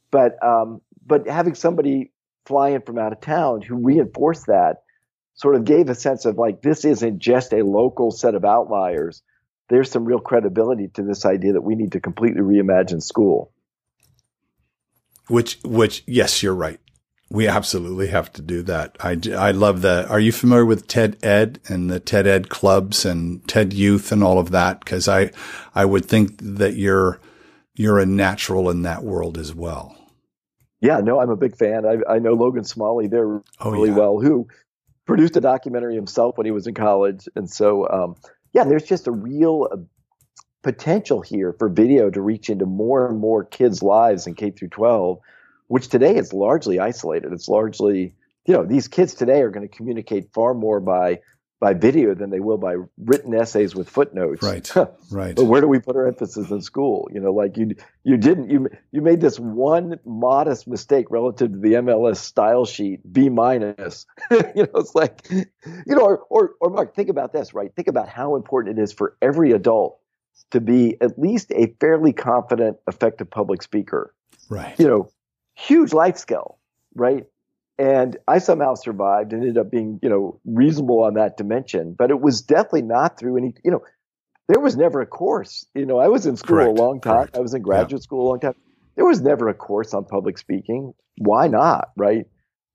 But 0.10 0.42
um, 0.44 0.82
but 1.06 1.28
having 1.28 1.56
somebody 1.56 2.12
fly 2.46 2.70
in 2.70 2.82
from 2.82 2.98
out 2.98 3.12
of 3.12 3.20
town 3.20 3.62
who 3.62 3.76
reinforced 3.76 4.48
that 4.48 4.84
sort 5.34 5.56
of 5.56 5.66
gave 5.66 5.90
a 5.90 5.96
sense 5.96 6.26
of 6.26 6.38
like 6.38 6.62
this 6.62 6.86
isn't 6.86 7.20
just 7.20 7.54
a 7.54 7.64
local 7.64 8.12
set 8.12 8.36
of 8.36 8.46
outliers. 8.46 9.22
There's 9.70 9.90
some 9.90 10.06
real 10.06 10.20
credibility 10.20 10.90
to 10.96 11.04
this 11.04 11.26
idea 11.26 11.54
that 11.54 11.62
we 11.62 11.76
need 11.76 11.94
to 11.94 12.00
completely 12.00 12.42
reimagine 12.42 13.02
school. 13.02 13.52
Which, 15.28 15.60
which, 15.64 16.04
yes, 16.06 16.44
you're 16.44 16.56
right. 16.56 16.80
We 17.30 17.48
absolutely 17.48 18.08
have 18.08 18.32
to 18.34 18.42
do 18.42 18.62
that. 18.64 18.98
I, 19.00 19.20
I 19.36 19.52
love 19.52 19.82
that. 19.82 20.10
Are 20.10 20.20
you 20.20 20.32
familiar 20.32 20.66
with 20.66 20.88
TED 20.88 21.18
Ed 21.24 21.60
and 21.68 21.90
the 21.90 22.00
TED 22.00 22.28
Ed 22.28 22.50
clubs 22.50 23.06
and 23.06 23.48
TED 23.48 23.74
Youth 23.74 24.12
and 24.12 24.24
all 24.24 24.38
of 24.38 24.52
that? 24.52 24.82
Because 24.82 25.08
I, 25.08 25.32
I 25.74 25.86
would 25.86 26.06
think 26.06 26.38
that 26.40 26.76
you're 26.76 27.20
you're 27.76 28.00
a 28.00 28.06
natural 28.06 28.70
in 28.70 28.84
that 28.84 29.04
world 29.04 29.38
as 29.38 29.54
well. 29.54 29.98
Yeah, 30.80 31.00
no, 31.00 31.20
I'm 31.20 31.30
a 31.30 31.38
big 31.38 31.56
fan. 31.56 31.86
I, 31.86 31.98
I 32.08 32.20
know 32.20 32.34
Logan 32.34 32.66
Smalley 32.66 33.08
there 33.08 33.42
oh, 33.62 33.72
really 33.72 33.90
yeah. 33.90 33.96
well, 33.96 34.20
who 34.20 34.48
produced 35.06 35.38
a 35.38 35.42
documentary 35.42 35.96
himself 35.96 36.38
when 36.38 36.46
he 36.46 36.52
was 36.52 36.68
in 36.68 36.74
college, 36.74 37.28
and 37.36 37.50
so 37.50 37.88
um, 37.90 38.16
yeah, 38.54 38.64
there's 38.64 38.86
just 38.86 39.08
a 39.08 39.12
real 39.12 39.68
uh, 39.72 39.78
potential 40.62 41.22
here 41.22 41.54
for 41.60 41.68
video 41.68 42.10
to 42.10 42.22
reach 42.22 42.50
into 42.50 42.66
more 42.66 43.08
and 43.08 43.20
more 43.20 43.44
kids' 43.44 43.84
lives 43.84 44.28
in 44.28 44.36
K 44.36 44.52
through 44.52 44.70
12 44.70 45.20
which 45.68 45.88
today 45.88 46.16
is 46.16 46.34
largely 46.34 46.80
isolated. 46.80 47.34
It's 47.34 47.48
largely, 47.48 48.14
you 48.46 48.54
know, 48.54 48.64
these 48.64 48.88
kids 48.88 49.16
today 49.16 49.42
are 49.42 49.50
going 49.50 49.68
to 49.68 49.76
communicate 49.76 50.32
far 50.34 50.54
more 50.54 50.80
by 50.80 51.20
by 51.64 51.74
video 51.74 52.14
than 52.14 52.30
they 52.30 52.42
will 52.42 52.58
by 52.58 52.76
written 52.98 53.34
essays 53.34 53.74
with 53.74 53.90
footnotes. 53.90 54.44
Right. 54.44 54.70
right. 55.12 55.34
But 55.34 55.46
where 55.46 55.62
do 55.62 55.68
we 55.70 55.80
put 55.80 55.96
our 55.96 56.06
emphasis 56.06 56.52
in 56.52 56.62
school? 56.62 57.10
You 57.14 57.22
know, 57.22 57.32
like 57.32 57.56
you 57.56 57.74
you 58.04 58.18
didn't 58.18 58.50
you 58.50 58.68
you 58.92 59.02
made 59.02 59.22
this 59.22 59.40
one 59.40 59.98
modest 60.04 60.68
mistake 60.68 61.06
relative 61.10 61.54
to 61.54 61.58
the 61.58 61.76
MLS 61.76 62.18
style 62.18 62.66
sheet, 62.66 63.00
B 63.10 63.30
minus. 63.30 64.06
you 64.32 64.64
know, 64.64 64.72
it's 64.76 64.94
like 64.94 65.26
you 65.32 65.46
know, 65.88 66.02
or, 66.02 66.18
or 66.30 66.52
or 66.60 66.70
Mark, 66.70 66.96
think 66.98 67.08
about 67.08 67.32
this, 67.32 67.54
right? 67.54 67.74
Think 67.74 67.88
about 67.88 68.10
how 68.10 68.36
important 68.36 68.78
it 68.78 68.82
is 68.84 68.92
for 68.92 69.16
every 69.22 69.54
adult 69.54 70.02
to 70.52 70.60
be 70.60 70.98
at 71.00 71.18
least 71.18 71.50
a 71.56 71.74
fairly 71.80 72.12
confident, 72.12 72.76
effective 72.90 73.30
public 73.30 73.62
speaker. 73.62 74.14
Right. 74.50 74.78
You 74.78 74.90
know, 74.90 75.10
huge 75.56 75.94
life 75.94 76.18
skill, 76.18 76.60
right? 76.94 77.26
And 77.80 78.18
I 78.28 78.38
somehow 78.38 78.76
survived 78.76 79.34
and 79.34 79.42
ended 79.42 79.58
up 79.58 79.72
being, 79.72 80.00
you 80.04 80.10
know, 80.10 80.40
reasonable 80.46 81.04
on 81.04 81.16
that 81.16 81.38
dimension. 81.38 81.96
But 81.98 82.12
it 82.12 82.22
was 82.22 82.42
definitely 82.42 82.84
not 82.84 83.18
through 83.18 83.38
any, 83.38 83.56
you 83.64 83.72
know, 83.72 83.84
there 84.48 84.60
was 84.60 84.76
never 84.76 85.02
a 85.02 85.06
course. 85.06 85.66
You 85.74 85.86
know, 85.86 85.98
I 85.98 86.08
was 86.08 86.26
in 86.26 86.36
school 86.36 86.58
Correct. 86.58 86.78
a 86.78 86.82
long 86.82 87.02
time. 87.02 87.16
Correct. 87.16 87.38
I 87.38 87.40
was 87.40 87.54
in 87.54 87.62
graduate 87.62 88.02
yeah. 88.02 88.04
school 88.04 88.28
a 88.28 88.30
long 88.30 88.40
time. 88.40 88.56
There 88.96 89.06
was 89.06 89.22
never 89.22 89.50
a 89.50 89.54
course 89.54 89.94
on 89.94 90.06
public 90.06 90.38
speaking. 90.38 90.94
Why 91.18 91.48
not, 91.48 91.90
right? 91.98 92.28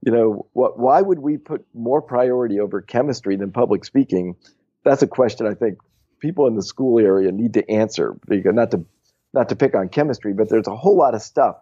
You 0.04 0.12
know, 0.12 0.48
what? 0.52 0.78
Why 0.78 1.00
would 1.00 1.18
we 1.18 1.36
put 1.36 1.64
more 1.74 2.02
priority 2.02 2.58
over 2.60 2.80
chemistry 2.80 3.36
than 3.36 3.52
public 3.52 3.84
speaking? 3.84 4.36
That's 4.84 5.02
a 5.02 5.06
question 5.06 5.46
I 5.46 5.54
think 5.54 5.78
people 6.20 6.46
in 6.46 6.56
the 6.56 6.62
school 6.62 6.98
area 6.98 7.30
need 7.30 7.54
to 7.54 7.70
answer. 7.70 8.16
Not 8.28 8.70
to 8.72 8.84
not 9.34 9.50
to 9.50 9.56
pick 9.56 9.74
on 9.74 9.88
chemistry, 9.88 10.32
but 10.32 10.48
there's 10.48 10.66
a 10.66 10.76
whole 10.76 10.96
lot 10.96 11.14
of 11.14 11.22
stuff 11.22 11.56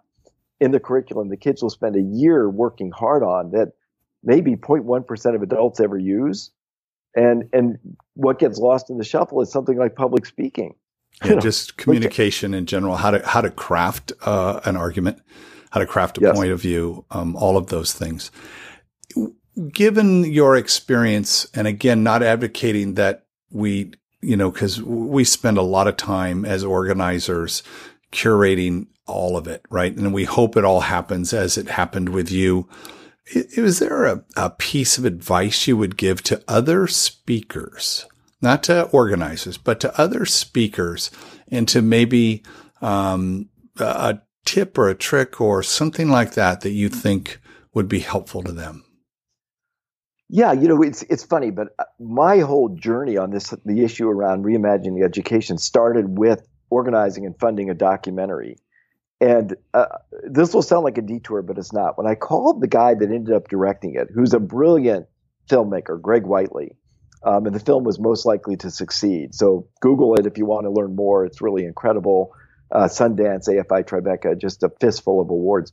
in 0.61 0.71
the 0.71 0.81
curriculum 0.81 1.29
the 1.29 1.37
kids 1.37 1.62
will 1.62 1.71
spend 1.71 1.97
a 1.97 2.01
year 2.01 2.49
working 2.49 2.90
hard 2.90 3.23
on 3.23 3.51
that 3.51 3.73
maybe 4.27 4.57
0.1% 4.57 5.35
of 5.35 5.42
adults 5.42 5.81
ever 5.81 5.97
use. 5.97 6.51
And, 7.14 7.49
and 7.55 7.79
what 8.14 8.38
gets 8.38 8.59
lost 8.59 8.90
in 8.90 8.99
the 8.99 9.05
shuffle 9.05 9.40
is 9.40 9.51
something 9.51 9.79
like 9.79 9.95
public 9.95 10.27
speaking. 10.27 10.75
Yeah, 11.23 11.31
you 11.31 11.35
know, 11.37 11.40
just 11.40 11.79
communication 11.79 12.53
in 12.53 12.66
general, 12.66 12.95
how 12.97 13.12
to, 13.12 13.27
how 13.27 13.40
to 13.40 13.51
craft 13.51 14.12
uh, 14.27 14.61
an 14.66 14.77
argument, 14.77 15.23
how 15.71 15.81
to 15.81 15.87
craft 15.87 16.19
a 16.19 16.21
yes. 16.21 16.37
point 16.37 16.51
of 16.51 16.61
view, 16.61 17.07
um, 17.11 17.35
all 17.37 17.57
of 17.57 17.69
those 17.69 17.95
things. 17.95 18.31
Given 19.73 20.25
your 20.31 20.59
experience, 20.59 21.47
and 21.55 21.66
again, 21.66 22.03
not 22.03 22.23
advocating 22.23 22.95
that 22.95 23.25
we, 23.51 23.92
you 24.21 24.37
know, 24.37 24.51
because 24.51 24.83
we 24.83 25.25
spend 25.25 25.57
a 25.57 25.62
lot 25.62 25.88
of 25.88 25.97
time 25.97 26.45
as 26.45 26.62
organizers 26.62 27.62
curating 28.12 28.87
all 29.07 29.37
of 29.37 29.47
it, 29.47 29.62
right? 29.71 29.97
And 29.97 30.12
we 30.12 30.25
hope 30.25 30.57
it 30.57 30.64
all 30.64 30.81
happens 30.81 31.33
as 31.33 31.57
it 31.57 31.69
happened 31.69 32.11
with 32.11 32.31
you. 32.31 32.69
Is 33.27 33.79
there 33.79 34.05
a, 34.05 34.25
a 34.37 34.51
piece 34.51 34.99
of 34.99 35.05
advice 35.05 35.66
you 35.66 35.77
would 35.77 35.97
give 35.97 36.23
to 36.25 36.42
other 36.47 36.87
speakers, 36.87 38.07
not 38.40 38.62
to 38.64 38.85
organizers, 38.90 39.59
but 39.59 39.81
to 39.81 40.01
other 40.01 40.25
speakers 40.27 41.11
and 41.49 41.66
to 41.69 41.83
maybe 41.83 42.42
um, 42.81 43.49
a 43.79 44.19
tip 44.45 44.79
or 44.79 44.88
a 44.88 44.95
trick 44.95 45.40
or 45.40 45.62
something 45.62 46.09
like 46.09 46.35
that 46.35 46.61
that 46.61 46.71
you 46.71 46.88
think 46.88 47.40
would 47.75 47.88
be 47.88 48.01
helpful 48.01 48.42
to 48.42 48.53
them? 48.53 48.85
Yeah, 50.29 50.53
you 50.53 50.66
know, 50.66 50.83
it's 50.83 51.03
it's 51.03 51.23
funny, 51.23 51.51
but 51.51 51.69
uh, 51.79 51.85
my 52.01 52.38
whole 52.38 52.71
journey 52.71 53.16
on 53.16 53.31
this, 53.31 53.55
the 53.64 53.85
issue 53.85 54.09
around 54.09 54.45
reimagining 54.45 55.05
education, 55.05 55.57
started 55.57 56.19
with 56.19 56.45
organizing 56.69 57.27
and 57.27 57.38
funding 57.38 57.71
a 57.71 57.75
documentary 57.75 58.57
and 59.20 59.57
uh, 59.72 59.87
this 60.24 60.52
will 60.52 60.62
sound 60.62 60.85
like 60.85 60.98
a 60.98 61.02
detour, 61.02 61.42
but 61.42 61.59
it's 61.59 61.72
not. 61.72 61.96
When 61.96 62.07
I 62.07 62.14
called 62.14 62.61
the 62.61 62.66
guy 62.66 62.94
that 62.94 63.11
ended 63.11 63.35
up 63.35 63.48
directing 63.48 63.94
it, 63.94 64.09
who's 64.14 64.35
a 64.35 64.40
brilliant 64.40 65.07
filmmaker, 65.48 66.00
Greg 66.00 66.24
Whiteley, 66.24 66.76
um, 67.24 67.46
and 67.46 67.55
the 67.55 67.61
film 67.61 67.85
was 67.85 67.98
most 67.98 68.26
likely 68.26 68.57
to 68.59 68.70
succeed. 68.70 69.35
So 69.35 69.68
Google 69.81 70.14
it 70.14 70.26
if 70.26 70.37
you 70.37 70.44
want 70.44 70.64
to 70.64 70.70
learn 70.70 70.94
more. 70.94 71.24
It's 71.24 71.40
really 71.40 71.64
incredible. 71.64 72.33
Uh, 72.70 72.85
Sundance, 72.85 73.48
AFI, 73.48 73.85
Tribeca, 73.85 74.38
just 74.38 74.62
a 74.62 74.68
fistful 74.81 75.20
of 75.20 75.31
awards. 75.31 75.72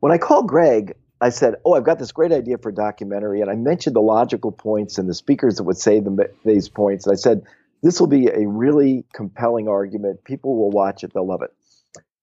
When 0.00 0.12
I 0.12 0.18
called 0.18 0.48
Greg, 0.48 0.96
I 1.20 1.28
said, 1.28 1.56
"Oh, 1.64 1.74
I've 1.74 1.84
got 1.84 2.00
this 2.00 2.10
great 2.10 2.32
idea 2.32 2.58
for 2.58 2.70
a 2.70 2.74
documentary," 2.74 3.42
and 3.42 3.50
I 3.50 3.54
mentioned 3.54 3.94
the 3.94 4.00
logical 4.00 4.50
points 4.50 4.98
and 4.98 5.08
the 5.08 5.14
speakers 5.14 5.56
that 5.56 5.64
would 5.64 5.76
say 5.76 6.00
the, 6.00 6.30
these 6.44 6.68
points. 6.68 7.06
And 7.06 7.12
I 7.12 7.16
said, 7.16 7.44
"This 7.82 8.00
will 8.00 8.08
be 8.08 8.26
a 8.26 8.48
really 8.48 9.04
compelling 9.12 9.68
argument. 9.68 10.24
People 10.24 10.56
will 10.56 10.70
watch 10.70 11.04
it. 11.04 11.12
They'll 11.14 11.28
love 11.28 11.42
it." 11.42 11.50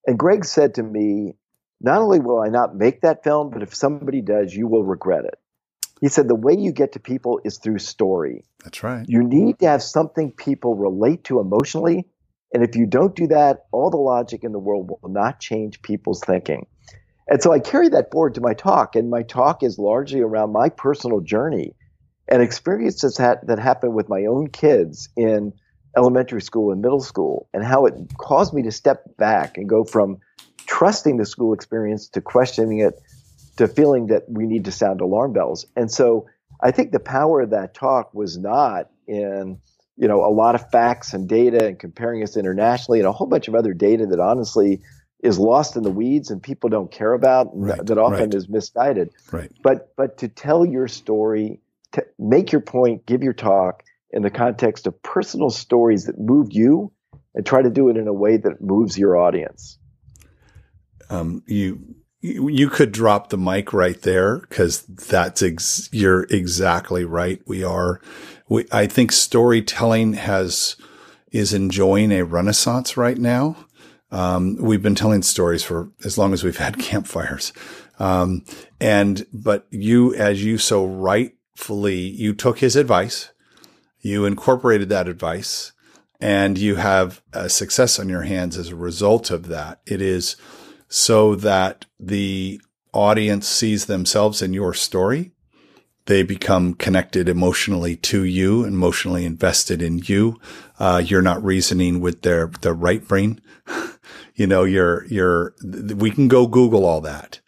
And 0.09 0.17
Greg 0.17 0.43
said 0.43 0.73
to 0.73 0.81
me, 0.81 1.35
not 1.79 2.01
only 2.01 2.19
will 2.19 2.41
I 2.41 2.47
not 2.47 2.75
make 2.75 3.01
that 3.01 3.23
film, 3.23 3.51
but 3.51 3.61
if 3.61 3.75
somebody 3.75 4.21
does, 4.21 4.51
you 4.51 4.67
will 4.67 4.83
regret 4.83 5.25
it. 5.25 5.35
He 6.01 6.07
said, 6.07 6.27
the 6.27 6.33
way 6.33 6.55
you 6.57 6.71
get 6.71 6.93
to 6.93 6.99
people 6.99 7.41
is 7.45 7.59
through 7.59 7.77
story. 7.77 8.43
That's 8.63 8.81
right. 8.81 9.05
You 9.07 9.21
need 9.21 9.59
to 9.59 9.67
have 9.67 9.83
something 9.83 10.31
people 10.31 10.73
relate 10.73 11.25
to 11.25 11.39
emotionally. 11.39 12.07
And 12.51 12.63
if 12.63 12.75
you 12.75 12.87
don't 12.87 13.15
do 13.15 13.27
that, 13.27 13.67
all 13.71 13.91
the 13.91 13.97
logic 13.97 14.43
in 14.43 14.51
the 14.51 14.57
world 14.57 14.89
will 14.89 15.11
not 15.11 15.39
change 15.39 15.83
people's 15.83 16.21
thinking. 16.21 16.65
And 17.27 17.39
so 17.43 17.51
I 17.53 17.59
carry 17.59 17.89
that 17.89 18.11
forward 18.11 18.33
to 18.33 18.41
my 18.41 18.55
talk. 18.55 18.95
And 18.95 19.11
my 19.11 19.21
talk 19.21 19.61
is 19.61 19.77
largely 19.77 20.21
around 20.21 20.51
my 20.51 20.69
personal 20.69 21.19
journey 21.19 21.75
and 22.27 22.41
experiences 22.41 23.17
that, 23.17 23.45
that 23.45 23.59
happened 23.59 23.93
with 23.93 24.09
my 24.09 24.25
own 24.25 24.47
kids 24.47 25.09
in 25.15 25.53
elementary 25.97 26.41
school 26.41 26.71
and 26.71 26.81
middle 26.81 27.01
school 27.01 27.47
and 27.53 27.63
how 27.63 27.85
it 27.85 27.93
caused 28.17 28.53
me 28.53 28.61
to 28.63 28.71
step 28.71 29.17
back 29.17 29.57
and 29.57 29.67
go 29.67 29.83
from 29.83 30.17
trusting 30.65 31.17
the 31.17 31.25
school 31.25 31.53
experience 31.53 32.09
to 32.09 32.21
questioning 32.21 32.79
it 32.79 33.01
to 33.57 33.67
feeling 33.67 34.07
that 34.07 34.23
we 34.29 34.45
need 34.45 34.65
to 34.65 34.71
sound 34.71 35.01
alarm 35.01 35.33
bells. 35.33 35.65
And 35.75 35.91
so 35.91 36.27
I 36.61 36.71
think 36.71 36.91
the 36.91 36.99
power 36.99 37.41
of 37.41 37.49
that 37.49 37.73
talk 37.73 38.13
was 38.13 38.37
not 38.37 38.89
in 39.07 39.59
you 39.97 40.07
know 40.07 40.23
a 40.23 40.31
lot 40.31 40.55
of 40.55 40.69
facts 40.71 41.13
and 41.13 41.27
data 41.27 41.65
and 41.65 41.77
comparing 41.77 42.23
us 42.23 42.37
internationally 42.37 42.99
and 42.99 43.07
a 43.07 43.11
whole 43.11 43.27
bunch 43.27 43.47
of 43.47 43.55
other 43.55 43.73
data 43.73 44.05
that 44.05 44.19
honestly 44.19 44.81
is 45.21 45.37
lost 45.37 45.75
in 45.75 45.83
the 45.83 45.91
weeds 45.91 46.31
and 46.31 46.41
people 46.41 46.69
don't 46.69 46.91
care 46.91 47.13
about 47.13 47.49
right, 47.53 47.85
that 47.85 47.97
often 47.97 48.29
right. 48.29 48.33
is 48.33 48.47
misguided. 48.47 49.09
Right. 49.31 49.51
But 49.61 49.93
but 49.97 50.17
to 50.19 50.29
tell 50.29 50.65
your 50.65 50.87
story, 50.87 51.59
to 51.91 52.05
make 52.17 52.51
your 52.51 52.61
point, 52.61 53.05
give 53.05 53.23
your 53.23 53.33
talk, 53.33 53.83
in 54.11 54.21
the 54.21 54.29
context 54.29 54.87
of 54.87 55.01
personal 55.03 55.49
stories 55.49 56.05
that 56.05 56.19
moved 56.19 56.53
you 56.53 56.91
and 57.35 57.45
try 57.45 57.61
to 57.61 57.69
do 57.69 57.89
it 57.89 57.97
in 57.97 58.07
a 58.07 58.13
way 58.13 58.37
that 58.37 58.61
moves 58.61 58.97
your 58.97 59.17
audience. 59.17 59.77
Um, 61.09 61.43
you 61.47 61.95
you 62.21 62.69
could 62.69 62.91
drop 62.91 63.29
the 63.29 63.37
mic 63.37 63.71
right 63.71 64.01
there 64.01 64.39
because 64.39 64.81
that's 64.81 65.41
ex- 65.41 65.87
you're 65.93 66.23
exactly 66.23 67.05
right. 67.05 67.41
We 67.45 67.63
are. 67.63 68.01
We, 68.49 68.65
I 68.71 68.87
think 68.87 69.13
storytelling 69.13 70.13
has 70.13 70.75
is 71.31 71.53
enjoying 71.53 72.11
a 72.11 72.25
renaissance 72.25 72.97
right 72.97 73.17
now. 73.17 73.55
Um, 74.11 74.57
we've 74.59 74.81
been 74.81 74.95
telling 74.95 75.21
stories 75.21 75.63
for 75.63 75.91
as 76.03 76.17
long 76.17 76.33
as 76.33 76.43
we've 76.43 76.57
had 76.57 76.79
campfires. 76.79 77.53
Um, 77.99 78.43
and, 78.81 79.25
but 79.31 79.67
you, 79.69 80.15
as 80.15 80.43
you 80.43 80.57
so 80.57 80.85
rightfully, 80.85 81.99
you 81.99 82.33
took 82.33 82.59
his 82.59 82.75
advice 82.75 83.29
you 84.01 84.25
incorporated 84.25 84.89
that 84.89 85.07
advice 85.07 85.71
and 86.19 86.57
you 86.57 86.75
have 86.75 87.21
a 87.33 87.49
success 87.49 87.99
on 87.99 88.09
your 88.09 88.23
hands 88.23 88.57
as 88.57 88.69
a 88.69 88.75
result 88.75 89.31
of 89.31 89.47
that. 89.47 89.79
It 89.85 90.01
is 90.01 90.35
so 90.87 91.35
that 91.35 91.85
the 91.99 92.61
audience 92.93 93.47
sees 93.47 93.85
themselves 93.85 94.41
in 94.41 94.53
your 94.53 94.73
story. 94.73 95.31
They 96.05 96.23
become 96.23 96.73
connected 96.73 97.29
emotionally 97.29 97.95
to 97.97 98.23
you, 98.23 98.65
emotionally 98.65 99.25
invested 99.25 99.81
in 99.81 99.99
you. 99.99 100.39
Uh, 100.79 101.01
you're 101.05 101.21
not 101.21 101.43
reasoning 101.43 101.99
with 102.01 102.23
their, 102.23 102.47
their 102.47 102.73
right 102.73 103.07
brain. 103.07 103.39
you 104.35 104.47
know, 104.47 104.63
you're, 104.63 105.05
you're, 105.05 105.53
we 105.63 106.09
can 106.09 106.27
go 106.27 106.47
Google 106.47 106.85
all 106.85 107.01
that. 107.01 107.39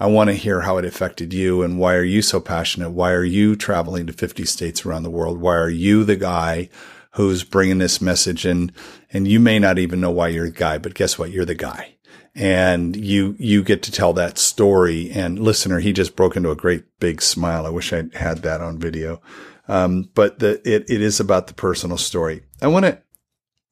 I 0.00 0.06
want 0.06 0.30
to 0.30 0.34
hear 0.34 0.62
how 0.62 0.78
it 0.78 0.86
affected 0.86 1.34
you 1.34 1.62
and 1.62 1.78
why 1.78 1.94
are 1.94 2.02
you 2.02 2.22
so 2.22 2.40
passionate? 2.40 2.90
Why 2.90 3.12
are 3.12 3.22
you 3.24 3.54
traveling 3.54 4.06
to 4.06 4.14
50 4.14 4.46
states 4.46 4.86
around 4.86 5.02
the 5.02 5.10
world? 5.10 5.38
Why 5.38 5.54
are 5.56 5.68
you 5.68 6.04
the 6.04 6.16
guy 6.16 6.70
who's 7.12 7.44
bringing 7.44 7.78
this 7.78 8.00
message 8.00 8.46
And, 8.46 8.72
And 9.12 9.28
you 9.28 9.38
may 9.38 9.58
not 9.58 9.78
even 9.78 10.00
know 10.00 10.10
why 10.10 10.28
you're 10.28 10.46
the 10.46 10.52
guy, 10.52 10.78
but 10.78 10.94
guess 10.94 11.18
what? 11.18 11.30
You're 11.30 11.44
the 11.44 11.54
guy. 11.54 11.96
and 12.34 12.94
you 12.96 13.34
you 13.38 13.62
get 13.62 13.82
to 13.82 13.92
tell 13.92 14.12
that 14.14 14.38
story. 14.38 15.10
And 15.10 15.38
listener, 15.38 15.80
he 15.80 15.92
just 15.92 16.16
broke 16.16 16.36
into 16.36 16.50
a 16.50 16.56
great 16.56 16.84
big 17.00 17.20
smile. 17.20 17.66
I 17.66 17.70
wish 17.70 17.92
I 17.92 18.04
had 18.14 18.42
that 18.42 18.60
on 18.60 18.78
video. 18.78 19.20
Um, 19.68 20.08
but 20.14 20.38
the 20.38 20.60
it 20.64 20.88
it 20.88 21.00
is 21.02 21.20
about 21.20 21.48
the 21.48 21.54
personal 21.54 21.98
story. 21.98 22.42
I 22.62 22.68
want 22.68 22.86
to 22.86 23.02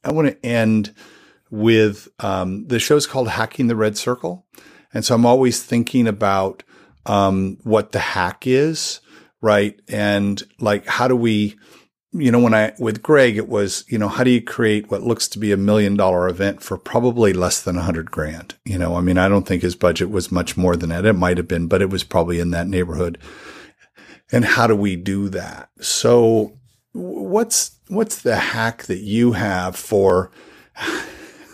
I 0.05 0.13
want 0.13 0.29
to 0.29 0.47
end 0.47 0.95
with 1.51 2.09
um, 2.19 2.67
the 2.67 2.79
show's 2.81 3.07
called 3.07 3.29
Hacking 3.29 3.69
the 3.69 3.77
Red 3.77 3.97
Circle, 3.97 4.45
and 4.93 5.05
so 5.05 5.15
I'm 5.15 5.27
always 5.27 5.63
thinking 5.63 6.07
about 6.07 6.63
um, 7.07 7.59
what 7.63 7.93
the 7.93 7.99
hack 7.99 8.47
is, 8.47 9.01
right? 9.41 9.79
And 9.89 10.43
like 10.61 10.87
how 10.87 11.09
do 11.09 11.17
we 11.17 11.57
you 12.13 12.33
know, 12.33 12.41
when 12.41 12.55
I, 12.55 12.73
with 12.79 13.03
Greg, 13.03 13.37
it 13.37 13.49
was, 13.49 13.85
you 13.89 13.99
know, 13.99 14.09
how 14.09 14.25
do 14.25 14.31
you 14.31 14.43
create 14.43 14.91
what 14.91 15.03
looks 15.03 15.29
to 15.29 15.39
be 15.39 15.53
a 15.53 15.59
million 15.59 15.97
dollar 15.97 16.29
event 16.29 16.63
for 16.63 16.79
probably 16.79 17.33
less 17.33 17.61
than 17.61 17.77
a 17.77 17.83
hundred 17.83 18.11
grand? 18.11 18.55
You 18.65 18.79
know, 18.79 18.97
I 18.97 19.01
mean, 19.03 19.19
I 19.19 19.29
don't 19.29 19.47
think 19.47 19.63
his 19.63 19.77
budget 19.77 20.11
was 20.11 20.33
much 20.33 20.57
more 20.57 20.75
than 20.75 20.89
that. 20.89 21.05
It 21.05 21.13
might 21.15 21.37
have 21.37 21.49
been, 21.49 21.69
but 21.69 21.83
it 21.83 21.91
was 21.91 22.05
probably 22.05 22.41
in 22.41 22.51
that 22.53 22.67
neighborhood. 22.67 23.19
And 24.33 24.45
how 24.45 24.67
do 24.67 24.75
we 24.75 24.97
do 24.97 25.29
that? 25.31 25.69
So 25.81 26.59
what's, 26.93 27.79
what's 27.89 28.23
the 28.23 28.37
hack 28.37 28.85
that 28.85 29.01
you 29.01 29.33
have 29.33 29.77
for 29.77 30.31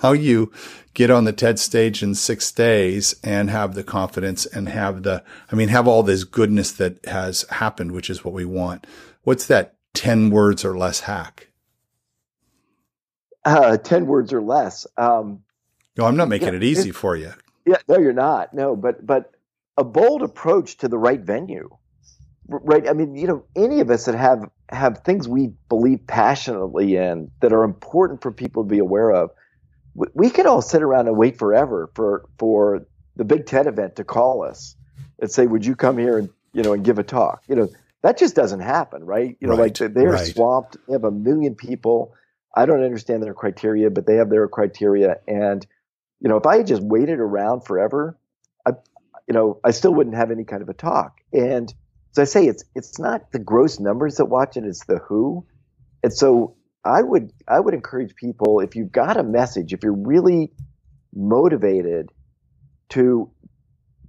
how 0.05 0.13
you 0.13 0.53
get 0.93 1.11
on 1.11 1.25
the 1.25 1.33
TED 1.33 1.59
stage 1.59 2.03
in 2.03 2.15
six 2.15 2.53
days 2.53 3.15
and 3.25 3.49
have 3.49 3.75
the 3.75 3.83
confidence 3.83 4.45
and 4.45 4.69
have 4.69 5.03
the, 5.03 5.25
I 5.51 5.57
mean, 5.57 5.69
have 5.69 5.89
all 5.89 6.03
this 6.03 6.25
goodness 6.25 6.73
that 6.73 7.03
has 7.07 7.47
happened, 7.49 7.93
which 7.93 8.11
is 8.11 8.23
what 8.23 8.35
we 8.35 8.45
want. 8.45 8.87
What's 9.23 9.47
that 9.47 9.77
10 9.95 10.29
words 10.29 10.63
or 10.63 10.77
less 10.77 11.01
hack? 11.01 11.49
Uh, 13.47 13.79
10 13.79 14.05
words 14.05 14.35
or 14.35 14.43
less. 14.43 14.87
Um, 14.99 15.41
no, 15.97 16.05
I'm 16.05 16.17
not 16.17 16.29
making 16.29 16.49
yeah, 16.49 16.57
it 16.57 16.63
easy 16.63 16.91
for 16.91 17.17
you. 17.17 17.33
Yeah, 17.65 17.79
no, 17.89 17.99
you're 17.99 18.13
not. 18.13 18.53
No, 18.53 18.77
but, 18.77 19.07
but 19.07 19.33
a 19.79 19.85
bold 19.85 20.23
approach 20.23 20.77
to 20.79 20.89
the 20.89 20.99
right 20.99 21.21
venue, 21.21 21.71
right? 22.47 22.87
I 22.87 22.93
mean, 22.93 23.17
you 23.17 23.27
know, 23.27 23.45
any 23.57 23.81
of 23.81 23.89
us 23.89 24.05
that 24.05 24.17
have, 24.17 24.51
have 24.69 24.99
things 24.99 25.27
we 25.27 25.53
believe 25.71 26.07
passionately 26.07 26.95
in 26.97 27.31
that 27.41 27.55
are 27.55 27.65
important 27.65 28.21
for 28.21 28.31
people 28.31 28.65
to 28.65 28.69
be 28.69 28.81
aware 28.81 29.11
of, 29.11 29.31
we, 29.95 30.07
we 30.15 30.31
could 30.31 30.47
all 30.47 30.63
sit 30.63 30.83
around 30.83 31.09
and 31.09 31.17
wait 31.17 31.39
forever 31.39 31.91
for, 31.95 32.29
for 32.39 32.87
the 33.17 33.25
big 33.25 33.47
TED 33.47 33.67
event 33.67 33.97
to 33.97 34.05
call 34.05 34.43
us 34.43 34.77
and 35.21 35.31
say, 35.31 35.47
would 35.47 35.65
you 35.65 35.77
come 35.77 35.99
here 35.99 36.19
and, 36.19 36.31
you 36.53 36.63
know, 36.63 36.73
and 36.73 36.85
give 36.85 36.99
a 36.99 37.03
talk? 37.03 37.43
You 37.49 37.57
know, 37.57 37.69
that 38.03 38.19
just 38.19 38.35
doesn't 38.35 38.61
happen, 38.61 39.05
right? 39.05 39.37
You 39.41 39.49
know, 39.49 39.57
right, 39.57 39.81
like 39.81 39.95
they're 39.95 40.11
right. 40.11 40.27
swamped. 40.27 40.77
They 40.87 40.93
have 40.93 41.05
a 41.05 41.11
million 41.11 41.55
people. 41.55 42.15
I 42.55 42.67
don't 42.67 42.83
understand 42.83 43.23
their 43.23 43.35
criteria, 43.35 43.91
but 43.91 44.07
they 44.07 44.17
have 44.17 44.29
their 44.29 44.47
criteria. 44.47 45.17
And 45.27 45.67
you 46.21 46.29
know, 46.29 46.37
if 46.37 46.47
I 46.47 46.59
had 46.59 46.67
just 46.67 46.83
waited 46.83 47.19
around 47.19 47.63
forever, 47.63 48.19
I, 48.67 48.73
you 49.27 49.33
know, 49.35 49.59
I 49.65 49.71
still 49.71 49.95
wouldn't 49.95 50.17
have 50.17 50.31
any 50.31 50.45
kind 50.45 50.63
of 50.63 50.69
a 50.69 50.75
talk. 50.75 51.19
And 51.33 51.73
as 52.13 52.19
I 52.19 52.25
say, 52.25 52.47
it's 52.47 52.65
it's 52.75 52.99
not 52.99 53.33
the 53.33 53.39
gross 53.39 53.81
numbers 53.81 54.17
that 54.17 54.27
watch 54.27 54.57
it; 54.57 54.65
it's 54.65 54.85
the 54.85 54.99
who. 54.99 55.47
And 56.03 56.13
so 56.13 56.57
I 56.85 57.03
would 57.03 57.33
I 57.49 57.61
would 57.61 57.75
encourage 57.75 58.15
people 58.15 58.61
if 58.61 58.77
you've 58.77 58.93
got 58.93 59.17
a 59.17 59.23
message, 59.23 59.73
if 59.73 59.83
you're 59.83 59.93
really 59.93 60.53
motivated 61.15 62.11
to 62.91 63.31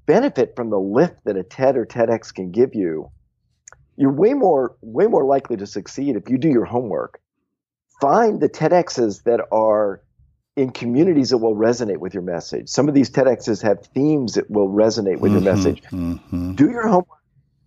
benefit 0.06 0.56
from 0.56 0.70
the 0.70 0.80
lift 0.80 1.24
that 1.26 1.38
a 1.38 1.44
TED 1.44 1.78
or 1.78 1.86
TEDx 1.86 2.34
can 2.34 2.52
give 2.52 2.76
you, 2.76 3.10
you're 3.96 4.12
way 4.12 4.34
more 4.34 4.76
way 4.82 5.08
more 5.08 5.26
likely 5.26 5.58
to 5.58 5.66
succeed 5.66 6.16
if 6.16 6.30
you 6.30 6.38
do 6.38 6.50
your 6.50 6.66
homework. 6.66 7.20
Find 8.02 8.42
the 8.42 8.50
TEDx's 8.50 9.22
that 9.22 9.40
are 9.52 10.02
in 10.58 10.72
communities 10.72 11.30
that 11.30 11.38
will 11.38 11.56
resonate 11.56 11.98
with 11.98 12.14
your 12.14 12.24
message. 12.24 12.70
Some 12.70 12.88
of 12.88 12.96
these 12.96 13.10
TEDx's 13.10 13.62
have 13.62 13.86
themes 13.88 14.34
that 14.34 14.50
will 14.50 14.70
resonate 14.70 15.20
with 15.20 15.32
mm-hmm, 15.32 15.44
your 15.44 15.56
message. 15.56 15.82
Mm-hmm. 15.84 16.56
Do 16.56 16.70
your 16.70 16.88
homework, 16.88 17.20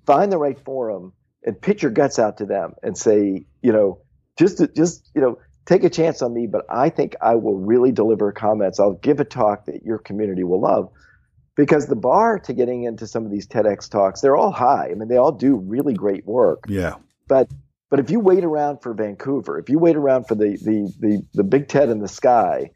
find 0.07 0.33
the 0.33 0.39
right 0.39 0.59
forum, 0.65 1.13
and 1.45 1.61
pitch 1.61 1.83
your 1.83 1.91
guts 1.91 2.19
out 2.19 2.39
to 2.39 2.47
them 2.47 2.75
and 2.83 2.97
say, 2.97 3.47
you 3.63 3.73
know, 3.73 4.01
just 4.39 4.63
just 4.75 5.11
you 5.15 5.21
know, 5.21 5.39
take 5.67 5.85
a 5.85 5.91
chance 5.91 6.23
on 6.23 6.33
me, 6.33 6.47
but 6.47 6.65
I 6.71 6.89
think 6.89 7.15
I 7.21 7.35
will 7.35 7.59
really 7.59 7.93
deliver 7.93 8.33
comments. 8.33 8.81
I'll 8.81 8.95
give 8.95 9.21
a 9.21 9.25
talk 9.25 9.67
that 9.67 9.85
your 9.85 9.99
community 9.99 10.45
will 10.45 10.61
love 10.61 10.91
because 11.59 11.87
the 11.89 11.97
bar 11.97 12.39
to 12.39 12.53
getting 12.53 12.85
into 12.85 13.07
some 13.07 13.25
of 13.25 13.33
these 13.33 13.47
TEDx 13.47 13.91
talks, 13.91 14.21
they're 14.21 14.37
all 14.37 14.53
high. 14.53 14.89
I 14.91 14.95
mean, 14.95 15.09
they 15.09 15.17
all 15.17 15.33
do 15.33 15.57
really 15.57 15.93
great 15.93 16.25
work. 16.25 16.65
Yeah. 16.69 16.95
But 17.27 17.51
but 17.91 17.99
if 17.99 18.11
you 18.11 18.21
wait 18.21 18.45
around 18.45 18.79
for 18.79 18.95
Vancouver, 18.95 19.59
if 19.59 19.69
you 19.69 19.79
wait 19.79 19.97
around 19.97 20.25
for 20.29 20.35
the 20.35 20.57
the 20.63 20.95
the, 21.01 21.27
the 21.35 21.45
big 21.45 21.69
TED 21.69 21.91
in 21.91 21.99
the 21.99 22.09
sky, 22.09 22.71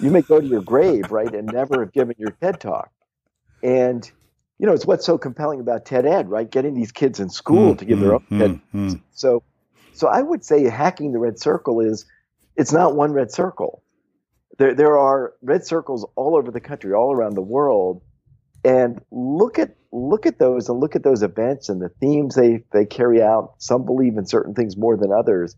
you 0.00 0.10
may 0.10 0.22
go 0.22 0.40
to 0.40 0.46
your 0.46 0.62
grave, 0.62 1.10
right, 1.10 1.34
and 1.34 1.46
never 1.52 1.80
have 1.80 1.92
given 1.92 2.14
your 2.18 2.30
TED 2.30 2.60
talk. 2.60 2.90
And 3.62 4.10
you 4.58 4.66
know, 4.66 4.72
it's 4.72 4.86
what's 4.86 5.04
so 5.04 5.18
compelling 5.18 5.58
about 5.58 5.84
TED 5.84 6.06
Ed, 6.06 6.30
right? 6.30 6.50
Getting 6.50 6.74
these 6.74 6.92
kids 6.92 7.18
in 7.18 7.30
school 7.30 7.74
mm, 7.74 7.78
to 7.78 7.84
give 7.84 7.98
mm, 7.98 8.02
their 8.02 8.14
own 8.14 8.26
mm, 8.30 8.38
TED. 8.38 8.60
Mm. 8.74 9.00
So 9.12 9.42
so 9.92 10.08
I 10.08 10.22
would 10.22 10.44
say 10.44 10.68
hacking 10.68 11.12
the 11.12 11.18
red 11.18 11.38
circle 11.38 11.80
is 11.80 12.06
it's 12.56 12.72
not 12.72 12.96
one 12.96 13.12
red 13.12 13.30
circle. 13.30 13.82
There 14.58 14.74
there 14.74 14.98
are 14.98 15.34
red 15.42 15.64
circles 15.66 16.06
all 16.16 16.36
over 16.36 16.50
the 16.50 16.60
country, 16.60 16.92
all 16.92 17.12
around 17.12 17.34
the 17.34 17.42
world 17.42 18.02
and 18.64 19.00
look 19.10 19.58
at 19.58 19.76
look 19.92 20.26
at 20.26 20.38
those 20.38 20.68
and 20.68 20.78
look 20.78 20.94
at 20.94 21.02
those 21.02 21.22
events 21.22 21.68
and 21.68 21.80
the 21.80 21.88
themes 21.88 22.34
they 22.34 22.62
they 22.72 22.84
carry 22.84 23.22
out. 23.22 23.54
Some 23.58 23.84
believe 23.84 24.16
in 24.16 24.26
certain 24.26 24.54
things 24.54 24.76
more 24.76 24.96
than 24.96 25.12
others, 25.12 25.56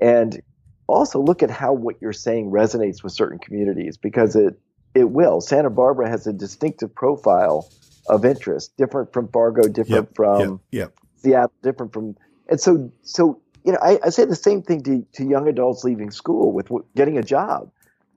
and 0.00 0.40
also 0.86 1.22
look 1.22 1.42
at 1.42 1.50
how 1.50 1.72
what 1.72 1.96
you're 2.00 2.12
saying 2.12 2.50
resonates 2.50 3.02
with 3.02 3.12
certain 3.12 3.38
communities 3.38 3.96
because 3.96 4.36
it 4.36 4.58
it 4.94 5.10
will. 5.10 5.40
Santa 5.40 5.70
Barbara 5.70 6.08
has 6.08 6.26
a 6.26 6.32
distinctive 6.32 6.94
profile 6.94 7.68
of 8.08 8.24
interest, 8.24 8.76
different 8.76 9.12
from 9.12 9.28
Fargo, 9.28 9.62
different 9.68 10.08
yep, 10.08 10.14
from 10.14 10.40
yep, 10.40 10.60
yep. 10.72 10.94
Seattle, 11.16 11.52
different 11.62 11.92
from, 11.92 12.16
and 12.48 12.60
so 12.60 12.90
so 13.02 13.40
you 13.64 13.72
know 13.72 13.78
I, 13.82 13.98
I 14.04 14.10
say 14.10 14.24
the 14.24 14.36
same 14.36 14.62
thing 14.62 14.82
to 14.84 15.06
to 15.14 15.24
young 15.24 15.48
adults 15.48 15.84
leaving 15.84 16.10
school 16.10 16.52
with 16.52 16.70
getting 16.96 17.18
a 17.18 17.22
job. 17.22 17.70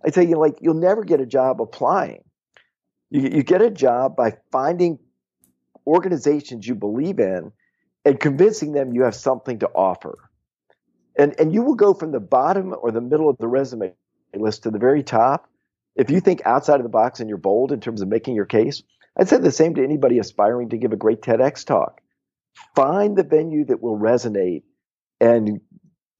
I 0.05 0.11
say 0.11 0.23
you 0.23 0.31
know, 0.31 0.39
like 0.39 0.57
you'll 0.61 0.75
never 0.75 1.03
get 1.03 1.19
a 1.19 1.25
job 1.25 1.61
applying 1.61 2.25
you, 3.09 3.29
you 3.37 3.43
get 3.43 3.61
a 3.61 3.69
job 3.69 4.15
by 4.15 4.37
finding 4.51 4.99
organizations 5.87 6.67
you 6.67 6.75
believe 6.75 7.19
in 7.19 7.51
and 8.03 8.19
convincing 8.19 8.73
them 8.73 8.93
you 8.93 9.03
have 9.03 9.15
something 9.15 9.59
to 9.59 9.69
offer. 9.69 10.29
And, 11.17 11.33
and 11.39 11.53
you 11.53 11.63
will 11.63 11.75
go 11.75 11.93
from 11.93 12.11
the 12.11 12.19
bottom 12.19 12.75
or 12.77 12.91
the 12.91 13.01
middle 13.01 13.29
of 13.29 13.37
the 13.37 13.47
resume 13.47 13.93
list 14.33 14.63
to 14.63 14.71
the 14.71 14.79
very 14.79 15.01
top 15.01 15.49
if 15.95 16.09
you 16.09 16.19
think 16.19 16.41
outside 16.45 16.75
of 16.75 16.83
the 16.83 16.89
box 16.89 17.21
and 17.21 17.29
you're 17.29 17.37
bold 17.37 17.71
in 17.71 17.79
terms 17.79 18.01
of 18.01 18.09
making 18.09 18.35
your 18.35 18.45
case. 18.45 18.83
I'd 19.17 19.29
say 19.29 19.37
the 19.37 19.51
same 19.51 19.75
to 19.75 19.83
anybody 19.83 20.19
aspiring 20.19 20.69
to 20.69 20.77
give 20.77 20.91
a 20.91 20.97
great 20.97 21.21
TEDx 21.21 21.65
talk. 21.65 22.01
Find 22.75 23.15
the 23.15 23.23
venue 23.23 23.63
that 23.65 23.81
will 23.81 23.97
resonate 23.97 24.63
and 25.25 25.61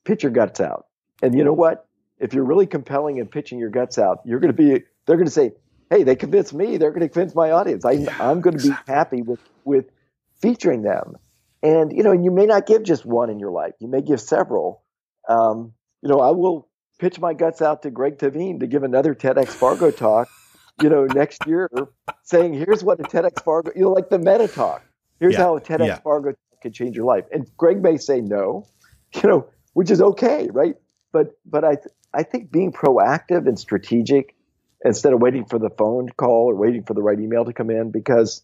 pitch 0.04 0.24
your 0.24 0.32
guts 0.32 0.60
out. 0.60 0.88
And 1.22 1.36
you 1.36 1.44
know 1.44 1.54
what? 1.54 1.88
If 2.20 2.34
you're 2.34 2.46
really 2.46 2.66
compelling 2.66 3.20
and 3.20 3.30
pitching 3.30 3.60
your 3.60 3.70
guts 3.70 3.98
out, 3.98 4.20
you're 4.26 4.40
going 4.40 4.56
to 4.56 4.58
be, 4.58 4.84
they're 5.06 5.18
going 5.18 5.26
to 5.26 5.32
say, 5.32 5.52
hey, 5.90 6.04
they 6.04 6.16
convinced 6.16 6.54
me, 6.54 6.78
they're 6.78 6.92
going 6.92 7.02
to 7.02 7.10
convince 7.10 7.36
my 7.36 7.52
audience. 7.52 7.86
I, 7.86 7.92
yeah, 7.92 8.16
I'm 8.20 8.42
going 8.42 8.58
to 8.58 8.70
be 8.70 8.76
happy 8.88 9.22
with 9.22 9.40
with 9.64 9.86
featuring 10.42 10.82
them. 10.82 11.16
And 11.62 11.92
you 11.92 12.04
know, 12.04 12.12
and 12.12 12.24
you 12.24 12.32
may 12.32 12.46
not 12.46 12.66
give 12.66 12.84
just 12.84 13.06
one 13.06 13.30
in 13.30 13.40
your 13.40 13.52
life. 13.52 13.74
You 13.80 13.88
may 13.88 14.02
give 14.02 14.22
several. 14.22 14.84
Um, 15.28 15.74
you 16.02 16.10
know, 16.10 16.20
I 16.20 16.32
will 16.32 16.68
pitch 17.00 17.20
my 17.20 17.34
guts 17.34 17.62
out 17.62 17.82
to 17.84 17.92
Greg 17.92 18.18
Tehven 18.18 18.60
to 18.60 18.68
give 18.68 18.84
another 18.84 19.16
TEDx 19.16 19.48
Fargo 19.48 19.92
talk. 19.92 20.30
You 20.82 20.90
know, 20.90 21.06
next 21.06 21.48
year, 21.48 21.70
saying 22.24 22.54
here's 22.54 22.84
what 22.84 23.00
a 23.00 23.04
TEDx 23.04 23.44
Fargo, 23.44 23.72
you 23.76 23.84
know, 23.84 23.92
like 23.92 24.10
the 24.10 24.20
meta 24.20 24.48
talk. 24.48 24.84
Here's 25.20 25.34
yeah, 25.34 25.40
how 25.40 25.56
a 25.56 25.62
TEDx 25.62 25.88
yeah. 25.88 26.00
Fargo 26.00 26.34
could 26.62 26.74
change 26.74 26.96
your 26.96 27.06
life. 27.06 27.26
And 27.32 27.50
Greg 27.58 27.82
may 27.82 27.98
say 27.98 28.20
no, 28.22 28.68
you 29.24 29.30
know, 29.30 29.48
which 29.74 29.92
is 29.92 30.02
okay, 30.02 30.50
right? 30.52 30.76
But 31.12 31.38
but 31.46 31.64
I 31.64 31.76
th- 31.76 31.96
I 32.14 32.24
think 32.24 32.52
being 32.52 32.72
proactive 32.72 33.48
and 33.48 33.60
strategic 33.60 34.36
instead 34.84 35.14
of 35.14 35.22
waiting 35.22 35.46
for 35.46 35.60
the 35.60 35.70
phone 35.70 36.10
call 36.18 36.50
or 36.52 36.56
waiting 36.56 36.84
for 36.84 36.94
the 36.94 37.02
right 37.02 37.20
email 37.20 37.46
to 37.46 37.54
come 37.54 37.70
in 37.70 37.92
because 37.92 38.44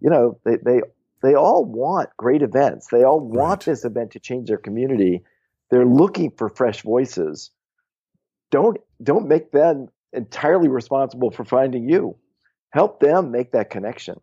you 0.00 0.10
know 0.10 0.38
they 0.44 0.56
they 0.56 0.80
they 1.22 1.34
all 1.34 1.64
want 1.64 2.10
great 2.16 2.42
events. 2.42 2.88
They 2.90 3.02
all 3.02 3.20
want 3.20 3.66
right. 3.66 3.72
this 3.72 3.84
event 3.84 4.12
to 4.12 4.20
change 4.20 4.48
their 4.48 4.58
community. 4.58 5.22
They're 5.70 5.86
looking 5.86 6.30
for 6.30 6.48
fresh 6.48 6.82
voices. 6.82 7.50
Don't 8.50 8.78
don't 9.02 9.28
make 9.28 9.52
them 9.52 9.88
entirely 10.12 10.68
responsible 10.68 11.30
for 11.30 11.44
finding 11.44 11.88
you. 11.88 12.16
Help 12.70 13.00
them 13.00 13.30
make 13.30 13.52
that 13.52 13.70
connection 13.70 14.20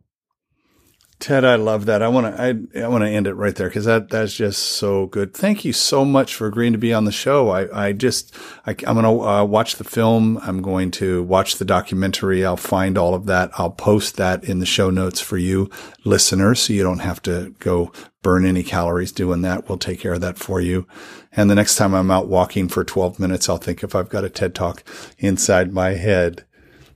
Ted, 1.17 1.45
I 1.45 1.55
love 1.55 1.85
that. 1.85 2.01
I 2.01 2.09
want 2.09 2.35
to, 2.35 2.41
I, 2.41 2.83
I 2.83 2.87
want 2.89 3.03
to 3.03 3.09
end 3.09 3.25
it 3.25 3.35
right 3.35 3.55
there 3.55 3.69
because 3.69 3.85
that, 3.85 4.09
that's 4.09 4.33
just 4.33 4.61
so 4.61 5.05
good. 5.05 5.33
Thank 5.33 5.63
you 5.63 5.71
so 5.71 6.03
much 6.03 6.35
for 6.35 6.45
agreeing 6.45 6.73
to 6.73 6.77
be 6.77 6.93
on 6.93 7.05
the 7.05 7.11
show. 7.11 7.49
I, 7.49 7.87
I 7.87 7.93
just, 7.93 8.35
I, 8.65 8.71
am 8.85 8.95
going 8.95 9.03
to 9.03 9.25
uh, 9.25 9.43
watch 9.45 9.77
the 9.77 9.85
film. 9.85 10.37
I'm 10.43 10.61
going 10.61 10.91
to 10.91 11.23
watch 11.23 11.55
the 11.55 11.63
documentary. 11.63 12.45
I'll 12.45 12.57
find 12.57 12.97
all 12.97 13.13
of 13.13 13.27
that. 13.27 13.49
I'll 13.53 13.71
post 13.71 14.17
that 14.17 14.43
in 14.43 14.59
the 14.59 14.65
show 14.65 14.89
notes 14.89 15.21
for 15.21 15.37
you 15.37 15.69
listeners. 16.03 16.59
So 16.59 16.73
you 16.73 16.83
don't 16.83 16.99
have 16.99 17.21
to 17.23 17.55
go 17.59 17.93
burn 18.21 18.45
any 18.45 18.63
calories 18.63 19.13
doing 19.13 19.41
that. 19.43 19.69
We'll 19.69 19.77
take 19.77 20.01
care 20.01 20.13
of 20.13 20.21
that 20.21 20.37
for 20.37 20.59
you. 20.59 20.85
And 21.31 21.49
the 21.49 21.55
next 21.55 21.75
time 21.75 21.93
I'm 21.93 22.11
out 22.11 22.27
walking 22.27 22.67
for 22.67 22.83
12 22.83 23.19
minutes, 23.19 23.47
I'll 23.47 23.57
think 23.57 23.83
if 23.83 23.95
I've 23.95 24.09
got 24.09 24.25
a 24.25 24.29
TED 24.29 24.53
talk 24.53 24.83
inside 25.17 25.71
my 25.71 25.91
head. 25.91 26.43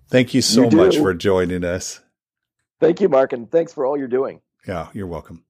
Thank 0.09 0.33
you 0.33 0.41
so 0.41 0.69
You 0.69 0.75
much 0.75 0.97
for 0.97 1.13
joining 1.13 1.63
us. 1.63 2.01
Thank 2.79 3.01
you, 3.01 3.09
Mark, 3.09 3.33
and 3.33 3.51
thanks 3.51 3.73
for 3.73 3.85
all 3.85 3.97
you're 3.97 4.07
doing. 4.07 4.41
Yeah, 4.67 4.87
you're 4.93 5.07
welcome. 5.07 5.43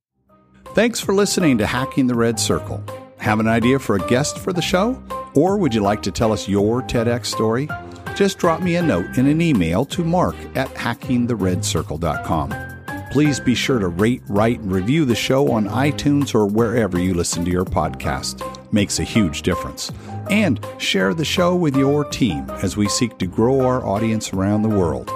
Thanks 0.74 1.00
for 1.00 1.14
listening 1.14 1.58
to 1.60 1.68
Hacking 1.68 2.08
the 2.08 2.16
Red 2.16 2.40
Circle. 2.40 2.84
Have 3.18 3.40
an 3.40 3.48
idea 3.48 3.80
for 3.80 3.96
a 3.96 4.08
guest 4.08 4.40
for 4.40 4.54
the 4.54 4.62
show? 4.62 5.02
Or 5.36 5.58
would 5.58 5.74
you 5.74 5.82
like 5.82 6.02
to 6.04 6.12
tell 6.12 6.32
us 6.32 6.48
your 6.48 6.82
TEDx 6.82 7.26
story? 7.26 7.68
Just 8.16 8.38
drop 8.38 8.62
me 8.62 8.76
a 8.76 8.82
note 8.82 9.18
in 9.18 9.28
an 9.28 9.42
email 9.42 9.86
to 9.86 10.04
mark 10.04 10.36
at 10.56 10.70
hackingtheredcircle.com. 10.70 12.56
Please 13.12 13.40
be 13.40 13.56
sure 13.56 13.80
to 13.80 13.88
rate, 13.88 14.22
write, 14.28 14.60
and 14.60 14.72
review 14.72 15.04
the 15.06 15.16
show 15.16 15.52
on 15.52 15.68
iTunes 15.68 16.36
or 16.36 16.46
wherever 16.46 17.00
you 17.00 17.14
listen 17.14 17.44
to 17.44 17.52
your 17.52 17.66
podcast. 17.66 18.44
Makes 18.72 19.00
a 19.00 19.04
huge 19.04 19.42
difference. 19.42 19.92
And 20.30 20.64
share 20.78 21.16
the 21.16 21.26
show 21.26 21.56
with 21.56 21.76
your 21.76 22.06
team 22.06 22.48
as 22.62 22.78
we 22.78 22.88
seek 22.88 23.18
to 23.18 23.26
grow 23.26 23.62
our 23.62 23.84
audience 23.84 24.32
around 24.32 24.62
the 24.62 24.70
world. 24.70 25.12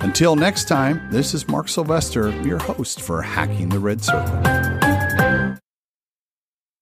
Until 0.00 0.36
next 0.36 0.68
time, 0.68 1.06
this 1.10 1.34
is 1.34 1.48
Mark 1.48 1.68
Sylvester, 1.68 2.30
your 2.42 2.58
host 2.58 3.00
for 3.00 3.20
Hacking 3.20 3.68
the 3.68 3.80
Red 3.80 4.02
Circle. 4.02 4.87